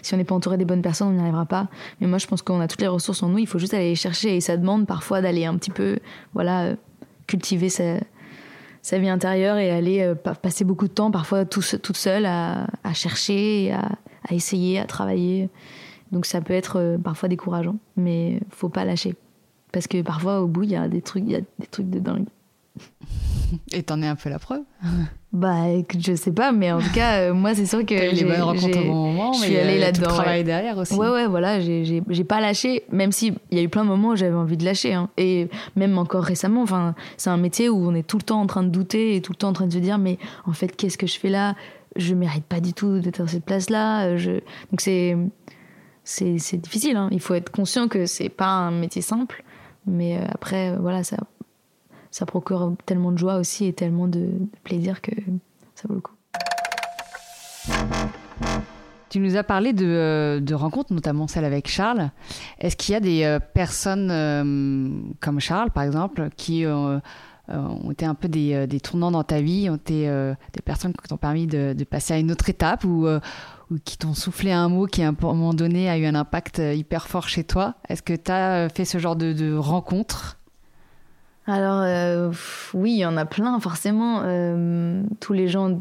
si 0.03 0.15
on 0.15 0.17
n'est 0.17 0.25
pas 0.25 0.35
entouré 0.35 0.59
des 0.59 0.65
bonnes 0.65 0.83
personnes, 0.83 1.09
on 1.09 1.13
n'y 1.13 1.21
arrivera 1.21 1.47
pas. 1.47 1.69
Mais 2.01 2.07
moi, 2.07 2.19
je 2.19 2.27
pense 2.27 2.43
qu'on 2.43 2.61
a 2.61 2.69
toutes 2.69 2.81
les 2.81 2.89
ressources 2.89 3.23
en 3.23 3.29
nous, 3.29 3.39
il 3.39 3.47
faut 3.47 3.59
juste 3.59 3.75
aller 3.75 3.91
les 3.91 3.95
chercher, 3.95 4.37
et 4.37 4.41
ça 4.41 4.57
demande 4.57 4.87
parfois 4.87 5.21
d'aller 5.21 5.45
un 5.45 5.57
petit 5.57 5.71
peu, 5.71 5.99
voilà, 6.35 6.75
cultiver 7.27 7.69
sa 7.69 7.99
sa 8.83 8.99
vie 8.99 9.09
intérieure 9.09 9.57
et 9.59 9.71
aller 9.71 10.03
euh, 10.03 10.14
passer 10.14 10.64
beaucoup 10.64 10.88
de 10.88 10.93
temps, 10.93 11.11
parfois 11.11 11.45
tout, 11.45 11.62
toute 11.83 11.97
seule, 11.97 12.27
à, 12.27 12.67
chercher, 12.95 13.73
à, 13.73 13.99
à, 14.29 14.35
essayer, 14.35 14.79
à 14.79 14.85
travailler. 14.85 15.49
Donc 16.12 16.27
ça 16.27 16.41
peut 16.41 16.55
être 16.55 16.79
euh, 16.79 16.99
parfois 16.99 17.29
décourageant, 17.29 17.77
mais 17.97 18.41
faut 18.51 18.69
pas 18.69 18.85
lâcher. 18.85 19.14
Parce 19.73 19.87
que 19.87 20.01
parfois, 20.03 20.41
au 20.41 20.47
bout, 20.47 20.62
il 20.62 20.71
y 20.71 20.77
a 20.77 20.88
des 20.88 21.03
trucs, 21.03 21.25
il 21.27 21.33
y 21.33 21.37
a 21.37 21.41
des 21.41 21.67
trucs 21.71 21.91
de 21.91 21.99
dingue. 21.99 22.27
Et 23.73 23.83
t'en 23.83 24.03
es 24.03 24.07
un 24.07 24.17
peu 24.17 24.31
la 24.31 24.39
preuve 24.39 24.63
Bah, 25.31 25.69
écoute, 25.69 26.01
je 26.03 26.15
sais 26.15 26.33
pas, 26.33 26.53
mais 26.53 26.73
en 26.73 26.81
tout 26.81 26.91
cas, 26.95 27.21
euh, 27.21 27.35
moi, 27.35 27.55
c'est 27.55 27.67
sûr 27.67 27.85
que. 27.85 27.95
j'ai 27.95 28.13
les 28.13 28.25
bonnes 28.25 28.41
rencontres 28.41 28.79
au 28.79 28.85
bon 28.85 29.13
moment, 29.13 29.35
je 29.35 29.41
suis 29.41 29.59
allée 29.59 29.79
là-dedans. 29.79 30.09
travail 30.09 30.43
derrière 30.43 30.79
aussi. 30.79 30.95
Ouais, 30.95 31.11
ouais, 31.11 31.27
voilà, 31.27 31.61
j'ai 31.61 32.25
pas 32.27 32.41
lâché, 32.41 32.85
même 32.91 33.13
s'il 33.13 33.35
y 33.51 33.59
a 33.59 33.63
eu 33.63 33.69
plein 33.69 33.85
de 33.85 33.91
moments 33.91 34.11
où 34.11 34.17
j'avais 34.17 34.35
envie 34.35 34.57
de 34.57 34.65
lâcher. 34.65 34.95
Hein. 34.95 35.11
Et 35.19 35.49
même 35.77 35.99
encore 35.99 36.25
récemment, 36.25 36.63
enfin, 36.63 36.95
c'est 37.19 37.29
un 37.29 37.37
métier 37.37 37.69
où 37.69 37.77
on 37.77 37.95
est 37.95 38.05
tout 38.05 38.17
le 38.17 38.23
temps 38.23 38.41
en 38.41 38.47
train 38.47 38.63
de 38.63 38.71
douter 38.71 39.17
et 39.17 39.21
tout 39.21 39.33
le 39.33 39.37
temps 39.37 39.51
en 39.51 39.53
train 39.53 39.67
de 39.67 39.73
se 39.73 39.79
dire, 39.79 39.99
mais 39.99 40.19
en 40.47 40.53
fait, 40.55 40.75
qu'est-ce 40.75 40.97
que 40.97 41.07
je 41.07 41.19
fais 41.19 41.29
là? 41.29 41.55
Je 41.97 42.15
mérite 42.15 42.45
pas 42.45 42.61
du 42.61 42.73
tout 42.73 42.99
d'être 43.01 43.21
à 43.21 43.27
cette 43.27 43.45
place-là. 43.45 44.07
Euh, 44.07 44.17
je... 44.17 44.31
Donc, 44.31 44.81
c'est. 44.81 45.15
C'est 46.05 46.57
difficile, 46.57 46.97
hein. 46.97 47.11
il 47.13 47.21
faut 47.21 47.35
être 47.35 47.51
conscient 47.51 47.87
que 47.87 48.07
c'est 48.07 48.31
pas 48.31 48.49
un 48.49 48.71
métier 48.71 49.03
simple, 49.03 49.45
mais 49.87 50.17
euh, 50.17 50.25
après, 50.33 50.75
voilà, 50.79 51.05
ça 51.05 51.19
ça 52.11 52.27
procure 52.27 52.75
tellement 52.87 53.12
de 53.12 53.18
joie 53.18 53.37
aussi 53.37 53.66
et 53.66 53.73
tellement 53.73 54.09
de, 54.09 54.31
plaisir 54.64 55.01
que 55.01 55.12
ça 55.75 55.88
vaut 55.88 55.94
le 55.94 56.01
coup. 56.01 56.14
Tu 59.11 59.21
nous 59.21 59.37
as 59.37 59.42
parlé 59.42 59.73
de, 59.73 59.87
euh, 59.87 60.40
de, 60.40 60.55
rencontres, 60.55 60.92
notamment 60.92 61.29
celle 61.29 61.44
avec 61.44 61.68
Charles. 61.68 62.11
Est-ce 62.59 62.77
qu'il 62.77 62.92
y 62.92 62.97
a 62.97 63.01
des 63.01 63.25
euh, 63.25 63.38
personnes 63.38 64.11
euh, 64.11 64.90
comme 65.21 65.40
Charles, 65.40 65.71
par 65.71 65.83
exemple, 65.85 66.29
qui 66.37 66.64
ont 66.66 67.90
été 67.90 68.05
un 68.05 68.14
peu 68.14 68.29
des, 68.29 68.66
des, 68.66 68.81
tournants 68.81 69.11
dans 69.11 69.25
ta 69.25 69.40
vie, 69.40 69.71
ont 69.71 69.77
été 69.77 70.03
des 70.53 70.62
personnes 70.62 70.92
qui 70.92 71.09
t'ont 71.09 71.16
permis 71.16 71.47
de, 71.47 71.75
passer 71.88 72.12
à 72.12 72.18
une 72.18 72.31
autre 72.31 72.51
étape 72.51 72.85
ou, 72.85 73.07
qui 73.85 73.97
t'ont 73.97 74.12
soufflé 74.12 74.53
un 74.53 74.68
mot 74.68 74.87
qui, 74.87 75.03
à 75.03 75.09
un 75.09 75.16
moment 75.18 75.55
donné, 75.55 75.88
a 75.88 75.97
eu 75.97 76.05
un 76.05 76.14
impact 76.14 76.59
hyper 76.59 77.09
fort 77.09 77.27
chez 77.27 77.44
toi? 77.44 77.77
Est-ce 77.88 78.03
que 78.03 78.12
tu 78.12 78.31
as 78.31 78.68
fait 78.68 78.85
ce 78.85 78.99
genre 78.99 79.16
de, 79.16 79.33
de 79.33 79.57
rencontres? 79.57 80.38
Alors 81.49 81.81
euh, 81.83 82.31
oui, 82.75 82.93
il 82.93 82.99
y 82.99 83.07
en 83.07 83.17
a 83.17 83.25
plein 83.25 83.59
forcément. 83.59 84.21
Euh, 84.23 85.03
tous 85.19 85.33
les 85.33 85.49
gens, 85.49 85.79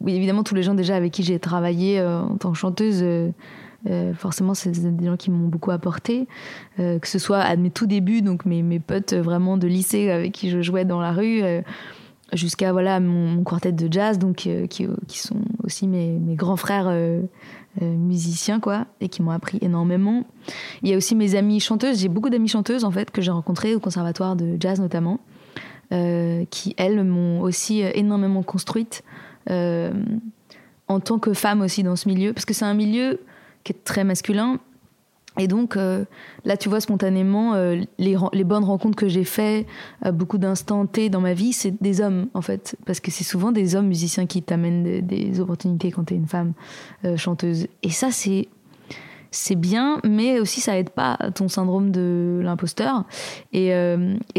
oui 0.00 0.14
évidemment 0.14 0.42
tous 0.42 0.54
les 0.54 0.62
gens 0.62 0.74
déjà 0.74 0.96
avec 0.96 1.12
qui 1.12 1.22
j'ai 1.22 1.38
travaillé 1.38 2.00
euh, 2.00 2.20
en 2.20 2.36
tant 2.36 2.52
que 2.52 2.58
chanteuse, 2.58 3.04
forcément 4.14 4.54
c'est 4.54 4.70
des 4.70 5.06
gens 5.06 5.18
qui 5.18 5.30
m'ont 5.30 5.48
beaucoup 5.48 5.72
apporté. 5.72 6.26
que 6.78 7.06
ce 7.06 7.18
soit 7.18 7.40
à 7.40 7.54
mes 7.56 7.70
tout 7.70 7.86
débuts, 7.86 8.22
donc 8.22 8.46
mes, 8.46 8.80
potes 8.80 9.12
vraiment 9.12 9.58
de 9.58 9.66
lycée 9.66 10.10
avec 10.10 10.32
qui 10.32 10.48
je 10.48 10.62
jouais 10.62 10.86
dans 10.86 11.00
la 11.00 11.12
rue, 11.12 11.42
jusqu'à 12.32 12.72
voilà 12.72 12.98
mon, 12.98 13.44
quartet 13.44 13.72
de 13.72 13.92
jazz, 13.92 14.18
donc 14.18 14.48
qui, 14.68 14.88
sont 15.18 15.42
aussi 15.64 15.86
mes, 15.86 16.18
grands 16.34 16.56
frères 16.56 16.90
musiciens 17.80 18.60
quoi 18.60 18.86
et 19.00 19.08
qui 19.08 19.22
m'ont 19.22 19.30
appris 19.30 19.58
énormément. 19.62 20.24
Il 20.82 20.88
y 20.88 20.94
a 20.94 20.96
aussi 20.96 21.14
mes 21.14 21.34
amies 21.34 21.60
chanteuses. 21.60 22.00
J'ai 22.00 22.08
beaucoup 22.08 22.30
d'amies 22.30 22.48
chanteuses 22.48 22.84
en 22.84 22.90
fait 22.90 23.10
que 23.10 23.22
j'ai 23.22 23.30
rencontrées 23.30 23.74
au 23.74 23.80
conservatoire 23.80 24.36
de 24.36 24.56
jazz 24.58 24.80
notamment, 24.80 25.20
euh, 25.92 26.44
qui 26.50 26.74
elles 26.76 27.04
m'ont 27.04 27.40
aussi 27.40 27.82
euh, 27.82 27.90
énormément 27.94 28.42
construite 28.42 29.02
en 29.48 31.00
tant 31.00 31.18
que 31.18 31.32
femme 31.32 31.60
aussi 31.60 31.82
dans 31.82 31.96
ce 31.96 32.08
milieu 32.08 32.32
parce 32.32 32.44
que 32.44 32.54
c'est 32.54 32.64
un 32.64 32.74
milieu 32.74 33.20
qui 33.64 33.72
est 33.72 33.84
très 33.84 34.04
masculin 34.04 34.60
et 35.38 35.46
donc 35.46 35.76
euh, 35.76 36.04
là, 36.44 36.56
tu 36.56 36.68
vois 36.68 36.80
spontanément 36.80 37.54
euh, 37.54 37.80
les, 37.98 38.44
bonnes 38.44 38.64
rencontres 38.64 38.96
que 38.96 39.08
j'ai 39.08 39.24
fait, 39.24 39.66
euh, 40.04 40.12
beaucoup 40.12 40.38
d'instants 40.38 40.86
T 40.86 41.08
dans 41.08 41.20
ma 41.20 41.34
vie, 41.34 41.52
c'est 41.52 41.80
des 41.82 42.00
hommes 42.00 42.28
en 42.34 42.42
fait, 42.42 42.76
parce 42.84 43.00
que 43.00 43.10
c'est 43.10 43.24
souvent 43.24 43.52
des 43.52 43.76
hommes 43.76 43.86
musiciens 43.86 44.26
qui 44.26 44.42
t'amènent 44.42 45.00
des, 45.00 45.40
opportunités 45.40 45.90
quand 45.90 46.04
tu 46.04 46.14
es 46.14 46.16
une 46.16 46.26
femme 46.26 46.52
chanteuse. 47.16 47.68
Et 47.82 47.90
ça, 47.90 48.10
c'est 48.10 48.48
c'est 49.30 49.54
bien, 49.54 50.00
mais 50.04 50.40
aussi 50.40 50.60
ça 50.60 50.76
aide 50.76 50.90
pas 50.90 51.16
ton 51.34 51.48
syndrome 51.48 51.92
de 51.92 52.40
l'imposteur. 52.42 53.04
Et 53.52 53.70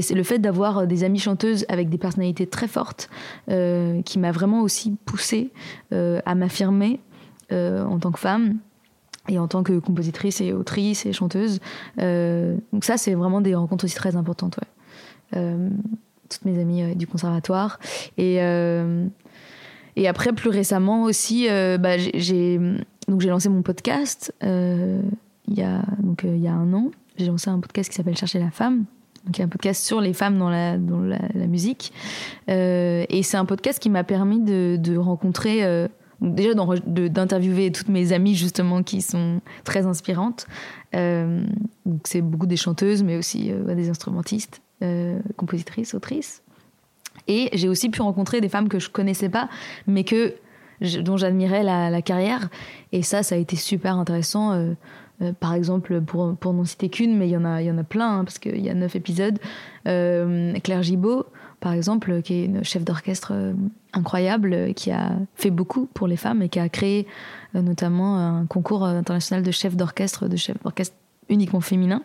c'est 0.02 0.14
le 0.14 0.24
fait 0.24 0.38
d'avoir 0.38 0.86
des 0.86 1.04
amies 1.06 1.20
chanteuses 1.20 1.66
avec 1.70 1.90
des 1.90 1.98
personnalités 1.98 2.46
très 2.46 2.68
fortes 2.68 3.10
qui 3.48 4.20
m'a 4.20 4.32
vraiment 4.32 4.62
aussi 4.62 4.96
poussée 5.06 5.52
à 5.92 6.36
m'affirmer 6.36 7.00
en 7.52 7.98
tant 8.00 8.12
que 8.12 8.20
femme 8.20 8.60
et 9.30 9.40
en 9.40 9.48
tant 9.48 9.64
que 9.64 9.78
compositrice 9.80 10.42
et 10.42 10.54
autrice 10.54 11.06
et 11.06 11.14
chanteuse. 11.14 11.60
Euh, 12.00 12.58
donc 12.74 12.84
ça, 12.84 12.98
c'est 12.98 13.14
vraiment 13.14 13.42
des 13.42 13.56
rencontres 13.56 13.86
aussi 13.86 13.96
très 13.96 14.16
importantes. 14.16 14.58
Ouais. 14.58 15.40
Euh, 15.40 15.70
toutes 16.30 16.46
mes 16.46 16.60
amies 16.60 16.84
euh, 16.84 16.96
du 16.96 17.08
conservatoire. 17.08 17.80
Et, 18.18 18.36
et 19.96 20.08
après, 20.08 20.34
plus 20.34 20.50
récemment 20.50 21.04
aussi, 21.04 21.48
bah, 21.48 21.98
j'ai 21.98 22.60
lancé 23.08 23.50
mon 23.50 23.62
podcast 23.62 24.34
il 25.48 25.58
y 25.58 25.64
a 25.64 25.84
donc 26.00 26.24
il 26.24 26.40
y 26.40 26.48
a 26.48 26.54
un 26.54 26.74
an. 26.74 26.92
J'ai 27.18 27.26
lancé 27.26 27.50
un 27.50 27.60
podcast 27.60 27.90
qui 27.90 27.96
s'appelle 27.96 28.18
Chercher 28.18 28.40
la 28.40 28.52
femme 28.52 28.86
donc 29.26 29.38
il 29.38 29.42
y 29.42 29.44
a 29.44 29.46
un 29.46 29.50
podcast 29.50 29.86
sur 29.86 30.02
les 30.02 30.14
femmes 30.14 30.40
dans 30.40 30.50
la, 30.50 30.80
dans 30.80 31.00
la, 31.00 31.20
musique. 31.46 31.94
et 32.48 33.22
c'est 33.22 33.38
un 33.38 33.46
podcast 33.46 33.78
qui 33.78 33.92
m'a 33.92 34.04
permis 34.04 34.40
de 34.40 34.98
rencontrer 34.98 35.88
déjà 36.22 36.54
d'interviewer 36.54 37.72
toutes 37.72 37.90
mes 37.90 38.14
amies 38.14 38.36
justement 38.36 38.84
qui 38.84 39.02
sont 39.02 39.42
très 39.64 39.86
inspirantes. 39.86 40.48
Euh, 40.96 41.44
c'est 42.04 42.22
beaucoup 42.22 42.46
des 42.46 42.58
chanteuses, 42.58 43.04
mais 43.04 43.18
aussi 43.18 43.52
euh, 43.52 43.76
des 43.76 43.90
instrumentistes, 43.90 44.62
euh, 44.84 45.20
compositrices, 45.36 45.94
autrices. 45.94 46.44
Et 47.28 47.50
j'ai 47.54 47.68
aussi 47.68 47.90
pu 47.90 48.02
rencontrer 48.02 48.40
des 48.40 48.50
femmes 48.50 48.70
que 48.70 48.80
je 48.80 48.90
connaissais 48.90 49.30
pas, 49.30 49.50
mais 49.88 50.04
que 50.04 50.36
dont 51.02 51.18
j'admirais 51.18 51.64
la, 51.64 52.02
carrière. 52.02 52.50
Et 52.92 53.04
ça, 53.04 53.22
ça 53.22 53.36
a 53.36 53.38
été 53.38 53.56
super 53.56 53.98
intéressant. 53.98 54.74
par 55.40 55.54
exemple, 55.54 56.02
pour, 56.02 56.36
pour 56.36 56.54
n'en 56.54 56.66
citer 56.66 56.90
qu'une, 56.90 57.16
mais 57.16 57.28
il 57.28 57.32
y 57.32 57.38
en 57.38 57.46
a, 57.46 57.62
y 57.62 57.70
en 57.70 57.78
a 57.78 57.84
plein, 57.84 58.20
hein, 58.20 58.24
parce 58.24 58.40
qu'il 58.40 58.60
y 58.60 58.70
a 58.70 58.74
neuf 58.74 58.96
épisodes. 58.96 59.38
Claire 59.84 60.82
Gibault, 60.82 61.28
par 61.62 61.74
exemple, 61.74 62.24
qui 62.24 62.34
est 62.34 62.46
une 62.46 62.64
chef 62.64 62.84
d'orchestre 62.84 63.34
euh, 63.34 63.54
incroyable, 63.94 64.54
euh, 64.54 64.74
qui 64.74 64.90
a 64.90 65.12
fait 65.36 65.52
beaucoup 65.52 65.86
pour 65.86 66.08
les 66.08 66.18
femmes 66.18 66.42
et 66.42 66.50
qui 66.50 66.60
a 66.60 66.68
créé 66.70 67.06
euh, 67.56 67.62
notamment 67.62 68.18
un 68.18 68.48
concours 68.48 68.84
international 68.84 69.44
de 69.44 69.52
chef 69.52 69.76
d'orchestre, 69.76 70.28
de 70.28 70.36
chef 70.36 70.58
d'orchestre 70.64 70.96
uniquement 71.30 71.62
féminin. 71.62 72.02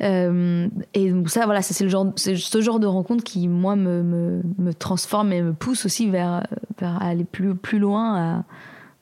et 0.00 1.10
donc 1.10 1.30
ça, 1.30 1.46
voilà, 1.46 1.62
c'est 1.62 1.82
le 1.82 1.90
genre, 1.90 2.12
c'est 2.16 2.36
ce 2.36 2.60
genre 2.60 2.80
de 2.80 2.86
rencontre 2.86 3.24
qui 3.24 3.48
moi 3.48 3.76
me, 3.76 4.02
me, 4.02 4.42
me, 4.58 4.74
transforme 4.74 5.32
et 5.32 5.42
me 5.42 5.52
pousse 5.52 5.84
aussi 5.86 6.08
vers, 6.08 6.46
aller 6.80 7.24
plus 7.24 7.54
plus 7.54 7.78
loin, 7.78 8.44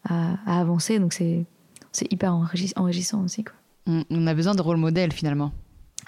à, 0.09 0.35
avancer. 0.47 0.99
Donc 0.99 1.13
c'est 1.13 1.45
c'est 1.93 2.11
hyper 2.13 2.33
enrichissant 2.35 3.23
aussi. 3.23 3.45
On 3.87 4.27
a 4.27 4.35
besoin 4.35 4.55
de 4.55 4.63
rôle 4.63 4.77
modèle 4.77 5.13
finalement. 5.13 5.53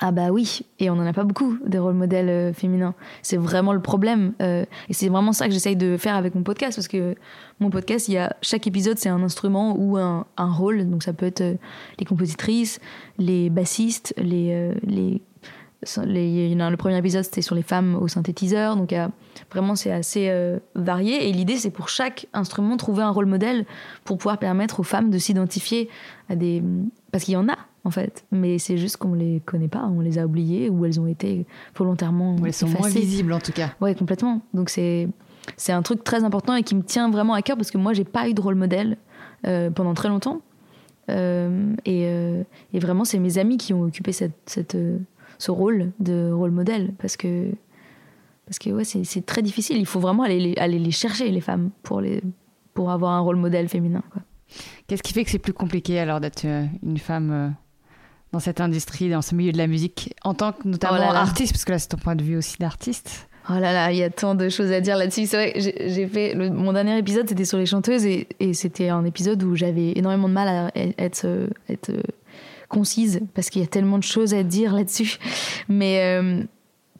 Ah 0.03 0.13
bah 0.13 0.31
oui, 0.31 0.63
et 0.79 0.89
on 0.89 0.97
n'en 0.97 1.05
a 1.05 1.13
pas 1.13 1.25
beaucoup 1.25 1.59
des 1.67 1.79
rôles 1.79 1.95
modèles 1.95 2.31
euh, 2.31 2.53
féminins. 2.55 2.95
C'est 3.21 3.37
vraiment 3.37 3.75
le 3.75 3.83
problème. 3.83 4.33
Euh, 4.41 4.65
et 4.89 4.95
c'est 4.95 5.11
vraiment 5.11 5.35
ça 5.35 5.47
que 5.47 5.53
j'essaye 5.53 5.77
de 5.77 5.99
faire 5.99 6.15
avec 6.15 6.35
mon 6.35 6.43
podcast, 6.43 6.77
parce 6.77 6.89
que 6.89 7.15
mon 7.61 7.69
podcast, 7.69 8.09
il 8.09 8.13
y 8.13 8.19
a, 8.19 8.35
chaque 8.41 8.67
épisode, 8.67 8.97
c'est 8.97 9.11
un 9.11 9.23
instrument 9.23 9.77
ou 9.79 9.99
un, 9.99 10.25
un, 10.39 10.51
rôle. 10.51 10.89
Donc 10.89 11.03
ça 11.03 11.13
peut 11.13 11.27
être 11.27 11.43
euh, 11.43 11.55
les 11.99 12.07
compositrices, 12.07 12.81
les 13.19 13.51
bassistes, 13.51 14.15
les... 14.17 14.73
les, 14.85 15.21
les 16.07 16.55
le 16.55 16.77
premier 16.77 16.97
épisode, 16.97 17.25
c'était 17.25 17.43
sur 17.43 17.55
les 17.55 17.63
femmes 17.63 17.95
au 17.95 18.09
synthétiseur. 18.09 18.77
Donc 18.77 18.95
vraiment, 19.51 19.75
c'est 19.75 19.91
assez 19.91 20.31
varié. 20.75 21.27
Et 21.27 21.33
l'idée, 21.33 21.57
c'est 21.57 21.71
pour 21.71 21.89
chaque 21.89 22.27
instrument, 22.35 22.77
trouver 22.77 23.03
un 23.03 23.09
rôle 23.09 23.25
modèle 23.25 23.65
pour 24.05 24.19
pouvoir 24.19 24.39
permettre 24.39 24.81
aux 24.81 24.83
femmes 24.83 25.11
de 25.11 25.17
s'identifier 25.17 25.89
à 26.29 26.37
des... 26.37 26.63
Parce 27.13 27.25
qu'il 27.25 27.33
y 27.33 27.37
en 27.39 27.49
a 27.49 27.57
en 27.85 27.91
fait. 27.91 28.25
Mais 28.31 28.59
c'est 28.59 28.77
juste 28.77 28.97
qu'on 28.97 29.15
les 29.15 29.41
connaît 29.45 29.69
pas, 29.69 29.85
on 29.87 30.01
les 30.01 30.19
a 30.19 30.27
oubliées 30.27 30.69
ou 30.69 30.85
elles 30.85 31.01
ont 31.01 31.07
été 31.07 31.47
volontairement. 31.75 32.37
elles 32.45 32.53
sont 32.53 32.69
moins 32.69 32.89
visibles 32.89 33.33
en 33.33 33.41
tout 33.41 33.53
cas. 33.53 33.73
Ouais, 33.81 33.95
complètement. 33.95 34.43
Donc 34.55 34.71
c'est 34.71 35.09
c'est 35.57 35.73
un 35.73 35.83
truc 35.83 36.05
très 36.05 36.25
important 36.25 36.55
et 36.55 36.63
qui 36.63 36.75
me 36.75 36.83
tient 36.83 37.11
vraiment 37.11 37.35
à 37.35 37.43
cœur 37.43 37.57
parce 37.57 37.71
que 37.71 37.79
moi 37.79 37.93
j'ai 37.93 38.05
pas 38.05 38.29
eu 38.29 38.35
de 38.35 38.41
rôle 38.41 38.55
modèle 38.55 38.97
euh, 39.47 39.71
pendant 39.71 39.95
très 39.95 40.09
longtemps. 40.09 40.43
Euh, 41.11 41.75
et, 41.87 42.05
euh, 42.05 42.45
et, 42.73 42.79
vraiment 42.79 43.05
c'est 43.05 43.19
mes 43.19 43.39
amis 43.39 43.57
qui 43.57 43.73
ont 43.73 43.83
occupé 43.83 44.13
cette, 44.13 44.37
cette 44.47 44.77
ce 45.39 45.51
rôle 45.51 45.91
de 45.99 46.31
rôle 46.31 46.53
modèle 46.53 46.93
parce 46.99 47.17
que 47.17 47.51
parce 48.47 48.59
que 48.59 48.71
ouais 48.71 48.85
c'est 48.85 49.27
très 49.27 49.43
difficile. 49.43 49.79
Il 49.79 49.87
faut 49.87 50.01
vraiment 50.01 50.23
aller 50.23 50.39
les, 50.39 50.57
aller 50.57 50.79
les 50.79 50.91
chercher 50.91 51.31
les 51.31 51.41
femmes 51.41 51.71
pour 51.83 52.01
les 52.01 52.23
pour 52.75 52.91
avoir 52.91 53.13
un 53.13 53.21
rôle 53.21 53.37
modèle 53.37 53.69
féminin. 53.69 54.03
Qu'est-ce 54.87 55.03
qui 55.03 55.13
fait 55.13 55.25
que 55.25 55.31
c'est 55.31 55.39
plus 55.39 55.53
compliqué 55.53 55.99
alors 55.99 56.21
d'être 56.21 56.45
une 56.83 56.99
femme 56.99 57.55
dans 58.33 58.41
cette 58.41 58.61
industrie, 58.61 59.11
dans 59.11 59.23
ce 59.23 59.35
milieu 59.35 59.53
de 59.53 59.59
la 59.59 59.67
musique, 59.67 60.15
en 60.23 60.35
tant 60.35 60.53
que 60.53 60.67
notamment 60.67 61.09
oh 61.11 61.15
artiste, 61.15 61.53
parce 61.53 61.65
que 61.65 61.73
là 61.73 61.79
c'est 61.79 61.89
ton 61.89 61.97
point 61.97 62.17
de 62.17 62.23
vue 62.23 62.37
aussi 62.37 62.57
d'artiste 62.59 63.29
Oh 63.49 63.59
là 63.59 63.73
là, 63.73 63.91
il 63.91 63.99
y 63.99 64.03
a 64.03 64.11
tant 64.11 64.35
de 64.35 64.49
choses 64.49 64.71
à 64.71 64.81
dire 64.81 64.97
là-dessus. 64.97 65.27
C'est 65.27 65.37
vrai, 65.37 65.53
j'ai 65.57 66.07
fait 66.07 66.35
mon 66.37 66.73
dernier 66.73 66.97
épisode, 66.99 67.29
c'était 67.29 67.47
sur 67.47 67.59
les 67.59 67.67
chanteuses 67.67 68.05
et, 68.05 68.29
c'était 68.53 68.91
un 68.91 69.05
épisode 69.05 69.43
où 69.43 69.57
j'avais 69.57 69.93
énormément 69.97 70.29
de 70.29 70.35
mal 70.35 70.49
à 70.49 70.71
être, 70.75 71.49
être 71.69 71.91
concise 72.69 73.21
parce 73.35 73.51
qu'il 73.51 73.63
y 73.63 73.65
a 73.65 73.69
tellement 73.69 73.99
de 73.99 74.05
choses 74.05 74.35
à 74.35 74.43
dire 74.43 74.75
là-dessus. 74.75 75.19
Mais 75.69 76.03
euh, 76.03 76.45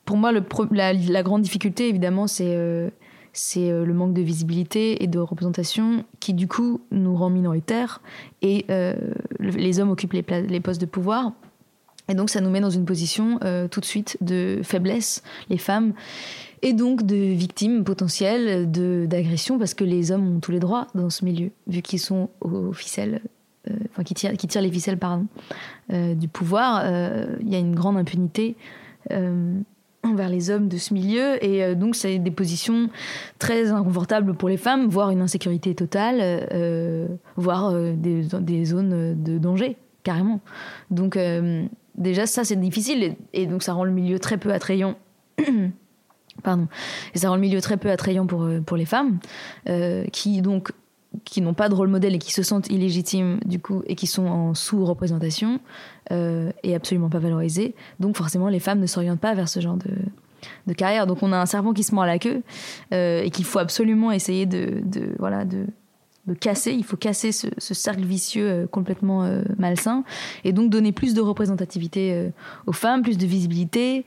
pour 0.05 0.17
moi, 0.17 0.33
le, 0.33 0.43
la, 0.73 1.23
grande 1.23 1.43
difficulté, 1.43 1.89
évidemment, 1.89 2.27
c'est 2.27 2.55
euh, 2.57 2.91
c'est 3.33 3.71
euh, 3.71 3.85
le 3.85 3.95
manque 3.95 4.13
de 4.13 4.23
visibilité 4.23 5.03
et 5.03 5.07
de 5.07 5.19
représentation 5.19 6.05
qui 6.19 6.35
du 6.35 6.49
coup 6.49 6.81
nous 6.91 7.17
rend 7.17 7.31
minoritaires 7.31 8.01
et 8.43 8.67
euh, 8.71 8.95
les 9.39 9.81
hommes 9.81 9.91
occupent 9.91 10.15
les, 10.15 10.25
les, 10.43 10.61
postes 10.61 10.81
de 10.81 10.87
pouvoir. 10.87 11.33
Et 12.09 12.15
donc 12.15 12.31
ça 12.31 12.41
nous 12.41 12.51
met 12.51 12.61
dans 12.61 12.71
une 12.71 12.85
position 12.85 13.39
euh, 13.45 13.69
tout 13.69 13.81
de 13.81 13.85
suite 13.85 14.17
de 14.21 14.61
faiblesse 14.65 15.23
les 15.49 15.59
femmes 15.59 15.93
et 16.63 16.73
donc 16.73 17.05
de 17.05 17.15
victimes 17.15 17.85
potentielles 17.85 18.71
d'agression 18.71 19.59
parce 19.59 19.75
que 19.75 19.85
les 19.85 20.11
hommes 20.11 20.37
ont 20.37 20.41
tous 20.41 20.51
les 20.51 20.61
droits 20.61 20.89
dans 20.95 21.09
ce 21.09 21.25
milieu 21.25 21.51
vu 21.69 21.83
qu'ils 21.83 22.01
sont 22.01 22.31
aux 22.41 22.73
ficelles 22.73 23.23
enfin 23.91 24.03
qui 24.03 24.15
tirent, 24.15 24.33
qui 24.37 24.49
les 24.59 24.71
ficelles 24.71 24.99
pardon 24.99 25.27
du 25.91 26.29
pouvoir. 26.29 26.85
Il 27.41 27.49
y 27.49 27.55
a 27.55 27.59
une 27.59 27.75
grande 27.75 27.97
impunité 27.97 28.57
envers 30.03 30.29
les 30.29 30.51
hommes 30.51 30.69
de 30.69 30.77
ce 30.77 30.95
milieu. 30.95 31.43
Et 31.45 31.63
euh, 31.63 31.75
donc 31.75 31.97
c'est 31.97 32.19
des 32.19 32.31
positions 32.31 32.89
très 33.39 33.71
inconfortables 33.71 34.35
pour 34.35 34.49
les 34.49 34.57
femmes 34.57 34.89
voire 34.89 35.11
une 35.11 35.21
insécurité 35.21 35.75
totale 35.75 36.19
euh, 36.21 37.07
voire 37.37 37.71
euh, 37.71 37.95
des, 37.97 38.23
des, 38.41 38.65
zones 38.65 39.23
de 39.23 39.39
danger 39.39 39.77
carrément. 40.03 40.41
Donc 40.91 41.19
déjà 41.97 42.27
ça 42.27 42.45
c'est 42.45 42.57
difficile. 42.57 43.17
Et, 43.33 43.47
donc 43.47 43.63
ça 43.63 43.73
rend 43.73 43.85
le 43.85 43.93
milieu 43.93 44.19
très 44.19 44.39
peu 44.39 44.53
attrayant. 44.53 44.97
Pardon. 46.43 46.69
Et 47.15 47.19
ça 47.19 47.29
rend 47.29 47.35
le 47.35 47.41
milieu 47.43 47.61
très 47.61 47.77
peu 47.77 47.91
attrayant 47.91 48.27
pour 48.27 48.49
pour 48.65 48.77
les 48.77 48.87
femmes 48.87 49.19
qui 50.13 50.41
donc 50.41 50.73
qui 51.25 51.41
n'ont 51.41 51.55
pas 51.55 51.69
de 51.69 51.75
rôle 51.75 51.89
modèle 51.89 52.15
et 52.15 52.19
qui 52.19 52.33
se 52.33 52.43
sentent 52.43 52.69
illégitimes 52.69 53.41
du 53.45 53.59
coup 53.59 53.83
et 53.87 53.95
qui 53.95 54.07
sont 54.07 54.27
en 54.27 54.55
sous-représentation 54.55 55.61
euh, 56.13 56.53
et 56.63 56.75
absolument 56.75 57.11
pas 57.11 57.19
valorisées. 57.19 57.75
Donc 57.99 58.17
forcément, 58.17 58.49
les 58.49 58.61
femmes 58.61 58.81
ne 58.81 58.87
s'orientent 58.87 59.21
pas 59.21 59.35
vers 59.35 59.49
ce 59.49 59.61
genre 59.61 59.77
de, 59.77 59.91
de, 60.67 60.73
carrière. 60.73 61.07
Donc 61.07 61.23
on 61.23 61.33
a 61.33 61.39
un 61.39 61.47
serpent 61.47 61.73
qui 61.73 61.83
se 61.83 61.95
mord 61.95 62.07
la 62.07 62.19
queue 62.19 62.43
euh, 62.93 63.23
et 63.23 63.31
qu'il 63.31 63.45
faut 63.45 63.59
absolument 63.59 64.13
essayer 64.13 64.47
de, 64.47 64.81
de 64.85 65.15
voilà 65.19 65.45
de, 65.45 65.67
de, 66.27 66.35
casser. 66.35 66.73
Il 66.73 66.85
faut 66.85 66.97
casser 66.97 67.33
ce, 67.33 67.49
ce 67.59 67.75
cercle 67.75 68.05
vicieux 68.05 68.49
euh, 68.49 68.67
complètement 68.69 69.25
euh, 69.25 69.43
malsain 69.59 70.05
et 70.45 70.53
donc 70.53 70.71
donner 70.71 70.93
plus 70.93 71.13
de 71.15 71.21
représentativité 71.21 72.13
euh, 72.13 72.31
aux 72.67 72.73
femmes, 72.73 73.03
plus 73.03 73.19
de 73.19 73.27
visibilité 73.27 74.05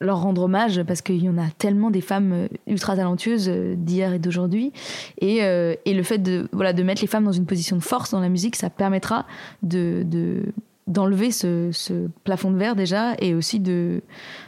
leur 0.00 0.20
rendre 0.20 0.42
hommage 0.42 0.82
parce 0.82 1.00
qu'il 1.00 1.22
y 1.22 1.28
en 1.28 1.38
a 1.38 1.48
tellement 1.58 1.90
des 1.90 2.00
femmes 2.00 2.32
euh, 2.32 2.48
ultra 2.66 2.96
talentueuses 2.96 3.48
euh, 3.48 3.74
d'hier 3.76 4.12
et 4.12 4.18
d'aujourd'hui. 4.18 4.72
Et, 5.18 5.42
euh, 5.42 5.74
et, 5.84 5.94
le 5.94 6.02
fait 6.02 6.18
de 6.18 6.48
voilà 6.52 6.72
de 6.72 6.82
mettre 6.82 7.00
les 7.00 7.06
femmes 7.06 7.24
dans 7.24 7.32
une 7.32 7.46
position 7.46 7.76
de 7.76 7.82
force 7.82 8.10
dans 8.10 8.20
la 8.20 8.28
musique 8.28 8.56
ça 8.56 8.70
permettra 8.70 9.26
de, 9.62 10.02
de 10.04 10.42
d'enlever 10.86 11.32
ce, 11.32 11.70
ce, 11.72 12.08
plafond 12.22 12.50
de 12.50 12.56
verre 12.56 12.76
déjà 12.76 13.14
et 13.18 13.34
aussi 13.34 13.58
de 13.58 14.02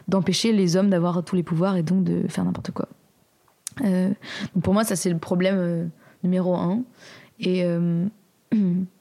d'empêcher 0.06 0.52
les 0.52 0.76
hommes 0.76 0.90
d'avoir 0.90 1.24
tous 1.24 1.34
les 1.34 1.42
pouvoirs 1.42 1.76
et 1.76 1.82
donc 1.82 2.04
de 2.04 2.28
faire 2.28 2.44
n'importe 2.44 2.70
quoi. 2.70 2.88
Pour 4.62 4.74
moi 4.74 4.84
ça 4.84 4.96
c'est 4.96 5.10
le 5.10 5.18
problème 5.18 5.90
numéro 6.22 6.56
un 6.56 6.82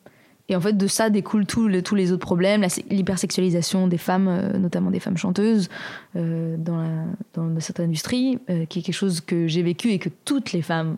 Et 0.50 0.56
en 0.56 0.62
fait, 0.62 0.74
de 0.74 0.88
ça 0.88 1.10
découlent 1.10 1.46
tous 1.46 1.68
les, 1.68 1.84
tous 1.84 1.96
les 1.96 2.12
autres 2.12 2.26
problèmes, 2.26 2.66
l'hypersexualisation 2.90 3.88
des 3.88 3.98
femmes, 3.98 4.28
euh, 4.30 4.58
notamment 4.58 4.92
des 4.92 5.02
femmes 5.02 5.18
chanteuses, 5.18 5.70
euh, 6.16 6.56
dans, 6.58 6.78
la, 6.78 7.04
dans 7.34 7.60
cette 7.60 7.82
industrie, 7.82 8.40
euh, 8.50 8.66
qui 8.66 8.80
est 8.80 8.82
quelque 8.82 8.96
chose 8.96 9.20
que 9.20 9.48
j'ai 9.48 9.62
vécu 9.62 9.90
et 9.90 10.00
que 10.00 10.10
toutes 10.24 10.54
les 10.54 10.62
femmes, 10.62 10.96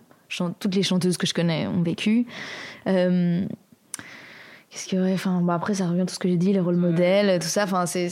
toutes 0.60 0.76
les 0.76 0.84
chanteuses 0.84 1.18
que 1.18 1.26
je 1.26 1.34
connais 1.34 1.66
ont 1.66 1.82
vécu. 1.82 2.28
Qu'est-ce 2.86 3.48
que, 4.88 5.14
enfin, 5.14 5.42
bon, 5.42 5.52
après, 5.52 5.74
ça 5.74 5.88
revient 5.88 6.02
à 6.02 6.06
tout 6.06 6.14
ce 6.14 6.20
que 6.20 6.30
j'ai 6.30 6.38
dit, 6.38 6.54
les 6.54 6.60
rôles 6.60 6.76
modèles, 6.76 7.40
tout 7.40 7.48
ça. 7.48 7.64
Enfin, 7.64 7.88
c'est, 7.88 8.10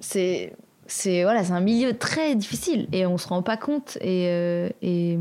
c'est, 0.00 0.52
c'est, 0.88 1.22
voilà, 1.22 1.44
c'est 1.44 1.52
un 1.52 1.60
milieu 1.60 1.96
très 1.96 2.34
difficile 2.34 2.88
et 2.90 3.06
on 3.06 3.18
se 3.18 3.28
rend 3.28 3.42
pas 3.42 3.56
compte 3.56 3.98
et, 4.00 4.72
et 4.82 5.16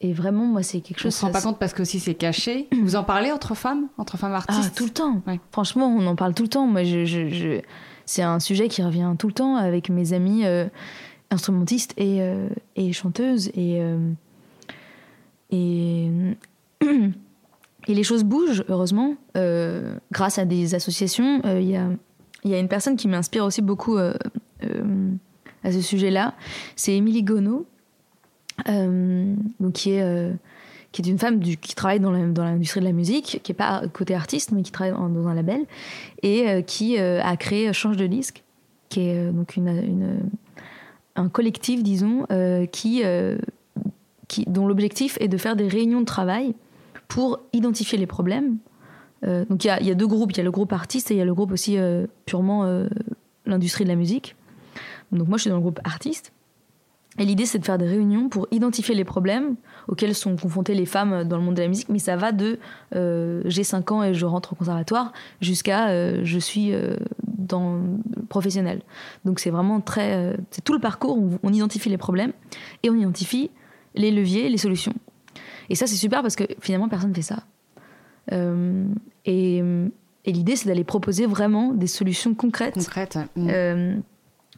et 0.00 0.12
vraiment, 0.12 0.44
moi, 0.44 0.62
c'est 0.62 0.80
quelque 0.80 1.00
chose. 1.00 1.14
On 1.14 1.18
se 1.18 1.26
rend 1.26 1.32
pas 1.32 1.40
compte 1.40 1.58
parce 1.58 1.72
que 1.72 1.82
aussi 1.82 1.98
c'est 1.98 2.14
caché. 2.14 2.68
Vous 2.82 2.94
en 2.94 3.02
parlez 3.02 3.32
entre 3.32 3.54
femmes, 3.54 3.88
entre 3.98 4.16
femmes 4.16 4.32
artistes? 4.32 4.70
ah, 4.72 4.76
tout 4.76 4.84
le 4.84 4.90
temps. 4.90 5.22
Franchement, 5.50 5.86
on 5.88 6.06
en 6.06 6.14
parle 6.14 6.34
tout 6.34 6.44
le 6.44 6.48
temps. 6.48 6.66
Moi, 6.66 6.84
je, 6.84 7.04
je, 7.04 7.60
c'est 8.06 8.22
un 8.22 8.38
sujet 8.38 8.68
qui 8.68 8.82
revient 8.82 9.12
tout 9.18 9.26
le 9.26 9.32
temps 9.32 9.56
avec 9.56 9.90
mes 9.90 10.12
amis 10.12 10.46
euh, 10.46 10.66
instrumentistes 11.30 11.94
et, 11.96 12.22
euh, 12.22 12.48
et 12.76 12.92
chanteuses 12.92 13.48
et 13.54 13.80
euh, 13.80 14.12
et 15.50 16.10
et 16.80 17.94
les 17.94 18.04
choses 18.04 18.22
bougent 18.22 18.64
heureusement 18.68 19.16
grâce 20.12 20.38
à 20.38 20.44
des 20.44 20.74
associations. 20.74 21.42
Il 21.44 21.68
y 21.68 21.76
a 21.76 21.88
il 22.44 22.52
y 22.52 22.54
a 22.54 22.60
une 22.60 22.68
personne 22.68 22.96
qui 22.96 23.08
m'inspire 23.08 23.44
aussi 23.44 23.62
beaucoup 23.62 23.96
à 23.96 25.72
ce 25.72 25.80
sujet-là. 25.80 26.34
C'est 26.76 26.94
Émilie 26.94 27.24
Gonneau 27.24 27.66
euh, 27.66 27.77
donc 28.66 29.72
qui 29.72 29.92
est 29.92 30.02
euh, 30.02 30.32
qui 30.92 31.02
est 31.02 31.06
une 31.06 31.18
femme 31.18 31.40
qui 31.40 31.74
travaille 31.74 32.00
dans 32.00 32.10
l'industrie 32.10 32.80
de 32.80 32.86
la 32.86 32.92
musique, 32.92 33.40
qui 33.42 33.52
est 33.52 33.54
pas 33.54 33.82
côté 33.92 34.14
artiste, 34.14 34.52
mais 34.52 34.62
qui 34.62 34.72
travaille 34.72 34.94
dans 34.94 35.28
un 35.28 35.34
label, 35.34 35.66
et 36.22 36.64
qui 36.66 36.98
a 36.98 37.36
créé 37.36 37.70
Change 37.74 37.98
de 37.98 38.06
disque, 38.06 38.42
qui 38.88 39.00
est 39.00 39.30
donc 39.30 39.56
une, 39.56 40.30
un 41.14 41.28
collectif, 41.28 41.82
disons, 41.82 42.26
qui, 42.72 43.02
qui, 44.28 44.44
dont 44.46 44.66
l'objectif 44.66 45.18
est 45.20 45.28
de 45.28 45.36
faire 45.36 45.56
des 45.56 45.68
réunions 45.68 46.00
de 46.00 46.06
travail 46.06 46.54
pour 47.06 47.40
identifier 47.52 47.98
les 47.98 48.06
problèmes. 48.06 48.56
donc 49.22 49.64
il 49.64 49.66
y 49.66 49.70
a, 49.70 49.82
y 49.82 49.90
a, 49.90 49.94
deux 49.94 50.06
groupes, 50.06 50.32
il 50.32 50.38
y 50.38 50.40
a 50.40 50.44
le 50.44 50.50
groupe 50.50 50.72
artiste 50.72 51.10
et 51.10 51.14
il 51.14 51.18
y 51.18 51.22
a 51.22 51.26
le 51.26 51.34
groupe 51.34 51.52
aussi 51.52 51.76
purement 52.24 52.64
l'industrie 53.44 53.84
de 53.84 53.90
la 53.90 53.96
musique. 53.96 54.36
Donc 55.12 55.28
moi 55.28 55.36
je 55.36 55.42
suis 55.42 55.50
dans 55.50 55.56
le 55.56 55.62
groupe 55.62 55.80
artiste. 55.84 56.32
Et 57.18 57.24
l'idée, 57.24 57.46
c'est 57.46 57.58
de 57.58 57.64
faire 57.64 57.78
des 57.78 57.86
réunions 57.86 58.28
pour 58.28 58.46
identifier 58.52 58.94
les 58.94 59.04
problèmes 59.04 59.56
auxquels 59.88 60.14
sont 60.14 60.36
confrontées 60.36 60.74
les 60.74 60.86
femmes 60.86 61.24
dans 61.24 61.36
le 61.36 61.42
monde 61.42 61.56
de 61.56 61.62
la 61.62 61.68
musique. 61.68 61.88
Mais 61.88 61.98
ça 61.98 62.16
va 62.16 62.30
de 62.32 62.58
euh, 62.94 63.42
j'ai 63.44 63.64
5 63.64 63.92
ans 63.92 64.02
et 64.04 64.14
je 64.14 64.24
rentre 64.24 64.52
au 64.52 64.56
conservatoire 64.56 65.12
jusqu'à 65.40 65.88
euh, 65.88 66.20
je 66.22 66.38
suis 66.38 66.72
euh, 66.72 66.96
dans 67.26 67.80
professionnel. 68.28 68.82
Donc 69.24 69.40
c'est 69.40 69.50
vraiment 69.50 69.80
très. 69.80 70.36
c'est 70.50 70.62
tout 70.62 70.72
le 70.72 70.78
parcours, 70.78 71.18
on, 71.18 71.38
on, 71.42 71.52
identifie 71.52 71.88
les 71.88 71.98
problèmes 71.98 72.32
et 72.82 72.90
on 72.90 72.94
identifie 72.94 73.50
les 73.94 74.10
leviers, 74.10 74.48
les 74.48 74.58
solutions. 74.58 74.94
Et 75.70 75.74
ça, 75.74 75.86
c'est 75.86 75.96
super 75.96 76.22
parce 76.22 76.36
que 76.36 76.44
finalement, 76.60 76.88
personne 76.88 77.10
ne 77.10 77.14
fait 77.14 77.22
ça. 77.22 77.42
et, 79.24 79.62
et 80.24 80.32
l'idée, 80.32 80.56
c'est 80.56 80.68
d'aller 80.68 80.84
proposer 80.84 81.26
vraiment 81.26 81.72
des 81.72 81.86
solutions 81.86 82.34
concrètes. 82.34 82.74
Concrètes 82.74 83.18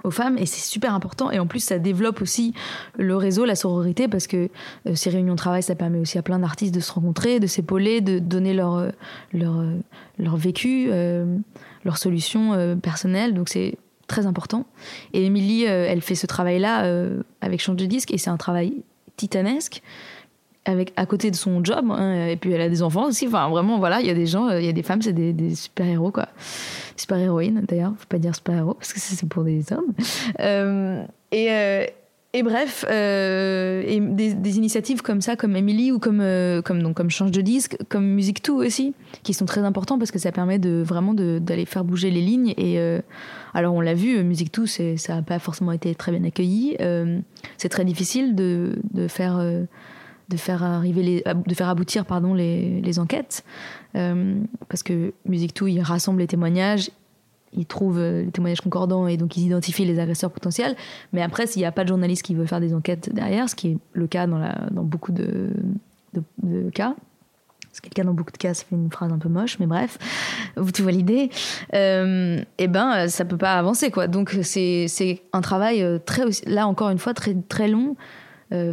aux 0.05 0.11
femmes 0.11 0.39
et 0.39 0.47
c'est 0.47 0.61
super 0.61 0.95
important. 0.95 1.31
Et 1.31 1.39
en 1.39 1.47
plus 1.47 1.61
ça 1.61 1.79
développe 1.79 2.23
aussi 2.23 2.55
le 2.99 3.17
réseau 3.17 3.45
la 3.45 3.55
sororité 3.55 4.09
parce 4.09 4.27
que 4.27 4.49
euh, 4.87 4.95
ces 4.95 5.11
réunions 5.11 5.35
de 5.35 5.39
travail 5.39 5.63
ça 5.63 5.75
permet 5.75 5.99
aussi 5.99 6.19
à 6.19 6.23
plein 6.23 6.39
d'artistes 6.39 6.75
de 6.75 6.81
se 6.81 6.93
rencontrer 6.93 7.41
de 7.41 7.47
s'épauler 7.47 8.01
de 8.01 8.19
donner 8.19 8.55
leur 8.55 8.77
euh, 8.77 8.91
leur 9.33 9.59
euh, 9.59 9.77
leur 10.19 10.37
vécu 10.37 10.89
euh, 10.91 11.37
leurs 11.85 11.97
solutions 11.97 12.79
personnelles. 12.83 13.33
Donc 13.33 13.49
c'est 13.49 13.77
très 14.07 14.27
important. 14.27 14.67
Et 15.15 15.25
Émilie 15.25 15.65
elle 15.65 16.03
fait 16.03 16.15
ce 16.15 16.27
travail 16.27 16.59
là 16.59 16.85
avec 17.41 17.61
Change 17.61 17.77
de 17.77 17.87
disque 17.87 18.13
et 18.13 18.19
c'est 18.19 18.29
un 18.29 18.37
travail 18.37 18.83
titanesque 19.17 19.83
avec 20.67 20.93
à 20.97 21.07
côté 21.07 21.31
de 21.31 21.37
son 21.37 21.65
job 21.65 21.91
hein, 21.91 22.27
et 22.27 22.37
puis 22.37 22.53
elle 22.53 22.61
a 22.61 22.69
des 22.69 22.83
enfants 22.83 23.07
aussi 23.07 23.27
enfin 23.27 23.49
vraiment 23.49 23.79
voilà 23.79 24.01
il 24.01 24.07
y 24.07 24.11
a 24.11 24.15
des 24.15 24.27
gens 24.27 24.51
il 24.51 24.65
y 24.65 24.69
a 24.69 24.73
des 24.73 24.83
femmes 24.83 25.01
c'est 25.01 25.15
des, 25.15 25.55
super 25.55 25.87
héros 25.87 26.11
quoi 26.11 26.29
super 27.01 27.19
héroïne 27.19 27.65
d'ailleurs, 27.67 27.93
faut 27.99 28.07
pas 28.09 28.19
dire 28.19 28.35
super 28.35 28.57
héros 28.57 28.75
parce 28.75 28.93
que 28.93 29.01
c'est 29.01 29.29
pour 29.29 29.45
des 29.45 29.73
hommes. 29.73 29.93
Euh, 30.41 31.03
et, 31.33 31.51
euh, 31.51 31.85
et 32.33 32.43
bref, 32.43 32.85
euh, 32.89 33.83
des, 34.13 34.57
initiatives 34.57 35.03
comme 35.03 35.21
ça, 35.21 35.37
comme 35.37 35.57
Emily 35.57 35.93
ou 35.93 35.99
comme 35.99 36.23
comme 36.65 36.83
donc 36.83 36.97
comme 36.97 37.11
change 37.11 37.33
de 37.33 37.41
disque, 37.41 37.77
comme 37.89 38.07
Music 38.07 38.45
2 38.45 38.53
aussi, 38.53 38.95
qui 39.23 39.35
sont 39.35 39.47
très 39.47 39.63
importants 39.63 39.99
parce 39.99 40.11
que 40.11 40.19
ça 40.19 40.31
permet 40.31 40.59
de 40.59 40.83
vraiment 40.85 41.15
d'aller 41.15 41.67
faire 41.67 41.85
bouger 41.85 42.11
les 42.11 42.21
lignes. 42.21 42.55
Et 42.57 42.79
alors 43.55 43.75
on 43.75 43.81
l'a 43.81 43.95
vu, 43.95 44.23
2, 44.23 44.67
c'est 44.67 44.97
ça 44.97 45.17
n'a 45.17 45.23
pas 45.23 45.39
forcément 45.39 45.73
été 45.73 45.95
très 45.95 46.13
bien 46.13 46.25
accueilli. 46.25 46.77
c'est 47.57 47.69
très 47.69 47.85
difficile 47.85 48.35
de, 48.35 48.79
de 48.95 49.09
faire 49.09 49.43
de 50.31 50.37
faire 50.37 50.63
arriver 50.63 51.23
de 51.25 51.55
faire 51.55 51.69
aboutir 51.69 52.07
pardon 52.07 52.33
les, 52.33 52.81
les 52.81 52.99
enquêtes 52.99 53.45
euh, 53.97 54.35
parce 54.69 54.83
que 54.83 55.13
Music 55.27 55.55
2 55.57 55.69
il 55.69 55.83
rassemble 55.83 56.21
les 56.21 56.27
témoignages 56.27 56.91
il 57.53 57.67
trouve 57.67 57.99
euh, 57.99 58.23
les 58.23 58.31
témoignages 58.31 58.61
concordants 58.61 59.09
et 59.09 59.17
donc 59.17 59.37
ils 59.37 59.47
identifient 59.47 59.85
les 59.85 59.99
agresseurs 59.99 60.31
potentiels 60.31 60.77
mais 61.13 61.21
après 61.21 61.47
s'il 61.47 61.61
n'y 61.61 61.67
a 61.67 61.73
pas 61.73 61.83
de 61.83 61.89
journaliste 61.89 62.23
qui 62.23 62.35
veut 62.35 62.47
faire 62.47 62.61
des 62.61 62.73
enquêtes 62.73 63.13
derrière 63.13 63.49
ce 63.49 63.57
qui 63.57 63.73
est 63.73 63.79
le 63.93 64.07
cas 64.07 64.27
dans, 64.27 64.39
la, 64.39 64.55
dans 64.71 64.85
beaucoup 64.85 65.13
de, 65.13 65.51
de, 66.15 66.71
cas 66.71 66.95
ce 67.73 67.81
qui 67.81 67.89
est 67.89 67.91
le 67.91 68.03
cas 68.03 68.05
dans 68.05 68.15
beaucoup 68.15 68.33
de 68.33 68.37
cas, 68.37 68.53
ça 68.53 68.65
fait 68.65 68.75
une 68.75 68.91
phrase 68.91 69.13
un 69.13 69.19
peu 69.19 69.29
moche, 69.29 69.61
mais 69.61 69.67
bref, 69.67 69.97
vous 70.57 70.73
tu 70.73 70.83
vois 70.83 70.91
l'idée. 70.91 71.31
Euh, 71.73 72.43
et 72.59 72.67
ben, 72.67 73.07
ça 73.07 73.25
peut 73.25 73.37
pas 73.37 73.53
avancer, 73.53 73.93
quoi. 73.93 74.09
Donc 74.09 74.37
c'est 74.43 75.23
un 75.33 75.41
travail 75.41 75.87
très 76.05 76.25
là 76.47 76.67
encore 76.67 76.91
une 76.91 76.99
fois 76.99 77.15
très 77.15 77.37
très 77.49 77.69
long 77.69 77.95
euh, 77.95 77.95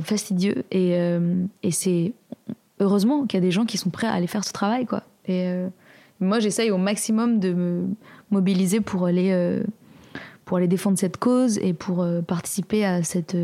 fastidieux. 0.04 0.64
Et, 0.72 0.96
euh, 0.96 1.44
et 1.64 1.72
c'est 1.72 2.14
heureusement 2.80 3.26
qu'il 3.26 3.38
y 3.38 3.44
a 3.44 3.46
des 3.46 3.52
gens 3.52 3.66
qui 3.66 3.78
sont 3.78 3.90
prêts 3.90 4.08
à 4.08 4.14
aller 4.14 4.28
faire 4.28 4.44
ce 4.44 4.54
travail, 4.54 4.86
quoi. 4.86 5.04
Et 5.26 5.48
euh, 5.48 5.68
moi, 6.20 6.40
j'essaye 6.40 6.72
au 6.72 6.78
maximum 6.78 7.40
de 7.40 7.54
me 7.54 7.88
mobiliser 8.32 8.82
pour 8.82 9.06
aller, 9.06 9.62
pour 10.46 10.58
aller 10.58 10.68
défendre 10.68 10.98
cette 10.98 11.18
cause 11.18 11.60
et 11.60 11.74
pour 11.74 12.06
participer 12.26 12.86
à 12.86 13.04
cette, 13.04 13.38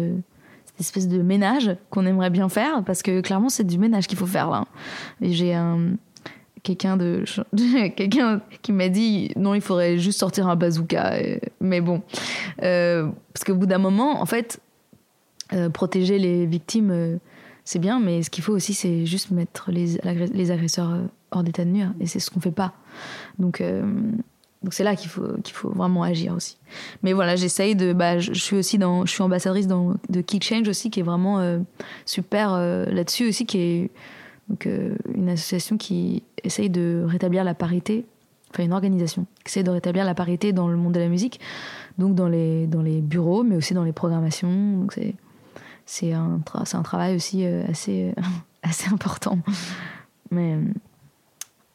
espèce 0.80 1.08
de 1.08 1.22
ménage 1.22 1.76
qu'on 1.92 2.06
aimerait 2.06 2.32
bien 2.32 2.50
faire, 2.50 2.84
parce 2.84 3.04
que 3.04 3.22
clairement, 3.22 3.50
c'est 3.50 3.64
du 3.64 3.78
ménage 3.78 4.08
qu'il 4.08 4.18
faut 4.18 4.26
faire 4.26 4.50
là. 4.50 4.66
J'ai 5.22 5.54
un 5.54 5.98
quelqu'un 6.64 6.98
de 6.98 7.24
quelqu'un 7.96 8.42
qui 8.62 8.72
m'a 8.72 8.90
dit 8.90 9.32
non 9.36 9.54
il 9.54 9.62
faudrait 9.62 9.98
juste 9.98 10.20
sortir 10.20 10.48
un 10.48 10.56
bazooka 10.56 11.14
mais 11.60 11.82
bon 11.82 12.02
euh, 12.64 13.10
parce 13.34 13.44
qu'au 13.44 13.56
bout 13.56 13.66
d'un 13.66 13.78
moment 13.78 14.22
en 14.22 14.26
fait 14.26 14.60
euh, 15.52 15.70
protéger 15.70 16.20
les 16.20 16.46
victimes, 16.46 16.92
euh, 16.92 17.18
c'est 17.66 17.80
bien, 17.80 18.00
mais 18.00 18.24
ce 18.24 18.30
qu'il 18.30 18.44
faut 18.44 18.54
aussi, 18.54 18.74
c'est 18.74 19.06
juste 19.06 19.32
mettre 19.32 19.72
les, 19.72 19.98
les 20.34 20.52
agresseurs 20.52 20.92
euh, 20.92 21.02
hors 21.32 21.44
d'état 21.44 21.66
de 21.66 21.70
nuire. 21.70 21.94
Et 22.00 22.08
c'est 22.08 22.20
ce 22.20 22.32
qu'on 22.32 22.40
fait 22.40 22.52
pas. 22.52 22.74
Donc, 23.40 23.62
donc 24.62 24.74
c'est 24.74 24.84
là 24.84 24.96
qu'il 24.96 25.10
faut, 25.10 25.38
qu'il 25.44 25.54
faut 25.54 25.70
vraiment 25.70 26.04
agir 26.04 26.34
aussi. 26.34 26.58
Mais 27.02 27.14
voilà, 27.14 27.36
j'essaye 27.36 27.76
de. 27.76 27.94
Bah, 27.94 28.20
je, 28.20 28.34
suis 28.34 28.56
aussi 28.56 28.78
dans. 28.78 29.06
Je 29.06 29.12
suis 29.12 29.24
ambassadrice 29.24 29.68
dans, 29.68 29.96
de 30.10 30.22
Kick 30.22 30.44
Change 30.44 30.68
aussi, 30.68 30.90
qui 30.90 31.00
est 31.00 31.04
vraiment 31.04 31.60
super 32.06 32.52
là-dessus 32.58 33.28
aussi, 33.28 33.46
qui 33.46 33.58
est 33.58 33.90
donc, 34.50 34.68
une 35.14 35.30
association 35.30 35.78
qui 35.78 36.24
essaye 36.44 36.70
de 36.70 37.04
rétablir 37.08 37.44
la 37.44 37.56
parité 37.56 38.06
enfin 38.54 38.64
une 38.64 38.74
organisation 38.74 39.26
qui 39.44 39.50
essaie 39.50 39.64
de 39.64 39.72
rétablir 39.72 40.06
la 40.06 40.14
parité 40.14 40.54
dans 40.54 40.68
le 40.68 40.78
monde 40.78 40.94
de 40.94 41.00
la 41.00 41.08
musique, 41.08 41.40
donc 41.98 42.16
dans 42.16 42.28
les, 42.28 42.68
dans 42.68 42.82
les 42.82 43.02
bureaux, 43.02 43.44
mais 43.44 43.56
aussi 43.56 43.74
dans 43.74 43.84
les 43.84 43.94
programmations. 43.94 44.88
C'est 45.86 46.14
un, 46.14 46.42
c'est 46.66 46.78
un 46.78 46.84
travail 46.84 47.16
aussi 47.16 47.46
euh, 47.46 47.64
assez, 47.70 48.14
assez 48.64 48.90
important. 48.90 49.40
Mais, 50.32 50.58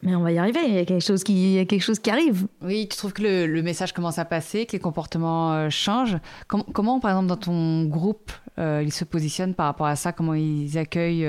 mais 0.02 0.14
on 0.14 0.22
va 0.22 0.32
y 0.32 0.38
arriver, 0.38 0.60
il 0.66 0.74
y 0.74 0.78
a 0.78 0.84
quelque 0.84 1.04
chose 1.04 1.24
qui, 1.24 1.54
y 1.54 1.58
a 1.58 1.64
quelque 1.64 1.82
chose 1.82 1.98
qui 1.98 2.10
arrive. 2.10 2.46
Oui, 2.62 2.88
tu 2.90 2.96
trouves 2.96 3.12
que 3.12 3.22
le, 3.22 3.46
le 3.46 3.62
message 3.62 3.92
commence 3.92 4.18
à 4.18 4.24
passer, 4.24 4.66
que 4.66 4.72
les 4.72 4.78
comportements 4.78 5.52
euh, 5.52 5.70
changent. 5.70 6.18
comment, 6.46 7.00
par 7.00 7.10
exemple, 7.10 7.28
dans 7.28 7.36
ton 7.36 7.84
groupe, 7.84 8.32
euh, 8.58 8.82
ils 8.84 8.92
se 8.92 9.04
positionnent 9.04 9.54
par 9.54 9.66
rapport 9.66 9.86
à 9.86 9.96
ça? 9.96 10.12
Comment 10.12 10.34
ils 10.34 10.78
accueillent 10.78 11.28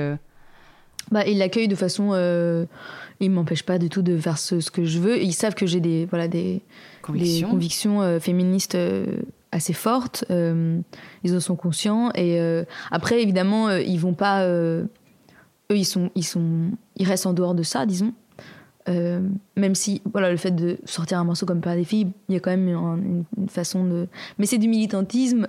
bah, 1.10 1.26
Ils 1.26 1.38
l'accueillent 1.38 1.68
de 1.68 1.76
façon... 1.76 2.12
ils 3.20 3.30
ne 3.30 3.34
m'empêchent 3.34 3.66
pas 3.66 3.78
du 3.78 3.88
tout 3.88 4.02
de 4.02 4.16
faire 4.16 4.38
ce, 4.38 4.60
ce, 4.60 4.70
que 4.70 4.84
je 4.84 4.98
veux. 4.98 5.22
Ils 5.22 5.34
savent 5.34 5.54
que 5.54 5.66
j'ai 5.66 5.80
des, 5.80 6.06
voilà, 6.06 6.28
des 6.28 6.62
convictions, 7.02 7.48
des 7.48 7.52
convictions 7.52 8.20
féministes 8.20 8.76
assez 9.52 9.72
forte. 9.72 10.24
Euh, 10.30 10.80
ils 11.24 11.36
en 11.36 11.40
sont 11.40 11.56
conscients. 11.56 12.10
Et 12.14 12.40
euh, 12.40 12.64
après, 12.90 13.22
évidemment, 13.22 13.68
euh, 13.68 13.80
ils 13.80 13.98
vont 13.98 14.14
pas. 14.14 14.46
eux, 14.46 14.88
ils 15.70 15.84
sont, 15.84 16.10
ils 16.14 16.24
sont, 16.24 16.70
ils 16.96 17.06
restent 17.06 17.26
en 17.26 17.32
dehors 17.32 17.54
de 17.54 17.62
ça, 17.62 17.86
disons. 17.86 18.12
même 18.88 19.74
si, 19.74 20.02
voilà, 20.12 20.30
le 20.30 20.36
fait 20.36 20.50
de 20.50 20.78
sortir 20.84 21.18
un 21.18 21.24
morceau 21.24 21.46
comme 21.46 21.60
Père 21.60 21.76
des 21.76 21.84
filles, 21.84 22.08
il 22.28 22.34
y 22.34 22.36
a 22.36 22.40
quand 22.40 22.50
même 22.50 22.68
une, 22.68 23.24
une 23.38 23.48
façon 23.48 23.84
de. 23.84 24.08
Mais 24.38 24.46
c'est 24.46 24.58
du 24.58 24.68
militantisme 24.68 25.46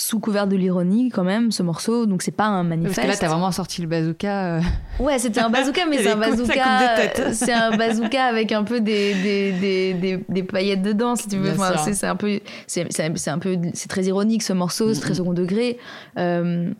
sous 0.00 0.18
couvert 0.18 0.46
de 0.46 0.56
l'ironie 0.56 1.10
quand 1.10 1.24
même 1.24 1.52
ce 1.52 1.62
morceau. 1.62 2.06
Donc 2.06 2.22
c'est 2.22 2.30
pas 2.30 2.46
un 2.46 2.64
manifeste 2.64 2.96
parce 2.96 3.06
que 3.06 3.12
là 3.12 3.18
t'as 3.18 3.28
vraiment 3.28 3.52
sorti 3.52 3.82
le 3.82 3.86
bazooka 3.86 4.56
euh. 4.56 4.60
ouais 4.98 5.18
c'était 5.18 5.40
un 5.40 5.50
bazooka 5.50 5.84
mais 5.84 5.98
c'est 6.02 6.10
un 6.10 6.16
bazooka 6.16 7.32
c'est 7.32 7.52
un 7.52 7.76
bazooka 7.76 8.24
avec 8.24 8.50
un 8.52 8.64
peu 8.64 8.80
des 8.80 9.14
des, 9.14 9.92
des, 9.94 10.24
des, 10.26 10.42
paillettes 10.42 10.80
dedans 10.80 11.16
si 11.16 11.28
tu 11.28 11.36
veux. 11.36 11.50
Enfin, 11.50 11.76
c'est 11.76 12.06
un 12.06 12.16
peu 12.16 12.40
c'est 12.66 13.28
un 13.28 13.38
peu 13.38 13.58
c'est 13.74 13.88
très 13.88 14.04
ironique 14.04 14.42
ce 14.42 14.54
morceau 14.54 14.94
c'est 14.94 15.02
très 15.02 15.14
second 15.14 15.34
degré. 15.34 15.78
Euh, 16.16 16.72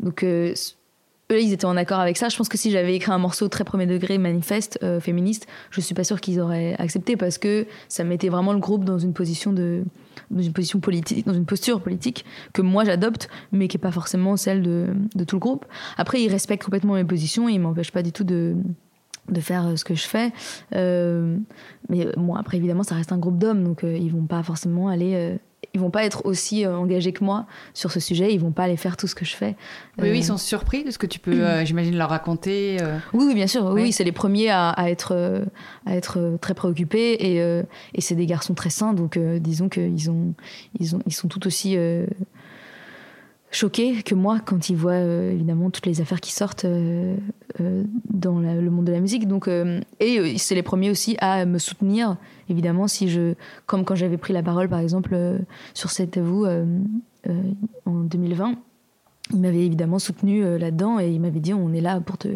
donc 0.00 0.22
euh, 0.22 0.54
ils 1.40 1.52
étaient 1.52 1.64
en 1.64 1.76
accord 1.76 2.00
avec 2.00 2.16
ça 2.16 2.28
je 2.28 2.36
pense 2.36 2.48
que 2.48 2.58
si 2.58 2.70
j'avais 2.70 2.94
écrit 2.94 3.12
un 3.12 3.18
morceau 3.18 3.48
très 3.48 3.64
premier 3.64 3.86
degré 3.86 4.18
manifeste 4.18 4.78
féministe 5.00 5.46
je 5.70 5.80
suis 5.80 5.94
pas 5.94 6.04
sûre 6.04 6.20
qu'ils 6.20 6.40
auraient 6.40 6.74
accepté 6.78 7.16
parce 7.16 7.38
que 7.38 7.66
ça 7.88 8.04
mettait 8.04 8.28
vraiment 8.28 8.52
le 8.52 8.58
groupe 8.58 8.84
dans 8.84 8.98
une 8.98 9.12
position 9.12 9.52
politique, 10.80 11.26
dans 11.26 11.34
une 11.34 11.44
posture 11.44 11.80
politique 11.80 12.24
que 12.52 12.62
moi 12.62 12.84
j'adopte, 12.84 13.28
mais 13.52 13.68
qui 13.68 13.76
est 13.76 13.80
pas 13.80 13.92
forcément 13.92 14.36
celle 14.36 14.62
de, 14.62 14.88
tout 15.26 15.36
le 15.36 15.40
groupe. 15.40 15.66
Après, 15.96 16.22
ils 16.22 16.28
respectent 16.28 16.64
complètement 16.64 16.94
mes 16.94 17.04
positions 17.04 17.48
et 17.48 17.52
ils 17.52 17.60
m'empêchent 17.60 17.92
pas 17.92 18.02
du 18.02 18.12
tout 18.12 18.24
de 18.24 18.56
faire 19.40 19.66
euh, 19.66 19.76
ce 19.76 19.84
que 19.84 19.94
je 19.94 20.04
fais. 20.04 20.32
Euh, 20.74 21.36
mais 21.88 22.06
bon, 22.16 22.34
après 22.34 22.56
évidemment, 22.56 22.82
ça 22.82 22.94
reste 22.94 23.12
un 23.12 23.18
groupe 23.18 23.38
d'hommes, 23.38 23.64
donc 23.64 23.84
euh, 23.84 23.96
ils 23.96 24.10
vont 24.10 24.26
pas 24.26 24.42
forcément 24.42 24.88
aller 24.88 25.14
euh, 25.14 25.36
ils 25.74 25.80
vont 25.80 25.90
pas 25.90 26.04
être 26.04 26.26
aussi 26.26 26.64
euh, 26.64 26.76
engagés 26.76 27.12
que 27.12 27.24
moi 27.24 27.46
sur 27.74 27.90
ce 27.92 28.00
sujet. 28.00 28.32
Ils 28.32 28.40
vont 28.40 28.52
pas 28.52 28.64
aller 28.64 28.76
faire 28.76 28.96
tout 28.96 29.06
ce 29.06 29.14
que 29.14 29.24
je 29.24 29.34
fais. 29.36 29.56
Oui, 29.98 30.10
oui 30.10 30.18
ils 30.18 30.24
sont 30.24 30.36
surpris 30.36 30.84
de 30.84 30.90
ce 30.90 30.98
que 30.98 31.06
tu 31.06 31.18
peux, 31.18 31.64
j'imagine, 31.64 31.96
leur 31.96 32.10
raconter. 32.10 32.78
Oui, 33.12 33.24
oui, 33.26 33.34
bien 33.34 33.46
sûr. 33.46 33.64
Oui, 33.66 33.92
c'est 33.92 34.04
les 34.04 34.12
premiers 34.12 34.50
à, 34.50 34.70
à 34.70 34.90
être, 34.90 35.44
à 35.86 35.94
être 35.94 36.38
très 36.40 36.54
préoccupés 36.54 37.12
et, 37.12 37.36
et 37.38 38.00
c'est 38.00 38.14
des 38.14 38.26
garçons 38.26 38.54
très 38.54 38.70
sains. 38.70 38.92
Donc, 38.92 39.18
disons 39.18 39.68
qu'ils 39.68 40.10
ont, 40.10 40.34
ils 40.78 40.96
ont, 40.96 41.00
ils 41.06 41.12
sont 41.12 41.28
tout 41.28 41.46
aussi 41.46 41.76
choqués 43.52 44.02
que 44.02 44.14
moi 44.14 44.40
quand 44.44 44.68
ils 44.68 44.76
voient 44.76 44.98
évidemment 44.98 45.70
toutes 45.70 45.86
les 45.86 46.00
affaires 46.00 46.20
qui 46.20 46.32
sortent 46.32 46.66
dans 46.66 48.38
le 48.40 48.70
monde 48.70 48.84
de 48.84 48.92
la 48.92 49.00
musique. 49.00 49.28
Donc, 49.28 49.48
et 50.00 50.38
c'est 50.38 50.54
les 50.54 50.62
premiers 50.62 50.90
aussi 50.90 51.16
à 51.20 51.44
me 51.44 51.58
soutenir, 51.58 52.16
évidemment, 52.48 52.88
si 52.88 53.08
je, 53.08 53.34
comme 53.66 53.84
quand 53.84 53.94
j'avais 53.94 54.16
pris 54.16 54.32
la 54.32 54.42
parole 54.42 54.68
par 54.68 54.80
exemple 54.80 55.16
sur 55.74 55.90
cet 55.90 56.16
avou 56.16 56.46
en 56.46 57.92
2020 57.92 58.56
il 59.32 59.40
m'avait 59.40 59.64
évidemment 59.64 59.98
soutenu 59.98 60.44
euh, 60.44 60.58
là-dedans 60.58 60.98
et 60.98 61.10
il 61.10 61.20
m'avait 61.20 61.40
dit 61.40 61.54
on 61.54 61.72
est 61.72 61.80
là 61.80 62.00
pour 62.00 62.18
te 62.18 62.28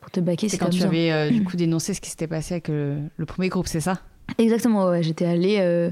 pour 0.00 0.10
te 0.10 0.20
baquer. 0.20 0.48
C'est 0.48 0.58
quand 0.58 0.70
tu 0.70 0.82
avais 0.82 1.12
euh, 1.12 1.30
du 1.30 1.42
coup 1.44 1.56
dénoncé 1.56 1.94
ce 1.94 2.00
qui 2.00 2.10
s'était 2.10 2.26
passé 2.26 2.54
avec 2.54 2.68
le, 2.68 3.08
premier 3.26 3.48
groupe, 3.48 3.66
c'est 3.66 3.80
ça? 3.80 4.00
Exactement. 4.38 4.88
Ouais, 4.88 5.02
j'étais 5.02 5.24
allée. 5.24 5.90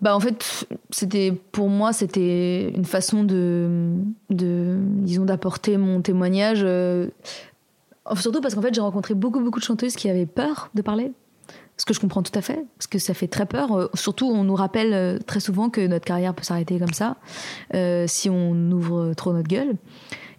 Euh, 0.00 0.04
bah 0.04 0.16
en 0.16 0.20
fait 0.20 0.66
c'était 0.90 1.32
pour 1.52 1.68
moi 1.68 1.92
c'était 1.92 2.70
une 2.70 2.84
façon 2.84 3.24
de 3.24 3.92
de 4.30 4.76
disons 4.78 5.24
d'apporter 5.24 5.76
mon 5.76 6.00
témoignage. 6.00 6.66
Surtout 8.16 8.40
parce 8.40 8.54
qu'en 8.54 8.62
fait 8.62 8.74
j'ai 8.74 8.80
rencontré 8.80 9.14
beaucoup 9.14 9.40
beaucoup 9.40 9.60
de 9.60 9.64
chanteuses 9.64 9.96
qui 9.96 10.08
avaient 10.08 10.26
peur 10.26 10.70
de 10.74 10.82
parler 10.82 11.12
ce 11.80 11.86
que 11.86 11.94
je 11.94 12.00
comprends 12.00 12.22
tout 12.22 12.38
à 12.38 12.42
fait, 12.42 12.66
parce 12.76 12.86
que 12.86 12.98
ça 12.98 13.14
fait 13.14 13.26
très 13.26 13.46
peur. 13.46 13.72
Euh, 13.72 13.88
surtout, 13.94 14.26
on 14.26 14.44
nous 14.44 14.54
rappelle 14.54 14.92
euh, 14.92 15.18
très 15.18 15.40
souvent 15.40 15.70
que 15.70 15.86
notre 15.86 16.04
carrière 16.04 16.34
peut 16.34 16.42
s'arrêter 16.42 16.78
comme 16.78 16.92
ça, 16.92 17.16
euh, 17.74 18.04
si 18.06 18.28
on 18.28 18.70
ouvre 18.70 19.14
trop 19.14 19.32
notre 19.32 19.48
gueule. 19.48 19.76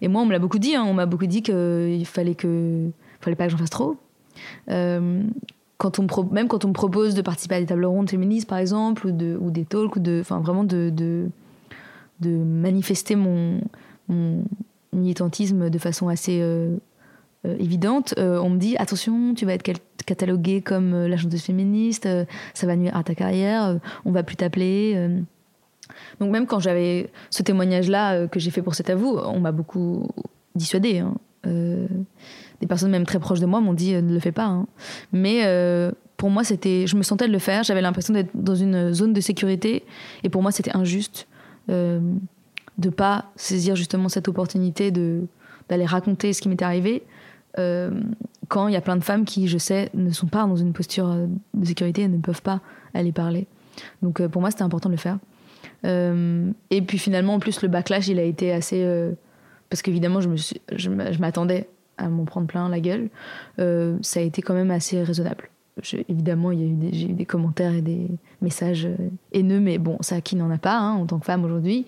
Et 0.00 0.08
moi, 0.08 0.22
on 0.22 0.26
me 0.26 0.32
l'a 0.32 0.38
beaucoup 0.38 0.60
dit. 0.60 0.76
Hein. 0.76 0.84
on 0.86 0.94
m'a 0.94 1.06
beaucoup 1.06 1.26
dit 1.26 1.42
qu'il 1.42 2.06
fallait 2.06 2.36
que, 2.36 2.90
fallait 3.20 3.34
pas 3.34 3.46
que 3.46 3.50
j'en 3.50 3.58
fasse 3.58 3.70
trop. 3.70 3.96
Même 6.30 6.48
quand 6.48 6.64
on 6.64 6.68
me 6.68 6.72
propose 6.72 7.14
de 7.14 7.22
participer 7.22 7.56
à 7.56 7.60
des 7.60 7.66
tables 7.66 7.84
rondes 7.84 8.10
féministes, 8.10 8.48
par 8.48 8.58
exemple, 8.58 9.06
ou, 9.06 9.12
de, 9.12 9.36
ou 9.40 9.50
des 9.50 9.64
talks, 9.64 9.96
ou 9.96 10.00
vraiment 10.40 10.64
de, 10.64 11.28
manifester 12.20 13.16
mon, 13.16 13.60
mon, 14.08 14.44
militantisme 14.92 15.70
de 15.70 15.78
façon 15.78 16.08
assez 16.08 16.40
euh, 17.44 17.56
évidente, 17.58 18.14
euh, 18.18 18.38
on 18.38 18.50
me 18.50 18.58
dit 18.58 18.76
attention, 18.76 19.34
tu 19.34 19.46
vas 19.46 19.54
être 19.54 19.68
cataloguée 20.06 20.60
comme 20.60 20.94
euh, 20.94 21.08
la 21.08 21.16
chanteuse 21.16 21.42
féministe, 21.42 22.08
ça 22.54 22.66
va 22.66 22.76
nuire 22.76 22.96
à 22.96 23.02
ta 23.02 23.16
carrière, 23.16 23.80
on 24.04 24.12
va 24.12 24.22
plus 24.22 24.36
t'appeler. 24.36 25.10
Donc 26.20 26.30
même 26.30 26.46
quand 26.46 26.60
j'avais 26.60 27.10
ce 27.30 27.42
témoignage-là 27.42 28.28
que 28.28 28.38
j'ai 28.38 28.50
fait 28.50 28.62
pour 28.62 28.76
cet 28.76 28.90
avou, 28.90 29.18
on 29.18 29.40
m'a 29.40 29.52
beaucoup 29.52 30.08
dissuadé. 30.54 30.98
Hein. 30.98 31.14
Des 32.62 32.66
personnes 32.66 32.90
même 32.90 33.04
très 33.04 33.18
proches 33.18 33.40
de 33.40 33.46
moi 33.46 33.60
m'ont 33.60 33.74
dit 33.74 33.92
ne 33.92 34.14
le 34.14 34.20
fais 34.20 34.32
pas. 34.32 34.46
Hein. 34.46 34.66
Mais 35.12 35.42
pour 36.16 36.30
moi, 36.30 36.44
c'était, 36.44 36.86
je 36.86 36.96
me 36.96 37.02
sentais 37.02 37.26
de 37.26 37.32
le 37.32 37.40
faire. 37.40 37.64
J'avais 37.64 37.80
l'impression 37.80 38.14
d'être 38.14 38.30
dans 38.32 38.54
une 38.54 38.94
zone 38.94 39.12
de 39.12 39.20
sécurité, 39.20 39.82
et 40.22 40.28
pour 40.28 40.40
moi, 40.40 40.52
c'était 40.52 40.74
injuste 40.76 41.26
euh, 41.68 42.00
de 42.78 42.90
pas 42.90 43.26
saisir 43.36 43.76
justement 43.76 44.08
cette 44.08 44.28
opportunité 44.28 44.90
de 44.92 45.22
d'aller 45.68 45.84
raconter 45.84 46.32
ce 46.32 46.40
qui 46.40 46.48
m'était 46.48 46.64
arrivé 46.64 47.02
euh, 47.58 47.90
quand 48.46 48.68
il 48.68 48.74
y 48.74 48.76
a 48.76 48.80
plein 48.80 48.96
de 48.96 49.02
femmes 49.02 49.24
qui, 49.24 49.48
je 49.48 49.58
sais, 49.58 49.90
ne 49.94 50.10
sont 50.10 50.28
pas 50.28 50.46
dans 50.46 50.56
une 50.56 50.72
posture 50.72 51.10
euh, 51.10 51.26
de 51.54 51.64
sécurité 51.64 52.02
et 52.02 52.08
ne 52.08 52.18
peuvent 52.18 52.42
pas 52.42 52.60
aller 52.94 53.10
parler. 53.10 53.46
Donc 54.02 54.20
euh, 54.20 54.28
pour 54.28 54.40
moi, 54.42 54.50
c'était 54.50 54.62
important 54.62 54.88
de 54.88 54.94
le 54.94 55.00
faire. 55.00 55.18
et 55.84 56.82
puis 56.82 56.98
finalement, 56.98 57.34
en 57.34 57.38
plus, 57.40 57.62
le 57.62 57.68
backlash, 57.68 58.06
il 58.08 58.18
a 58.18 58.22
été 58.22 58.52
assez... 58.52 58.86
parce 59.68 59.82
qu'évidemment, 59.82 60.20
je, 60.20 60.28
me 60.28 60.36
je 60.36 61.18
m'attendais 61.18 61.68
à 62.02 62.08
m'en 62.08 62.24
prendre 62.24 62.46
plein 62.46 62.68
la 62.68 62.80
gueule. 62.80 63.08
ça 63.58 64.20
a 64.20 64.22
été 64.22 64.42
quand 64.42 64.54
même 64.54 64.70
assez 64.70 65.02
raisonnable. 65.02 65.50
évidemment, 66.08 66.50
a 66.50 66.54
eu 66.54 66.76
j'ai 66.92 67.10
eu 67.10 67.14
des 67.14 67.26
commentaires 67.26 67.74
et 67.74 67.82
des 67.82 68.08
messages 68.40 68.88
haineux, 69.32 69.60
mais 69.60 69.78
bon, 69.78 69.96
ça, 70.00 70.20
qui 70.20 70.36
n'en 70.36 70.50
a 70.50 70.58
pas 70.58 70.76
hein, 70.76 70.92
en 70.92 71.06
tant 71.06 71.18
que 71.18 71.26
femme 71.26 71.44
aujourd'hui 71.44 71.86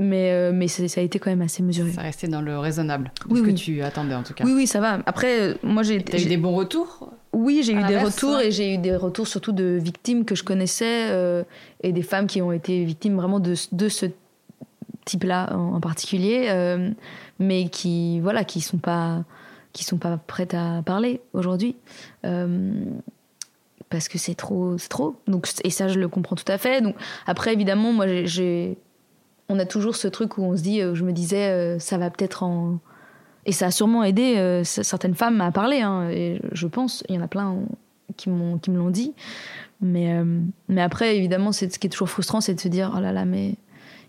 mais, 0.00 0.32
euh, 0.32 0.50
mais 0.52 0.66
ça 0.66 1.00
a 1.00 1.04
été 1.04 1.18
quand 1.18 1.30
même 1.30 1.42
assez 1.42 1.62
mesuré. 1.62 1.92
Ça 1.92 2.02
restait 2.02 2.26
dans 2.26 2.40
le 2.40 2.58
raisonnable, 2.58 3.12
ce 3.28 3.42
que 3.42 3.50
tu 3.50 3.82
attendais 3.82 4.14
en 4.14 4.22
tout 4.22 4.34
cas. 4.34 4.44
Oui, 4.44 4.52
oui, 4.54 4.66
ça 4.66 4.80
va. 4.80 4.98
Après, 5.06 5.40
euh, 5.40 5.54
moi 5.62 5.82
j'ai. 5.82 6.02
T'as 6.02 6.18
eu 6.18 6.24
des 6.24 6.36
bons 6.36 6.54
retours 6.54 7.12
Oui, 7.32 7.60
j'ai 7.62 7.74
eu 7.74 7.84
des 7.84 7.98
retours 7.98 8.40
et 8.40 8.50
j'ai 8.50 8.74
eu 8.74 8.78
des 8.78 8.96
retours 8.96 9.28
surtout 9.28 9.52
de 9.52 9.78
victimes 9.80 10.24
que 10.24 10.34
je 10.34 10.42
connaissais 10.42 11.08
euh, 11.10 11.44
et 11.82 11.92
des 11.92 12.02
femmes 12.02 12.26
qui 12.26 12.40
ont 12.42 12.52
été 12.52 12.84
victimes 12.84 13.16
vraiment 13.16 13.40
de, 13.40 13.54
de 13.72 13.88
ce 13.88 14.06
type-là 15.10 15.56
en, 15.56 15.80
particulier, 15.80 16.48
mais 17.38 17.68
qui 17.68 18.20
voilà, 18.20 18.44
qui 18.44 18.60
sont 18.60 18.78
pas 18.78 19.24
qui 19.72 19.84
sont 19.84 19.98
pas 19.98 20.16
prêtes 20.16 20.54
à 20.54 20.82
parler 20.84 21.20
aujourd'hui. 21.32 21.76
parce 22.22 24.08
que 24.08 24.18
c'est 24.18 24.34
trop, 24.34 24.78
c'est 24.78 24.88
trop. 24.88 25.16
Donc, 25.26 25.48
et 25.64 25.70
ça, 25.70 25.88
je 25.88 25.98
le 25.98 26.08
comprends 26.08 26.36
tout 26.36 26.50
à 26.50 26.58
fait. 26.58 26.80
Donc, 26.80 26.96
après, 27.26 27.52
évidemment, 27.52 27.92
moi, 27.92 28.06
j'ai 28.24 28.78
on 29.50 29.58
a 29.58 29.66
toujours 29.66 29.96
ce 29.96 30.08
truc 30.08 30.38
où 30.38 30.42
on 30.42 30.56
se 30.56 30.62
dit, 30.62 30.80
euh, 30.80 30.94
je 30.94 31.04
me 31.04 31.12
disais, 31.12 31.48
euh, 31.48 31.78
ça 31.78 31.98
va 31.98 32.08
peut-être 32.08 32.44
en. 32.44 32.78
Et 33.46 33.52
ça 33.52 33.66
a 33.66 33.70
sûrement 33.70 34.04
aidé 34.04 34.36
euh, 34.36 34.62
certaines 34.64 35.14
femmes 35.14 35.40
à 35.40 35.50
parler, 35.50 35.80
hein, 35.80 36.08
et 36.10 36.40
je 36.52 36.66
pense, 36.66 37.02
il 37.08 37.16
y 37.16 37.18
en 37.18 37.22
a 37.22 37.26
plein 37.26 37.56
qui, 38.16 38.28
m'ont, 38.28 38.58
qui 38.58 38.70
me 38.70 38.78
l'ont 38.78 38.90
dit. 38.90 39.14
Mais, 39.80 40.22
mais 40.68 40.82
après, 40.82 41.16
évidemment, 41.16 41.52
c'est, 41.52 41.72
ce 41.72 41.78
qui 41.78 41.86
est 41.86 41.90
toujours 41.90 42.10
frustrant, 42.10 42.42
c'est 42.42 42.54
de 42.54 42.60
se 42.60 42.68
dire, 42.68 42.92
oh 42.94 43.00
là 43.00 43.12
là, 43.12 43.24
mais 43.24 43.54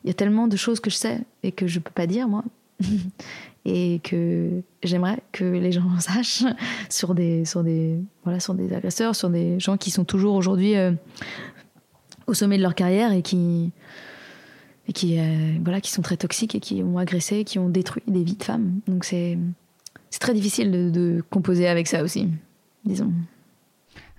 il 0.04 0.08
y 0.08 0.12
a 0.12 0.14
tellement 0.14 0.48
de 0.48 0.56
choses 0.56 0.80
que 0.80 0.90
je 0.90 0.96
sais 0.96 1.20
et 1.44 1.52
que 1.52 1.68
je 1.68 1.80
peux 1.80 1.92
pas 1.92 2.08
dire, 2.08 2.28
moi. 2.28 2.44
et 3.66 4.00
que 4.04 4.62
j'aimerais 4.84 5.22
que 5.32 5.44
les 5.44 5.72
gens 5.72 5.88
sachent 6.00 6.46
sur 6.90 7.14
des, 7.14 7.46
sur 7.46 7.64
des, 7.64 8.00
voilà, 8.24 8.40
sur 8.40 8.54
des 8.54 8.74
agresseurs, 8.74 9.16
sur 9.16 9.30
des 9.30 9.60
gens 9.60 9.78
qui 9.78 9.92
sont 9.92 10.06
toujours 10.06 10.36
aujourd'hui 10.36 10.74
au 12.28 12.34
sommet 12.34 12.58
de 12.58 12.64
leur 12.64 12.76
carrière 12.76 13.12
et 13.12 13.22
qui 13.22 13.72
et 14.88 14.94
qui, 14.94 15.20
euh, 15.20 15.58
voilà, 15.64 15.80
qui 15.82 15.92
sont 15.92 16.02
très 16.02 16.18
toxiques 16.18 16.56
et 16.56 16.60
qui 16.60 16.84
ont 16.84 16.98
agressé, 16.98 17.44
qui 17.44 17.60
ont 17.60 17.70
détruit 17.70 18.04
des 18.08 18.24
vies 18.24 18.36
de 18.36 18.44
femmes. 18.44 18.80
Donc 18.88 19.06
c'est, 19.06 19.38
c'est 20.10 20.20
très 20.20 20.34
difficile 20.34 20.92
de, 20.92 21.24
composer 21.30 21.68
avec 21.68 21.88
ça 21.88 22.04
aussi, 22.04 22.28
disons. 22.84 23.12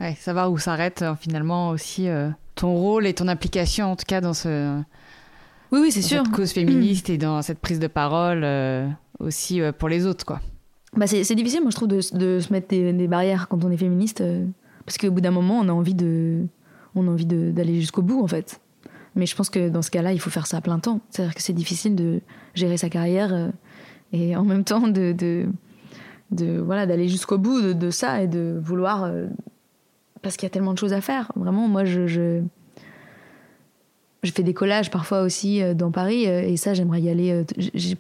Ouais, 0.01 0.14
savoir 0.14 0.51
où 0.51 0.59
s'arrête 0.59 1.03
euh, 1.03 1.14
finalement 1.14 1.70
aussi 1.70 2.09
euh, 2.09 2.30
ton 2.55 2.74
rôle 2.74 3.07
et 3.07 3.14
ton 3.14 3.28
implication 3.28 3.93
en 3.93 3.97
tout 3.97 4.07
cas 4.07 4.20
dans 4.20 4.35
ce 4.35 4.80
oui 5.73 5.81
oui 5.81 5.93
c'est 5.93 6.03
sûr 6.03 6.25
cette 6.25 6.35
cause 6.35 6.53
féministe 6.53 7.11
et 7.11 7.18
dans 7.18 7.43
cette 7.43 7.59
prise 7.59 7.81
de 7.81 7.87
parole 7.87 8.47
aussi 9.18 9.61
pour 9.79 9.89
les 9.89 10.07
autres 10.07 10.25
quoi 10.25 10.41
bah 10.97 11.07
c'est, 11.07 11.25
c'est 11.25 11.35
difficile 11.35 11.62
moi 11.62 11.70
je 11.70 11.77
trouve 11.77 11.89
de, 11.89 12.01
de 12.16 12.39
se 12.39 12.53
mettre 12.53 12.68
des, 12.68 12.93
des, 12.93 13.09
barrières 13.09 13.49
quand 13.49 13.64
on 13.64 13.70
est 13.70 13.77
féministe 13.77 14.23
parce 14.85 14.99
qu'au 14.99 15.11
bout 15.11 15.23
d'un 15.23 15.31
moment 15.31 15.59
on 15.59 15.68
a 15.68 15.73
envie 15.73 15.95
de 15.95 16.47
on 16.95 17.09
a 17.09 17.11
envie 17.11 17.27
d'aller 17.27 17.81
jusqu'au 17.81 18.03
bout 18.03 18.23
en 18.23 18.29
fait 18.29 18.61
mais 19.14 19.27
je 19.27 19.37
pense 19.37 19.51
que 19.51 19.68
dans 19.68 19.83
ce 19.83 19.91
cas-là, 19.91 20.12
il 20.12 20.20
faut 20.20 20.31
faire 20.31 20.47
ça 20.47 20.59
à 20.59 20.61
plein 20.61 20.79
temps. 20.79 21.01
C'est-à-dire 21.11 21.35
que 21.35 21.43
c'est 21.43 21.53
difficile 21.53 21.95
de 21.95 22.20
gérer 22.55 22.77
sa 22.77 22.89
carrière 22.89 23.33
euh, 23.33 23.49
et 24.12 24.37
en 24.37 24.45
même 24.45 24.64
temps 24.64 24.89
de, 24.89 25.12
de, 25.12 25.47
de 26.31 26.59
voilà 26.59 26.87
d'aller 26.87 27.09
jusqu'au 27.09 27.39
bout 27.39 27.61
de, 27.61 27.73
de, 27.73 27.91
ça 27.91 28.23
et 28.23 28.27
de 28.27 28.59
vouloir 28.62 29.05
euh, 29.05 29.27
parce 30.23 30.37
qu'il 30.37 30.47
y 30.47 30.51
a 30.51 30.51
tellement 30.51 30.73
de 30.73 30.79
choses 30.79 30.93
à 30.93 31.01
faire. 31.01 31.31
Vraiment, 31.37 31.68
moi, 31.68 31.85
je, 31.85 32.07
je, 32.07 32.41
je 34.23 34.31
fais 34.33 34.43
des 34.43 34.55
collages 34.55 34.91
parfois 34.91 35.23
aussi 35.23 35.62
euh, 35.62 35.75
dans 35.75 35.91
Paris 35.91 36.25
et 36.25 36.57
ça, 36.57 36.75
j'aimerais 36.75 37.01
y 37.01 37.11
aller. 37.11 37.45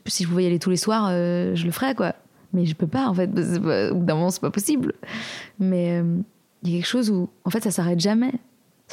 si 0.06 0.24
je 0.24 0.28
pouvais 0.28 0.44
y 0.44 0.46
aller 0.46 0.58
tous 0.58 0.70
les 0.70 0.76
soirs, 0.76 1.10
je 1.10 1.64
le 1.64 1.70
ferais 1.70 1.94
quoi. 1.94 2.14
Mais 2.52 2.66
je 2.66 2.74
peux 2.74 2.86
pas 2.86 3.08
en 3.08 3.14
fait. 3.14 3.30
Au 3.90 3.94
bout 3.94 4.04
d'un 4.04 4.14
moment, 4.14 4.30
c'est 4.30 4.40
pas 4.40 4.50
possible. 4.50 4.94
Mais 5.58 6.02
il 6.62 6.70
y 6.70 6.74
a 6.74 6.78
quelque 6.78 6.88
chose 6.88 7.10
où 7.10 7.28
en 7.44 7.50
fait, 7.50 7.62
ça 7.62 7.70
s'arrête 7.70 8.00
jamais 8.00 8.32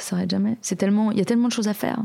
ça 0.00 0.10
s'arrête 0.10 0.30
jamais. 0.30 0.56
C'est 0.62 0.76
tellement, 0.76 1.12
il 1.12 1.18
y 1.18 1.20
a 1.20 1.24
tellement 1.24 1.48
de 1.48 1.52
choses 1.52 1.68
à 1.68 1.74
faire. 1.74 1.98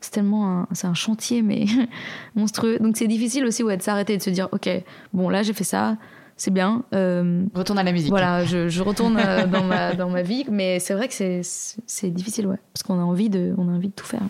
C'est 0.00 0.12
tellement, 0.12 0.66
c'est 0.72 0.86
un 0.86 0.94
chantier 0.94 1.42
mais 1.42 1.66
monstrueux. 2.34 2.78
Donc 2.78 2.96
c'est 2.96 3.08
difficile 3.08 3.44
aussi 3.46 3.62
ouais, 3.62 3.76
de 3.76 3.82
s'arrêter 3.82 4.16
de 4.16 4.22
se 4.22 4.30
dire, 4.30 4.48
ok, 4.52 4.68
bon 5.12 5.28
là 5.28 5.42
j'ai 5.42 5.52
fait 5.52 5.64
ça, 5.64 5.96
c'est 6.38 6.52
bien. 6.52 6.84
Euh, 6.94 7.44
retourne 7.54 7.78
à 7.78 7.82
la 7.82 7.92
musique. 7.92 8.08
Voilà, 8.08 8.44
je, 8.44 8.68
je 8.68 8.82
retourne 8.82 9.18
euh, 9.18 9.46
dans 9.52 9.64
ma 9.64 9.94
dans 9.94 10.08
ma 10.08 10.22
vie, 10.22 10.46
mais 10.50 10.78
c'est 10.78 10.94
vrai 10.94 11.08
que 11.08 11.14
c'est 11.14 11.42
c'est 11.42 12.10
difficile 12.10 12.46
ouais, 12.46 12.58
parce 12.72 12.82
qu'on 12.82 12.98
a 12.98 13.04
envie 13.04 13.28
de 13.28 13.54
on 13.58 13.68
a 13.68 13.72
envie 13.72 13.88
de 13.88 13.94
tout 13.94 14.06
faire. 14.06 14.22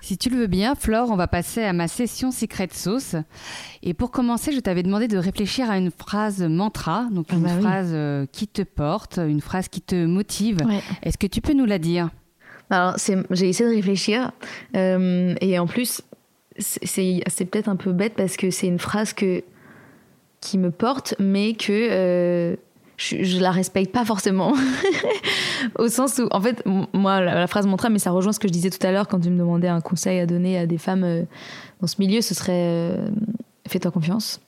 Si 0.00 0.16
tu 0.16 0.30
le 0.30 0.36
veux 0.36 0.46
bien, 0.46 0.76
Flore, 0.76 1.10
on 1.10 1.16
va 1.16 1.26
passer 1.26 1.64
à 1.64 1.72
ma 1.72 1.88
session 1.88 2.30
Secret 2.30 2.68
Sauce. 2.72 3.16
Et 3.82 3.92
pour 3.92 4.12
commencer, 4.12 4.52
je 4.52 4.60
t'avais 4.60 4.84
demandé 4.84 5.08
de 5.08 5.18
réfléchir 5.18 5.68
à 5.68 5.78
une 5.78 5.90
phrase 5.90 6.42
mantra, 6.42 7.08
donc 7.10 7.32
une 7.32 7.44
ah 7.44 7.54
bah 7.56 7.60
phrase 7.60 7.90
euh, 7.92 8.24
qui 8.30 8.46
te 8.46 8.62
porte, 8.62 9.18
une 9.18 9.40
phrase 9.40 9.66
qui 9.66 9.80
te 9.80 10.06
motive. 10.06 10.58
Est-ce 11.02 11.18
que 11.18 11.26
tu 11.26 11.40
peux 11.40 11.54
nous 11.54 11.64
la 11.64 11.80
dire? 11.80 12.10
Alors, 12.70 12.94
j'ai 13.30 13.48
essayé 13.48 13.68
de 13.68 13.74
réfléchir. 13.74 14.30
Euh, 14.76 15.34
et 15.40 15.58
en 15.58 15.66
plus, 15.66 16.02
c'est 16.58 17.44
peut-être 17.50 17.68
un 17.68 17.76
peu 17.76 17.92
bête 17.92 18.14
parce 18.14 18.36
que 18.36 18.52
c'est 18.52 18.68
une 18.68 18.78
phrase 18.78 19.12
que, 19.12 19.42
qui 20.46 20.58
me 20.58 20.70
porte, 20.70 21.14
mais 21.18 21.54
que 21.54 21.72
euh, 21.72 22.56
je, 22.96 23.24
je, 23.24 23.40
la 23.40 23.50
respecte 23.50 23.92
pas 23.92 24.04
forcément. 24.04 24.54
Au 25.78 25.88
sens 25.88 26.18
où, 26.18 26.28
en 26.30 26.40
fait, 26.40 26.62
moi, 26.92 27.20
la, 27.20 27.46
phrase 27.48 27.66
mantra, 27.66 27.88
mais 27.88 27.98
ça 27.98 28.12
rejoint 28.12 28.32
ce 28.32 28.38
que 28.38 28.46
je 28.46 28.52
disais 28.52 28.70
tout 28.70 28.84
à 28.86 28.92
l'heure 28.92 29.08
quand 29.08 29.18
tu 29.18 29.28
me 29.28 29.38
demandais 29.38 29.66
un 29.66 29.80
conseil 29.80 30.20
à 30.20 30.26
donner 30.26 30.56
à 30.56 30.66
des 30.66 30.78
femmes 30.78 31.02
euh, 31.02 31.22
dans 31.80 31.88
ce 31.88 31.96
milieu, 31.98 32.20
ce 32.20 32.32
serait 32.32 32.52
euh, 32.54 33.08
fais-toi 33.66 33.90
confiance. 33.90 34.40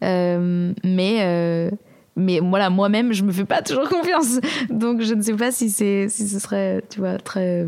Mais, 0.00 1.70
mais 2.16 2.38
voilà, 2.38 2.70
moi-même, 2.70 3.12
je 3.12 3.24
me 3.24 3.32
fais 3.32 3.44
pas 3.44 3.60
toujours 3.60 3.88
confiance. 3.88 4.38
Donc, 4.70 5.02
je 5.02 5.14
ne 5.14 5.22
sais 5.22 5.34
pas 5.34 5.50
si, 5.50 5.68
c'est, 5.68 6.08
si 6.08 6.28
ce 6.28 6.38
serait, 6.38 6.80
tu 6.90 7.00
vois, 7.00 7.18
très 7.18 7.66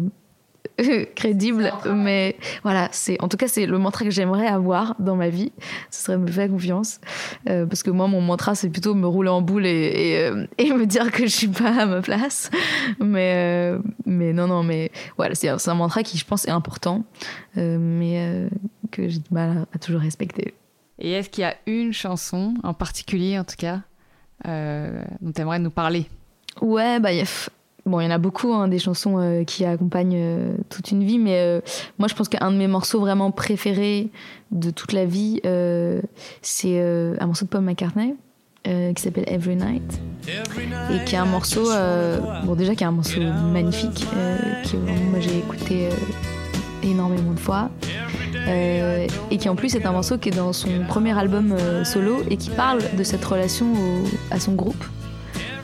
crédible, 1.15 1.73
mais 1.93 2.37
voilà, 2.63 2.89
c'est 2.93 3.21
en 3.23 3.29
tout 3.29 3.37
cas 3.37 3.49
c'est 3.49 3.67
le 3.67 3.79
mantra 3.79 4.05
que 4.05 4.11
j'aimerais 4.11 4.47
avoir 4.47 4.95
dans 4.99 5.17
ma 5.17 5.29
vie. 5.29 5.53
Ce 5.91 6.05
serait 6.05 6.19
me 6.19 6.27
faire 6.27 6.49
confiance, 6.49 7.01
euh, 7.49 7.67
parce 7.67 7.83
que 7.83 7.91
moi 7.91 8.07
mon 8.07 8.21
mantra 8.21 8.55
c'est 8.55 8.71
plutôt 8.71 8.95
me 8.95 9.07
rouler 9.07 9.31
en 9.31 9.43
boule 9.43 9.67
et, 9.67 10.31
et, 10.59 10.73
me 10.73 10.87
dire 10.87 11.11
que 11.11 11.25
je 11.25 11.33
suis 11.33 11.49
pas 11.49 11.83
à 11.83 11.87
ma 11.87 12.03
place. 12.03 12.51
Mais 13.01 13.73
mais 14.05 14.33
non 14.33 14.47
non 14.47 14.63
mais 14.63 14.91
voilà 15.17 15.35
c'est 15.35 15.49
un 15.49 15.75
mantra 15.75 16.03
qui 16.03 16.19
je 16.19 16.25
pense 16.25 16.47
est 16.47 16.51
important, 16.51 17.05
mais 17.55 18.49
que 18.91 19.09
j'ai 19.09 19.19
du 19.19 19.31
mal 19.33 19.67
à 19.73 19.79
toujours 19.79 20.01
respecter. 20.01 20.55
Et 20.99 21.13
est-ce 21.13 21.29
qu'il 21.29 21.43
y 21.43 21.45
a 21.45 21.57
une 21.67 21.93
chanson 21.93 22.55
en 22.63 22.75
particulier, 22.75 23.39
en 23.39 23.45
tout 23.45 23.57
cas, 23.57 23.81
euh, 24.47 25.03
dont 25.21 25.33
tu 25.33 25.41
aimerais 25.41 25.59
nous 25.59 25.71
parler? 25.71 26.07
Ouais, 26.61 26.99
bah, 27.01 27.11
bon, 27.87 28.01
il 28.01 28.05
y 28.05 28.07
en 28.07 28.11
a 28.11 28.19
beaucoup, 28.19 28.53
hein, 28.53 28.69
des 28.69 28.79
chansons 28.79 29.19
euh, 29.19 29.45
qui 29.45 29.65
accompagnent 29.65 30.17
euh, 30.17 30.57
toute 30.69 30.91
une 30.91 31.05
vie, 31.05 31.19
mais 31.19 31.63
moi, 31.99 32.09
je 32.09 32.15
pense 32.15 32.29
qu'un 32.29 32.51
de 32.51 32.57
mes 32.57 32.67
morceaux 32.69 33.01
vraiment 33.01 33.31
préférés 33.31 34.09
de 34.51 34.71
toute 34.71 34.93
la 34.93 35.05
vie, 35.05 35.41
c'est 36.43 36.81
un 36.81 37.27
morceau 37.27 37.45
de 37.45 37.51
Paul 37.51 37.63
McCartney. 37.63 38.15
qui 38.65 39.03
s'appelle 39.03 39.25
Every 39.29 39.57
Night 39.57 40.01
et 40.27 41.05
qui 41.05 41.15
est 41.15 41.19
un 41.19 41.25
morceau 41.25 41.65
bon 42.45 42.55
déjà 42.55 42.75
qui 42.75 42.83
est 42.83 42.87
un 42.87 42.93
morceau 42.93 43.21
magnifique 43.53 44.05
que 44.65 44.77
moi 44.77 45.21
j'ai 45.21 45.39
écouté 45.39 45.89
énormément 46.83 47.33
de 47.33 47.39
fois 47.39 47.71
euh, 48.49 49.07
et 49.31 49.39
qui 49.39 49.49
en 49.49 49.57
plus 49.57 49.75
est 49.75 49.87
un 49.87 49.93
morceau 49.93 50.19
qui 50.19 50.29
est 50.29 50.37
dans 50.37 50.53
son 50.53 50.69
premier 50.89 51.17
album 51.19 51.53
euh, 51.53 51.85
solo 51.85 52.23
et 52.31 52.37
qui 52.37 52.51
parle 52.51 52.81
de 52.97 53.03
cette 53.03 53.25
relation 53.25 53.67
à 54.31 54.39
son 54.39 54.55
groupe 54.55 54.85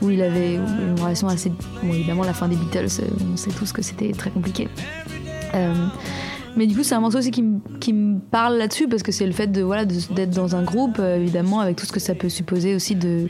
où 0.01 0.09
il 0.09 0.21
avait 0.21 0.55
une 0.55 0.99
relation 0.99 1.27
assez 1.27 1.49
bon 1.49 1.93
évidemment 1.93 2.23
la 2.23 2.33
fin 2.33 2.47
des 2.47 2.55
Beatles 2.55 3.01
euh, 3.01 3.31
on 3.33 3.37
sait 3.37 3.51
tous 3.51 3.71
que 3.71 3.81
c'était 3.81 4.11
très 4.11 4.29
compliqué 4.29 4.67
mais 6.55 6.67
du 6.67 6.75
coup 6.75 6.83
c'est 6.83 6.95
un 6.95 6.99
morceau 6.99 7.19
aussi 7.19 7.31
qui, 7.31 7.41
me 7.93 8.19
parle 8.19 8.57
là-dessus 8.57 8.87
parce 8.87 9.03
que 9.03 9.11
c'est 9.11 9.25
le 9.25 9.31
fait 9.31 9.47
de 9.47 9.61
voilà 9.61 9.85
d'être 9.85 10.31
dans 10.31 10.55
un 10.55 10.63
groupe 10.63 10.99
évidemment 10.99 11.59
avec 11.59 11.75
tout 11.75 11.85
ce 11.85 11.91
que 11.91 11.99
ça 11.99 12.15
peut 12.15 12.29
supposer 12.29 12.75
aussi 12.75 12.95
de, 12.95 13.27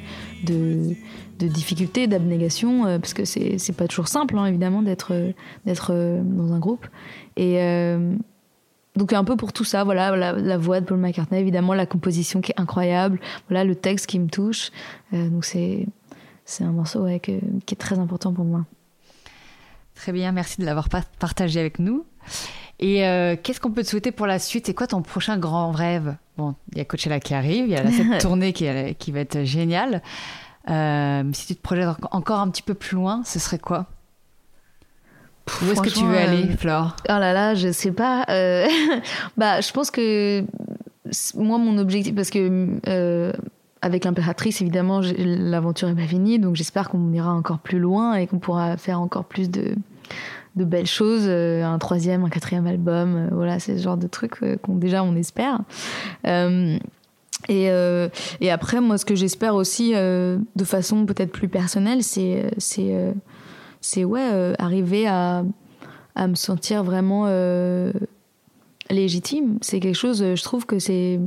difficultés, 1.39 2.07
d'abnégation, 2.07 2.83
parce 2.99 3.13
que 3.13 3.25
c'est 3.25 3.75
pas 3.75 3.87
toujours 3.87 4.07
simple, 4.07 4.37
hein, 4.37 4.45
évidemment, 4.45 4.81
d'être 4.81 5.13
dans 5.65 6.53
un 6.53 6.59
groupe. 6.59 6.85
Et, 7.35 7.59
donc 8.95 9.11
un 9.11 9.23
peu 9.23 9.35
pour 9.35 9.53
tout 9.53 9.63
ça, 9.63 9.83
voilà, 9.83 10.15
la, 10.15 10.57
voix 10.57 10.79
de 10.79 10.85
Paul 10.85 10.99
McCartney, 10.99 11.39
évidemment 11.39 11.73
la 11.73 11.85
composition 11.85 12.41
qui 12.41 12.51
est 12.51 12.59
incroyable, 12.59 13.19
voilà 13.49 13.63
le 13.63 13.75
texte 13.75 14.05
qui 14.05 14.19
me 14.19 14.27
touche. 14.27 14.69
Euh, 15.13 15.29
donc 15.29 15.45
c'est 15.45 15.87
c'est 16.45 16.63
un 16.63 16.71
morceau 16.71 17.07
qui 17.21 17.31
est 17.31 17.79
très 17.79 17.99
important 17.99 18.33
pour 18.33 18.45
moi. 18.45 18.65
Très 19.95 20.11
bien, 20.11 20.31
merci 20.31 20.59
de 20.59 20.65
l'avoir 20.65 20.89
partagé 21.19 21.59
avec 21.59 21.79
nous. 21.79 22.05
Et 22.79 23.07
euh, 23.07 23.35
qu'est-ce 23.41 23.59
qu'on 23.59 23.71
peut 23.71 23.83
te 23.83 23.87
souhaiter 23.87 24.11
pour 24.11 24.27
la 24.27 24.39
suite? 24.39 24.65
C'est 24.65 24.73
quoi 24.73 24.87
ton 24.87 25.01
prochain 25.01 25.37
grand 25.37 25.71
rêve? 25.71 26.15
Bon, 26.37 26.55
il 26.71 26.79
y 26.79 26.81
a 26.81 26.85
Coachella 26.85 27.19
qui 27.19 27.33
arrive, 27.33 27.65
il 27.65 27.71
y 27.71 27.75
a 27.75 27.91
cette 27.91 28.17
tournée 28.21 28.53
qui, 28.53 28.67
qui, 28.95 29.11
va 29.11 29.19
être 29.19 29.43
géniale. 29.43 30.01
Euh, 30.69 31.23
si 31.33 31.47
tu 31.47 31.55
te 31.55 31.61
projettes 31.61 31.89
encore 32.11 32.39
un 32.39 32.49
petit 32.49 32.63
peu 32.63 32.73
plus 32.73 32.95
loin, 32.95 33.21
ce 33.23 33.39
serait 33.39 33.59
quoi? 33.59 33.87
Où 35.61 35.71
est-ce 35.71 35.81
que 35.81 35.89
tu 35.89 36.05
veux 36.05 36.17
aller, 36.17 36.45
euh, 36.45 36.57
Flore? 36.57 36.95
Oh 37.09 37.19
là 37.19 37.33
là, 37.33 37.53
je 37.53 37.71
sais 37.71 37.91
pas. 37.91 38.25
Euh, 38.29 38.67
bah, 39.37 39.61
je 39.61 39.71
pense 39.71 39.91
que 39.91 40.45
moi, 41.35 41.57
mon 41.57 41.77
objectif, 41.77 42.15
parce 42.15 42.29
que 42.29 42.79
euh, 42.87 43.33
avec 43.83 44.05
l'impératrice, 44.05 44.61
évidemment, 44.61 45.01
l'aventure 45.17 45.89
est 45.89 45.95
pas 45.95 46.07
finie, 46.07 46.39
donc 46.39 46.55
j'espère 46.55 46.89
qu'on 46.89 47.11
ira 47.11 47.33
encore 47.33 47.59
plus 47.59 47.79
loin 47.79 48.15
et 48.15 48.27
qu'on 48.27 48.39
pourra 48.39 48.77
faire 48.77 48.99
encore 48.99 49.25
plus 49.25 49.49
de, 49.49 49.75
belles 50.55 50.87
choses, 50.87 51.27
un 51.27 51.77
troisième, 51.79 52.23
un 52.23 52.29
quatrième 52.29 52.65
album, 52.65 53.29
voilà, 53.31 53.59
c'est 53.59 53.77
ce 53.77 53.83
genre 53.83 53.97
de 53.97 54.07
trucs 54.07 54.39
qu'on 54.61 54.75
déjà 54.75 55.03
on 55.03 55.15
espère. 55.15 55.59
Et, 57.49 57.65
et, 57.65 58.51
après, 58.51 58.79
moi, 58.79 58.97
ce 58.97 59.05
que 59.05 59.15
j'espère 59.15 59.55
aussi, 59.55 59.93
de 59.93 60.63
façon 60.63 61.05
peut-être 61.05 61.31
plus 61.31 61.49
personnelle, 61.49 62.03
c'est 62.03 62.51
c'est 63.83 64.03
ouais, 64.03 64.29
euh, 64.33 64.53
arriver 64.57 65.05
à, 65.07 65.43
à, 66.15 66.27
me 66.27 66.35
sentir 66.35 66.83
vraiment 66.83 67.25
euh, 67.27 67.91
légitime. 68.89 69.57
C'est 69.61 69.79
quelque 69.79 69.95
chose, 69.95 70.23
euh, 70.23 70.35
je 70.35 70.43
trouve 70.43 70.65
que 70.65 70.79
c'est, 70.79 71.19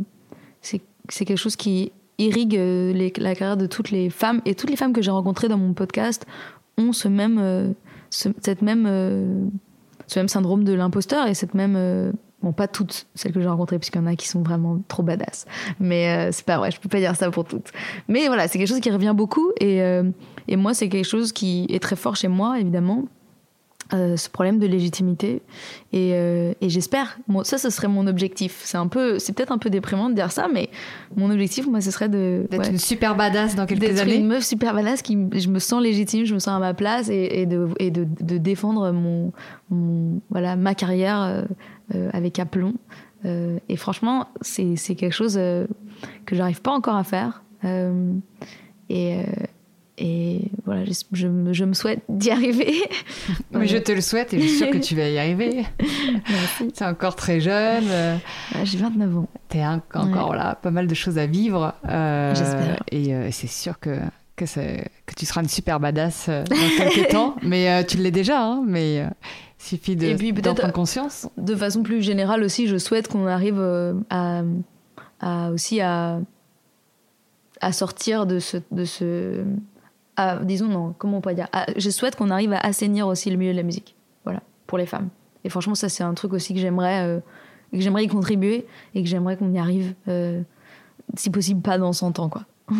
c'est, 0.62 0.80
quelque 1.08 1.36
chose 1.36 1.54
qui 1.54 1.92
irrigue 2.18 2.54
la 3.18 3.34
carrière 3.34 3.56
de 3.56 3.66
toutes 3.66 3.90
les 3.90 4.10
femmes. 4.10 4.40
Et 4.44 4.54
toutes 4.54 4.70
les 4.70 4.76
femmes 4.76 4.92
que 4.92 5.02
j'ai 5.02 5.10
rencontrées 5.10 5.48
dans 5.48 5.58
mon 5.58 5.72
podcast 5.72 6.26
ont 6.78 6.92
ce 6.92 7.08
même, 7.08 7.74
cette 8.10 8.62
même, 8.62 9.50
ce 10.06 10.18
même 10.18 10.28
syndrome 10.28 10.64
de 10.64 10.72
l'imposteur 10.72 11.26
et 11.26 11.34
cette 11.34 11.54
même. 11.54 12.12
Bon, 12.42 12.52
pas 12.52 12.68
toutes 12.68 13.06
celles 13.14 13.32
que 13.32 13.40
j'ai 13.40 13.48
rencontrées, 13.48 13.78
puisqu'il 13.78 13.98
y 13.98 14.02
en 14.02 14.06
a 14.06 14.14
qui 14.14 14.28
sont 14.28 14.42
vraiment 14.42 14.78
trop 14.88 15.02
badass. 15.02 15.46
Mais 15.80 16.30
c'est 16.32 16.44
pas 16.44 16.58
vrai, 16.58 16.70
je 16.70 16.78
peux 16.78 16.88
pas 16.88 16.98
dire 16.98 17.16
ça 17.16 17.30
pour 17.30 17.44
toutes. 17.44 17.72
Mais 18.08 18.26
voilà, 18.26 18.46
c'est 18.46 18.58
quelque 18.58 18.68
chose 18.68 18.80
qui 18.80 18.90
revient 18.90 19.14
beaucoup. 19.16 19.52
Et, 19.60 19.80
et 20.48 20.56
moi, 20.56 20.74
c'est 20.74 20.88
quelque 20.88 21.06
chose 21.06 21.32
qui 21.32 21.66
est 21.70 21.82
très 21.82 21.96
fort 21.96 22.14
chez 22.14 22.28
moi, 22.28 22.60
évidemment. 22.60 23.04
Euh, 23.94 24.16
ce 24.16 24.28
problème 24.28 24.58
de 24.58 24.66
légitimité. 24.66 25.42
Et, 25.92 26.10
euh, 26.14 26.52
et 26.60 26.68
j'espère 26.68 27.18
moi 27.28 27.44
ça 27.44 27.56
ce 27.56 27.70
serait 27.70 27.86
mon 27.86 28.08
objectif. 28.08 28.62
C'est 28.64 28.78
un 28.78 28.88
peu 28.88 29.20
c'est 29.20 29.32
peut-être 29.32 29.52
un 29.52 29.58
peu 29.58 29.70
déprimant 29.70 30.10
de 30.10 30.14
dire 30.14 30.32
ça 30.32 30.48
mais 30.52 30.70
mon 31.14 31.30
objectif 31.30 31.68
moi 31.68 31.80
ce 31.80 31.92
serait 31.92 32.08
de 32.08 32.48
d'être 32.50 32.68
une 32.68 32.78
super 32.78 33.14
badass 33.14 33.54
dans 33.54 33.64
quelques 33.64 34.00
années. 34.00 34.16
une 34.16 34.26
meuf 34.26 34.42
super 34.42 34.74
badass 34.74 35.02
qui 35.02 35.16
je 35.32 35.48
me 35.48 35.60
sens 35.60 35.80
légitime 35.80 36.24
je 36.24 36.34
me 36.34 36.40
sens 36.40 36.56
à 36.56 36.58
ma 36.58 36.74
place 36.74 37.08
et, 37.10 37.42
et 37.42 37.46
de 37.46 37.68
et 37.78 37.92
de, 37.92 38.08
de, 38.22 38.38
défendre 38.38 38.90
mon, 38.90 39.32
mon, 39.70 40.20
voilà 40.30 40.56
ma 40.56 40.74
carrière 40.74 41.44
euh, 41.94 42.10
avec 42.12 42.40
aplomb. 42.40 42.74
Et 43.24 43.76
franchement 43.76 44.26
c'est 44.40 44.74
c'est 44.74 44.96
quelque 44.96 45.14
chose 45.14 45.34
que 45.34 46.34
j'arrive 46.34 46.60
pas 46.60 46.72
encore 46.72 46.96
à 46.96 47.04
faire. 47.04 47.44
Et 48.88 49.18
et 49.98 50.50
voilà, 50.66 50.84
je, 50.84 50.92
je, 51.12 51.64
me 51.64 51.72
souhaite 51.72 52.00
d'y 52.10 52.30
arriver. 52.30 52.74
Mais 53.52 53.66
je 53.66 53.78
te 53.78 53.92
le 53.92 54.02
souhaite 54.02 54.34
et 54.34 54.40
je 54.40 54.46
suis 54.46 54.58
sûre 54.58 54.70
que 54.70 54.78
tu 54.78 54.94
vas 54.94 55.08
y 55.08 55.18
arriver. 55.18 55.64
Merci. 56.28 56.72
Tu 56.72 56.82
es 56.82 56.86
encore 56.86 57.16
très 57.16 57.40
jeune. 57.40 57.84
J'ai 58.64 58.76
29 58.76 59.16
ans. 59.16 59.28
Tu 59.48 59.58
as 59.58 59.80
encore 59.94 60.34
là, 60.34 60.54
pas 60.56 60.70
mal 60.70 60.86
de 60.86 60.94
choses 60.94 61.16
à 61.16 61.26
vivre. 61.26 61.74
Euh, 61.88 62.34
J'espère. 62.34 62.82
Et 62.92 63.14
euh, 63.14 63.28
c'est 63.32 63.46
sûr 63.46 63.80
que, 63.80 63.98
que, 64.36 64.44
que, 64.44 65.14
tu 65.16 65.24
seras 65.24 65.42
une 65.42 65.48
super 65.48 65.80
badass 65.80 66.26
euh, 66.28 66.44
dans 66.44 66.56
quelques 66.76 67.08
temps. 67.10 67.36
Mais 67.42 67.82
tu 67.86 67.96
l'es 67.96 68.10
déjà, 68.10 68.42
hein, 68.42 68.64
mais 68.66 68.96
il 68.96 69.08
suffit 69.58 69.96
de, 69.96 70.40
d'en 70.42 70.54
prendre 70.54 70.74
conscience. 70.74 71.26
De 71.38 71.56
façon 71.56 71.82
plus 71.82 72.02
générale 72.02 72.42
aussi, 72.42 72.66
je 72.66 72.76
souhaite 72.76 73.08
qu'on 73.08 73.26
arrive 73.26 73.60
à, 74.10 74.42
à, 75.20 75.50
aussi 75.52 75.80
à, 75.80 76.20
à 77.62 77.72
sortir 77.72 78.26
de 78.26 78.40
ce, 78.40 78.58
de 78.70 78.84
ce 78.84 79.42
disons 80.42 80.68
non, 80.68 80.94
comment 80.98 81.18
on 81.18 81.20
peut 81.20 81.34
dire, 81.34 81.48
je 81.76 81.90
souhaite 81.90 82.16
qu'on 82.16 82.30
arrive 82.30 82.52
à 82.52 82.58
assainir 82.58 83.06
aussi 83.06 83.30
le 83.30 83.36
milieu 83.36 83.52
de 83.52 83.56
la 83.56 83.62
musique, 83.62 83.94
voilà, 84.24 84.42
pour 84.66 84.78
les 84.78 84.86
femmes. 84.86 85.08
Et 85.44 85.48
franchement, 85.48 85.76
ça 85.76 85.88
c'est 85.88 86.02
un 86.02 86.14
truc 86.14 86.32
aussi 86.32 86.54
que 86.54 86.60
j'aimerais, 86.60 87.04
euh, 87.04 87.20
que 87.72 87.80
j'aimerais 87.80 88.04
y 88.04 88.08
contribuer 88.08 88.66
et 88.94 89.02
que 89.02 89.08
j'aimerais 89.08 89.36
qu'on 89.36 89.52
y 89.52 89.58
arrive, 89.58 89.94
euh, 90.08 90.42
si 91.16 91.30
possible 91.30 91.62
pas 91.62 91.78
dans 91.78 91.92
100 91.92 92.18
ans, 92.18 92.28
quoi. 92.28 92.42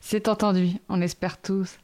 c'est 0.00 0.28
entendu, 0.28 0.76
on 0.88 1.00
espère 1.00 1.40
tous. 1.40 1.78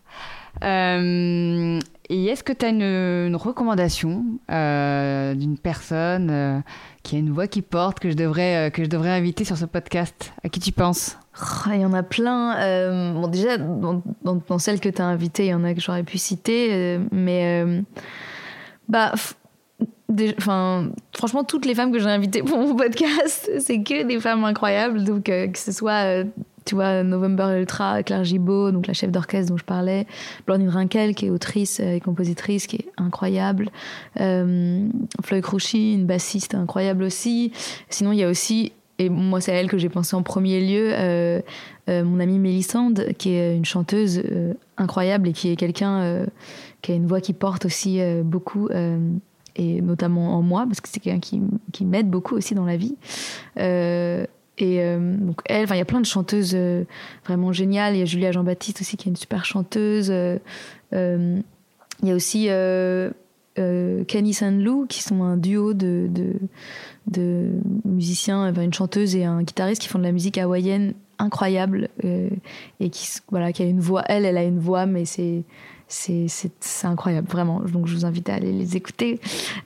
Euh, 0.63 1.81
et 2.09 2.27
est-ce 2.27 2.45
que 2.45 2.53
tu 2.53 2.65
as 2.65 2.69
une, 2.69 3.35
recommandation 3.35 4.25
d'une 4.49 5.59
personne 5.61 6.63
qui 7.03 7.17
a 7.17 7.19
une 7.19 7.33
voix 7.33 7.49
qui 7.49 7.63
porte 7.63 7.99
que 7.99 8.11
je 8.11 8.15
devrais 8.15 8.71
que 8.73 8.85
je 8.85 8.89
devrais 8.89 9.11
inviter 9.11 9.45
sur 9.45 9.57
ce 9.57 9.65
podcast? 9.65 10.33
À 10.45 10.49
qui 10.49 10.61
tu 10.61 10.71
penses? 10.71 11.17
Oh, 11.41 11.71
il 11.73 11.81
y 11.81 11.85
en 11.85 11.93
a 11.93 12.03
plein. 12.03 12.57
Euh, 12.59 13.13
bon, 13.13 13.27
déjà, 13.27 13.59
dans, 13.59 14.03
dans, 14.23 14.59
celles 14.59 14.81
que 14.81 14.89
tu 14.89 15.03
as 15.03 15.07
invitées, 15.07 15.47
il 15.47 15.51
y 15.51 15.55
en 15.55 15.65
a 15.65 15.75
que 15.75 15.81
j'aurais 15.81 16.05
pu 16.05 16.17
citer. 16.17 16.69
Euh, 16.71 16.99
mais, 17.11 17.65
euh, 17.65 17.83
bah, 18.89 19.13
franchement, 21.13 21.43
toutes 21.43 21.67
les 21.67 21.75
femmes 21.75 21.91
que 21.91 21.99
j'ai 21.99 22.11
invitées 22.11 22.43
pour 22.43 22.59
mon 22.59 22.77
podcast, 22.77 23.51
c'est 23.59 23.83
que 23.83 24.05
des 24.05 24.21
femmes 24.21 24.45
incroyables. 24.45 25.03
Donc, 25.03 25.25
que 25.25 25.59
ce 25.59 25.73
soit, 25.73 26.23
tu 26.65 26.77
vois, 26.77 27.03
November 27.03 27.59
Ultra, 27.59 28.05
Claire 28.05 28.23
Gibault, 28.23 28.71
donc 28.71 28.87
la 28.87 28.95
chef 28.95 29.11
d'orchestre 29.11 29.51
dont 29.51 29.59
je 29.59 29.65
parlais, 29.65 30.07
Blandine 30.47 30.69
Rinkel, 30.69 31.17
qui 31.17 31.27
est 31.27 31.31
autrice 31.31 31.81
et 31.81 31.99
compositrice, 31.99 32.69
qui 32.69 32.77
est 32.77 32.93
incroyable. 32.97 33.71
Floyd 34.15 35.43
Crouchy, 35.43 35.95
une 35.95 36.07
bassiste 36.07 36.55
incroyable 36.55 37.03
aussi. 37.03 37.51
Sinon, 37.89 38.13
il 38.13 38.19
y 38.19 38.23
a 38.23 38.29
aussi 38.29 38.73
et 38.99 39.09
moi, 39.09 39.41
c'est 39.41 39.53
à 39.53 39.57
elle 39.57 39.69
que 39.69 39.79
j'ai 39.79 39.89
pensé 39.89 40.15
en 40.15 40.23
premier 40.23 40.61
lieu. 40.61 40.91
Euh, 40.93 41.41
euh, 41.89 42.05
mon 42.05 42.21
amie 42.21 42.39
Mélissande, 42.39 43.09
qui 43.19 43.31
est 43.31 43.57
une 43.57 43.65
chanteuse 43.65 44.23
euh, 44.25 44.55
incroyable 44.77 45.29
et 45.29 45.33
qui 45.33 45.51
est 45.51 45.57
quelqu'un 45.57 46.27
qui 46.81 46.93
a 46.93 46.95
une 46.95 47.07
voix 47.07 47.21
qui 47.21 47.33
porte 47.33 47.65
aussi 47.65 48.01
beaucoup, 48.25 48.69
et 49.57 49.81
notamment 49.81 50.37
en 50.37 50.43
moi, 50.43 50.65
parce 50.67 50.81
que 50.81 50.89
c'est 50.89 51.01
quelqu'un 51.01 51.21
qui, 51.21 51.41
qui 51.73 51.85
m'aide 51.85 52.11
beaucoup 52.11 52.35
aussi 52.35 52.55
dans 52.55 52.65
la 52.65 52.77
vie. 52.77 52.97
et 53.57 54.97
donc, 54.97 55.41
elle, 55.47 55.67
il 55.71 55.77
y 55.77 55.81
a 55.81 55.85
plein 55.85 56.01
de 56.01 56.07
chanteuses 56.07 56.57
vraiment 57.25 57.53
géniales. 57.53 57.95
Il 57.95 58.01
y 58.01 58.03
a 58.03 58.05
Julia 58.05 58.33
Jean-Baptiste 58.33 58.81
aussi, 58.81 58.97
qui 58.97 59.09
est 59.09 59.11
une 59.11 59.17
super 59.17 59.45
chanteuse. 59.45 60.13
Il 60.93 61.43
y 62.03 62.11
a 62.11 62.15
aussi 62.15 62.49
Kenny 63.57 64.37
Lou 64.63 64.87
qui 64.87 65.03
sont 65.03 65.23
un 65.23 65.37
duo 65.37 65.73
de, 65.73 66.09
musiciens, 67.85 68.53
une 68.53 68.73
chanteuse 68.75 69.15
et 69.17 69.25
un 69.25 69.43
guitariste 69.43 69.83
qui 69.83 69.89
font 69.89 69.99
de 69.99 70.05
la 70.05 70.13
musique 70.13 70.39
hawaïenne 70.39 70.95
incroyable 71.19 71.89
et 72.03 72.91
qui, 72.91 73.09
voilà, 73.31 73.53
qui 73.53 73.63
a 73.63 73.67
une 73.67 73.81
voix. 73.81 74.03
Elle, 74.07 74.25
elle 74.25 74.37
a 74.37 74.45
une 74.45 74.59
voix, 74.59 74.87
mais 74.87 75.05
c'est 75.05 75.45
c'est 75.87 76.87
incroyable, 76.87 77.29
vraiment. 77.29 77.61
Donc, 77.61 77.87
je 77.87 77.95
vous 77.95 78.05
invite 78.05 78.29
à 78.29 78.35
aller 78.35 78.53
les 78.53 78.77
écouter. 78.77 79.21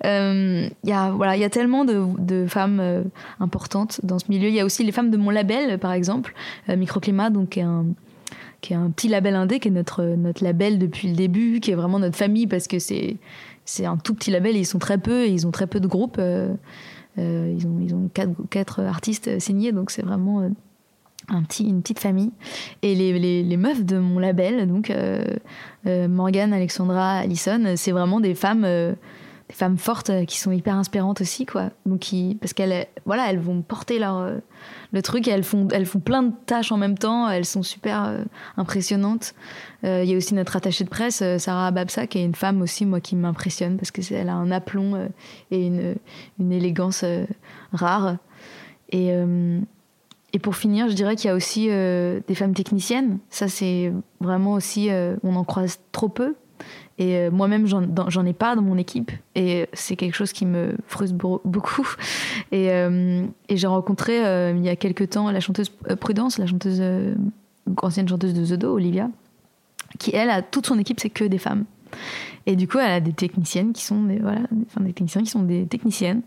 Il 0.05 0.07
euh, 0.07 0.69
y, 0.85 0.93
a, 0.93 1.11
voilà, 1.11 1.37
y 1.37 1.45
a 1.45 1.51
tellement 1.51 1.85
de, 1.85 2.05
de 2.19 2.47
femmes 2.47 2.81
euh, 2.81 3.03
importantes 3.41 4.01
dans 4.03 4.19
ce 4.19 4.27
milieu. 4.29 4.49
Il 4.49 4.55
y 4.55 4.61
a 4.61 4.65
aussi 4.65 4.85
les 4.85 4.93
femmes 4.93 5.11
de 5.11 5.17
mon 5.17 5.31
label, 5.31 5.79
par 5.79 5.93
exemple, 5.93 6.35
euh, 6.69 6.77
Microclimat, 6.77 7.31
donc, 7.31 7.51
qui 7.51 7.61
est, 7.61 7.65
un, 7.65 7.87
qui 8.61 8.73
est 8.73 8.77
un 8.77 8.91
petit 8.91 9.09
label 9.09 9.37
indé, 9.37 9.61
qui 9.61 9.69
est 9.69 9.73
notre, 9.73 10.03
notre 10.03 10.45
label 10.45 10.79
depuis 10.79 11.09
le 11.09 11.15
début, 11.15 11.61
qui 11.61 11.71
est 11.71 11.77
vraiment 11.77 11.99
notre 11.99 12.17
famille, 12.17 12.47
parce 12.47 12.67
que 12.67 12.79
c'est 12.79 13.17
un 13.85 13.97
tout 13.97 14.15
petit 14.15 14.31
label 14.31 14.57
et 14.57 14.61
ils 14.61 14.67
sont 14.67 14.81
très 14.81 14.99
peu, 14.99 15.25
et 15.25 15.31
ils 15.31 15.47
ont 15.47 15.53
très 15.53 15.67
peu 15.67 15.81
de 15.81 15.87
groupes. 15.87 16.21
Ils, 17.17 17.67
ont, 17.67 17.81
ils 17.81 17.95
ont 17.95 18.09
quatre, 18.51 18.83
artistes 18.83 19.39
signés, 19.41 19.73
donc 19.73 19.91
c'est 19.91 20.03
vraiment 20.03 20.49
un 21.29 21.43
petit, 21.43 21.65
une 21.65 21.83
petite 21.83 21.99
famille. 21.99 22.31
Et 22.83 22.95
les, 22.95 23.57
meufs 23.57 23.85
de 23.85 23.99
mon 23.99 24.19
label, 24.19 24.67
donc 24.67 24.91
euh, 24.91 25.23
euh 25.87 26.09
Morgane, 26.09 26.53
Alexandra, 26.53 27.19
Alison, 27.19 27.75
c'est 27.77 27.93
vraiment 27.93 28.21
des 28.21 28.35
femmes, 28.35 28.65
euh, 28.65 28.95
femmes 29.51 29.79
fortes 29.79 30.11
euh, 30.11 30.25
qui 30.25 30.39
sont 30.39 30.53
hyper 30.53 30.75
inspirantes 30.75 31.21
aussi, 31.21 31.47
quoi. 31.47 31.71
Donc 31.87 32.11
parce 32.41 32.53
qu'elles, 32.53 32.87
voilà, 33.07 33.31
elles 33.31 33.39
vont 33.39 33.63
porter 33.63 33.99
leur 33.99 34.31
le 34.93 35.03
truc, 35.03 35.29
elles 35.29 35.45
font, 35.45 35.69
elles 35.69 35.87
font 35.87 36.01
plein 36.01 36.23
de 36.23 36.33
tâches 36.47 36.73
en 36.73 36.77
même 36.77 36.97
temps. 36.99 37.29
Elles 37.29 37.45
sont 37.45 37.63
super 37.63 38.13
impressionnantes. 38.57 39.35
Il 39.83 40.05
y 40.05 40.15
a 40.15 40.17
aussi 40.17 40.35
notre 40.35 40.57
attachée 40.57 40.85
de 40.85 40.89
presse, 40.89 41.23
Sarah 41.39 41.71
Babsa, 41.71 42.07
qui 42.07 42.19
est 42.19 42.25
une 42.25 42.35
femme 42.35 42.63
aussi, 42.63 42.87
moi, 42.87 43.01
qui 43.01 43.15
m'impressionne 43.15 43.77
parce 43.77 43.91
que 43.91 44.01
elle 44.13 44.29
a 44.29 44.35
un 44.35 44.51
aplomb 44.51 45.09
et 45.51 45.67
une, 45.67 45.97
une 46.39 46.53
élégance 46.53 47.05
rare. 47.73 48.17
Et 48.91 49.13
et 50.33 50.39
pour 50.39 50.57
finir, 50.57 50.89
je 50.89 50.95
dirais 50.95 51.17
qu'il 51.17 51.29
y 51.29 51.31
a 51.31 51.35
aussi 51.35 51.69
euh, 51.71 52.21
des 52.29 52.35
femmes 52.35 52.55
techniciennes. 52.55 53.19
Ça, 53.31 53.49
c'est 53.49 53.93
vraiment 54.21 54.53
aussi, 54.53 54.91
euh, 54.91 55.17
on 55.23 55.37
en 55.37 55.45
croise 55.45 55.81
trop 55.93 56.09
peu. 56.09 56.35
Et 56.99 57.17
euh, 57.17 57.31
moi-même, 57.31 57.67
j'en 57.67 58.27
ai 58.27 58.33
pas 58.33 58.57
dans 58.57 58.63
mon 58.63 58.77
équipe. 58.77 59.11
Et 59.35 59.69
c'est 59.73 59.97
quelque 59.97 60.15
chose 60.15 60.33
qui 60.33 60.47
me 60.47 60.75
frustre 60.87 61.17
beaucoup. 61.45 61.89
Et, 62.53 62.69
et 62.69 63.57
j'ai 63.57 63.67
rencontré 63.67 64.17
il 64.17 64.65
y 64.65 64.69
a 64.69 64.77
quelques 64.77 65.11
temps 65.11 65.31
la 65.31 65.41
chanteuse 65.41 65.69
Prudence, 66.01 66.39
la 66.39 66.47
chanteuse, 66.47 66.83
ancienne 67.83 68.09
chanteuse 68.09 68.33
de 68.33 68.57
The 68.57 68.65
Olivia, 68.65 69.11
qui, 69.99 70.15
elle, 70.15 70.31
a 70.31 70.43
toute 70.43 70.67
son 70.67 70.79
équipe, 70.79 70.99
c'est 71.01 71.11
que 71.11 71.25
des 71.25 71.39
femmes. 71.39 71.65
Et 72.47 72.57
du 72.57 72.67
coup, 72.67 72.79
elle 72.79 72.91
a 72.91 73.01
des 73.01 73.13
techniciennes 73.13 73.73
qui 73.73 73.85
sont 73.85 74.05
des, 74.05 74.19
voilà, 74.19 74.41
enfin, 74.67 74.81
des 74.81 74.93
techniciens 74.93 75.23
qui 75.23 75.31
sont 75.31 75.43
des 75.43 75.67
techniciennes. 75.67 76.23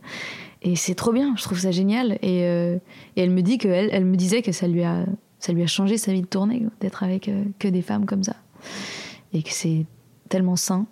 Et 0.62 0.76
c'est 0.76 0.96
trop 0.96 1.12
bien, 1.12 1.34
je 1.36 1.44
trouve 1.44 1.60
ça 1.60 1.72
génial. 1.72 2.20
Et, 2.22 2.44
euh, 2.44 2.78
elle 3.16 3.32
me 3.32 3.42
dit 3.42 3.58
que 3.58 3.68
elle, 3.68 3.90
elle, 3.92 4.06
me 4.06 4.16
disait 4.16 4.42
que 4.42 4.52
ça 4.52 4.68
lui 4.68 4.84
a, 4.84 5.06
ça 5.40 5.54
lui 5.54 5.64
a 5.64 5.68
changé 5.68 5.98
sa 5.98 6.14
vie 6.14 6.22
de 6.22 6.28
tournée 6.28 6.68
d'être 6.80 7.04
avec 7.04 7.28
euh, 7.28 7.44
que 7.58 7.68
des 7.68 7.82
femmes 7.82 8.06
comme 8.06 8.24
ça, 8.24 8.36
et 9.34 9.42
que 9.42 9.52
c'est 9.52 9.86
tellement 10.32 10.56
sain. 10.56 10.86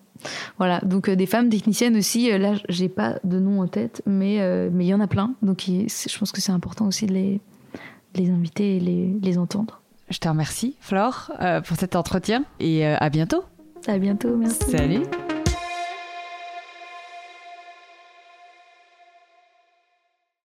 Voilà, 0.57 0.79
donc 0.81 1.07
euh, 1.07 1.15
des 1.15 1.25
femmes 1.25 1.49
techniciennes 1.49 1.95
aussi. 1.95 2.29
là, 2.37 2.53
j'ai 2.67 2.89
pas 2.89 3.19
de 3.23 3.39
nom 3.39 3.61
en 3.61 3.67
tête, 3.67 4.01
mais 4.05 4.37
mais 4.71 4.85
il 4.85 4.89
y 4.89 4.93
en 4.93 4.99
a 4.99 5.07
plein. 5.07 5.33
Donc 5.41 5.63
je 5.67 6.19
pense 6.19 6.31
que 6.31 6.41
c'est 6.41 6.51
important 6.51 6.87
aussi 6.87 7.07
de 7.07 7.13
les, 7.13 7.41
les 8.15 8.29
inviter 8.29 8.77
et 8.77 8.79
les, 8.79 9.15
les 9.21 9.37
entendre. 9.37 9.81
Je 10.09 10.17
te 10.17 10.27
remercie, 10.27 10.75
Flore, 10.79 11.31
pour 11.65 11.77
cet 11.77 11.95
entretien 11.95 12.43
et 12.59 12.85
à 12.85 13.09
bientôt. 13.09 13.43
À 13.87 13.97
bientôt, 13.97 14.35
merci. 14.35 14.59
Salut. 14.69 15.03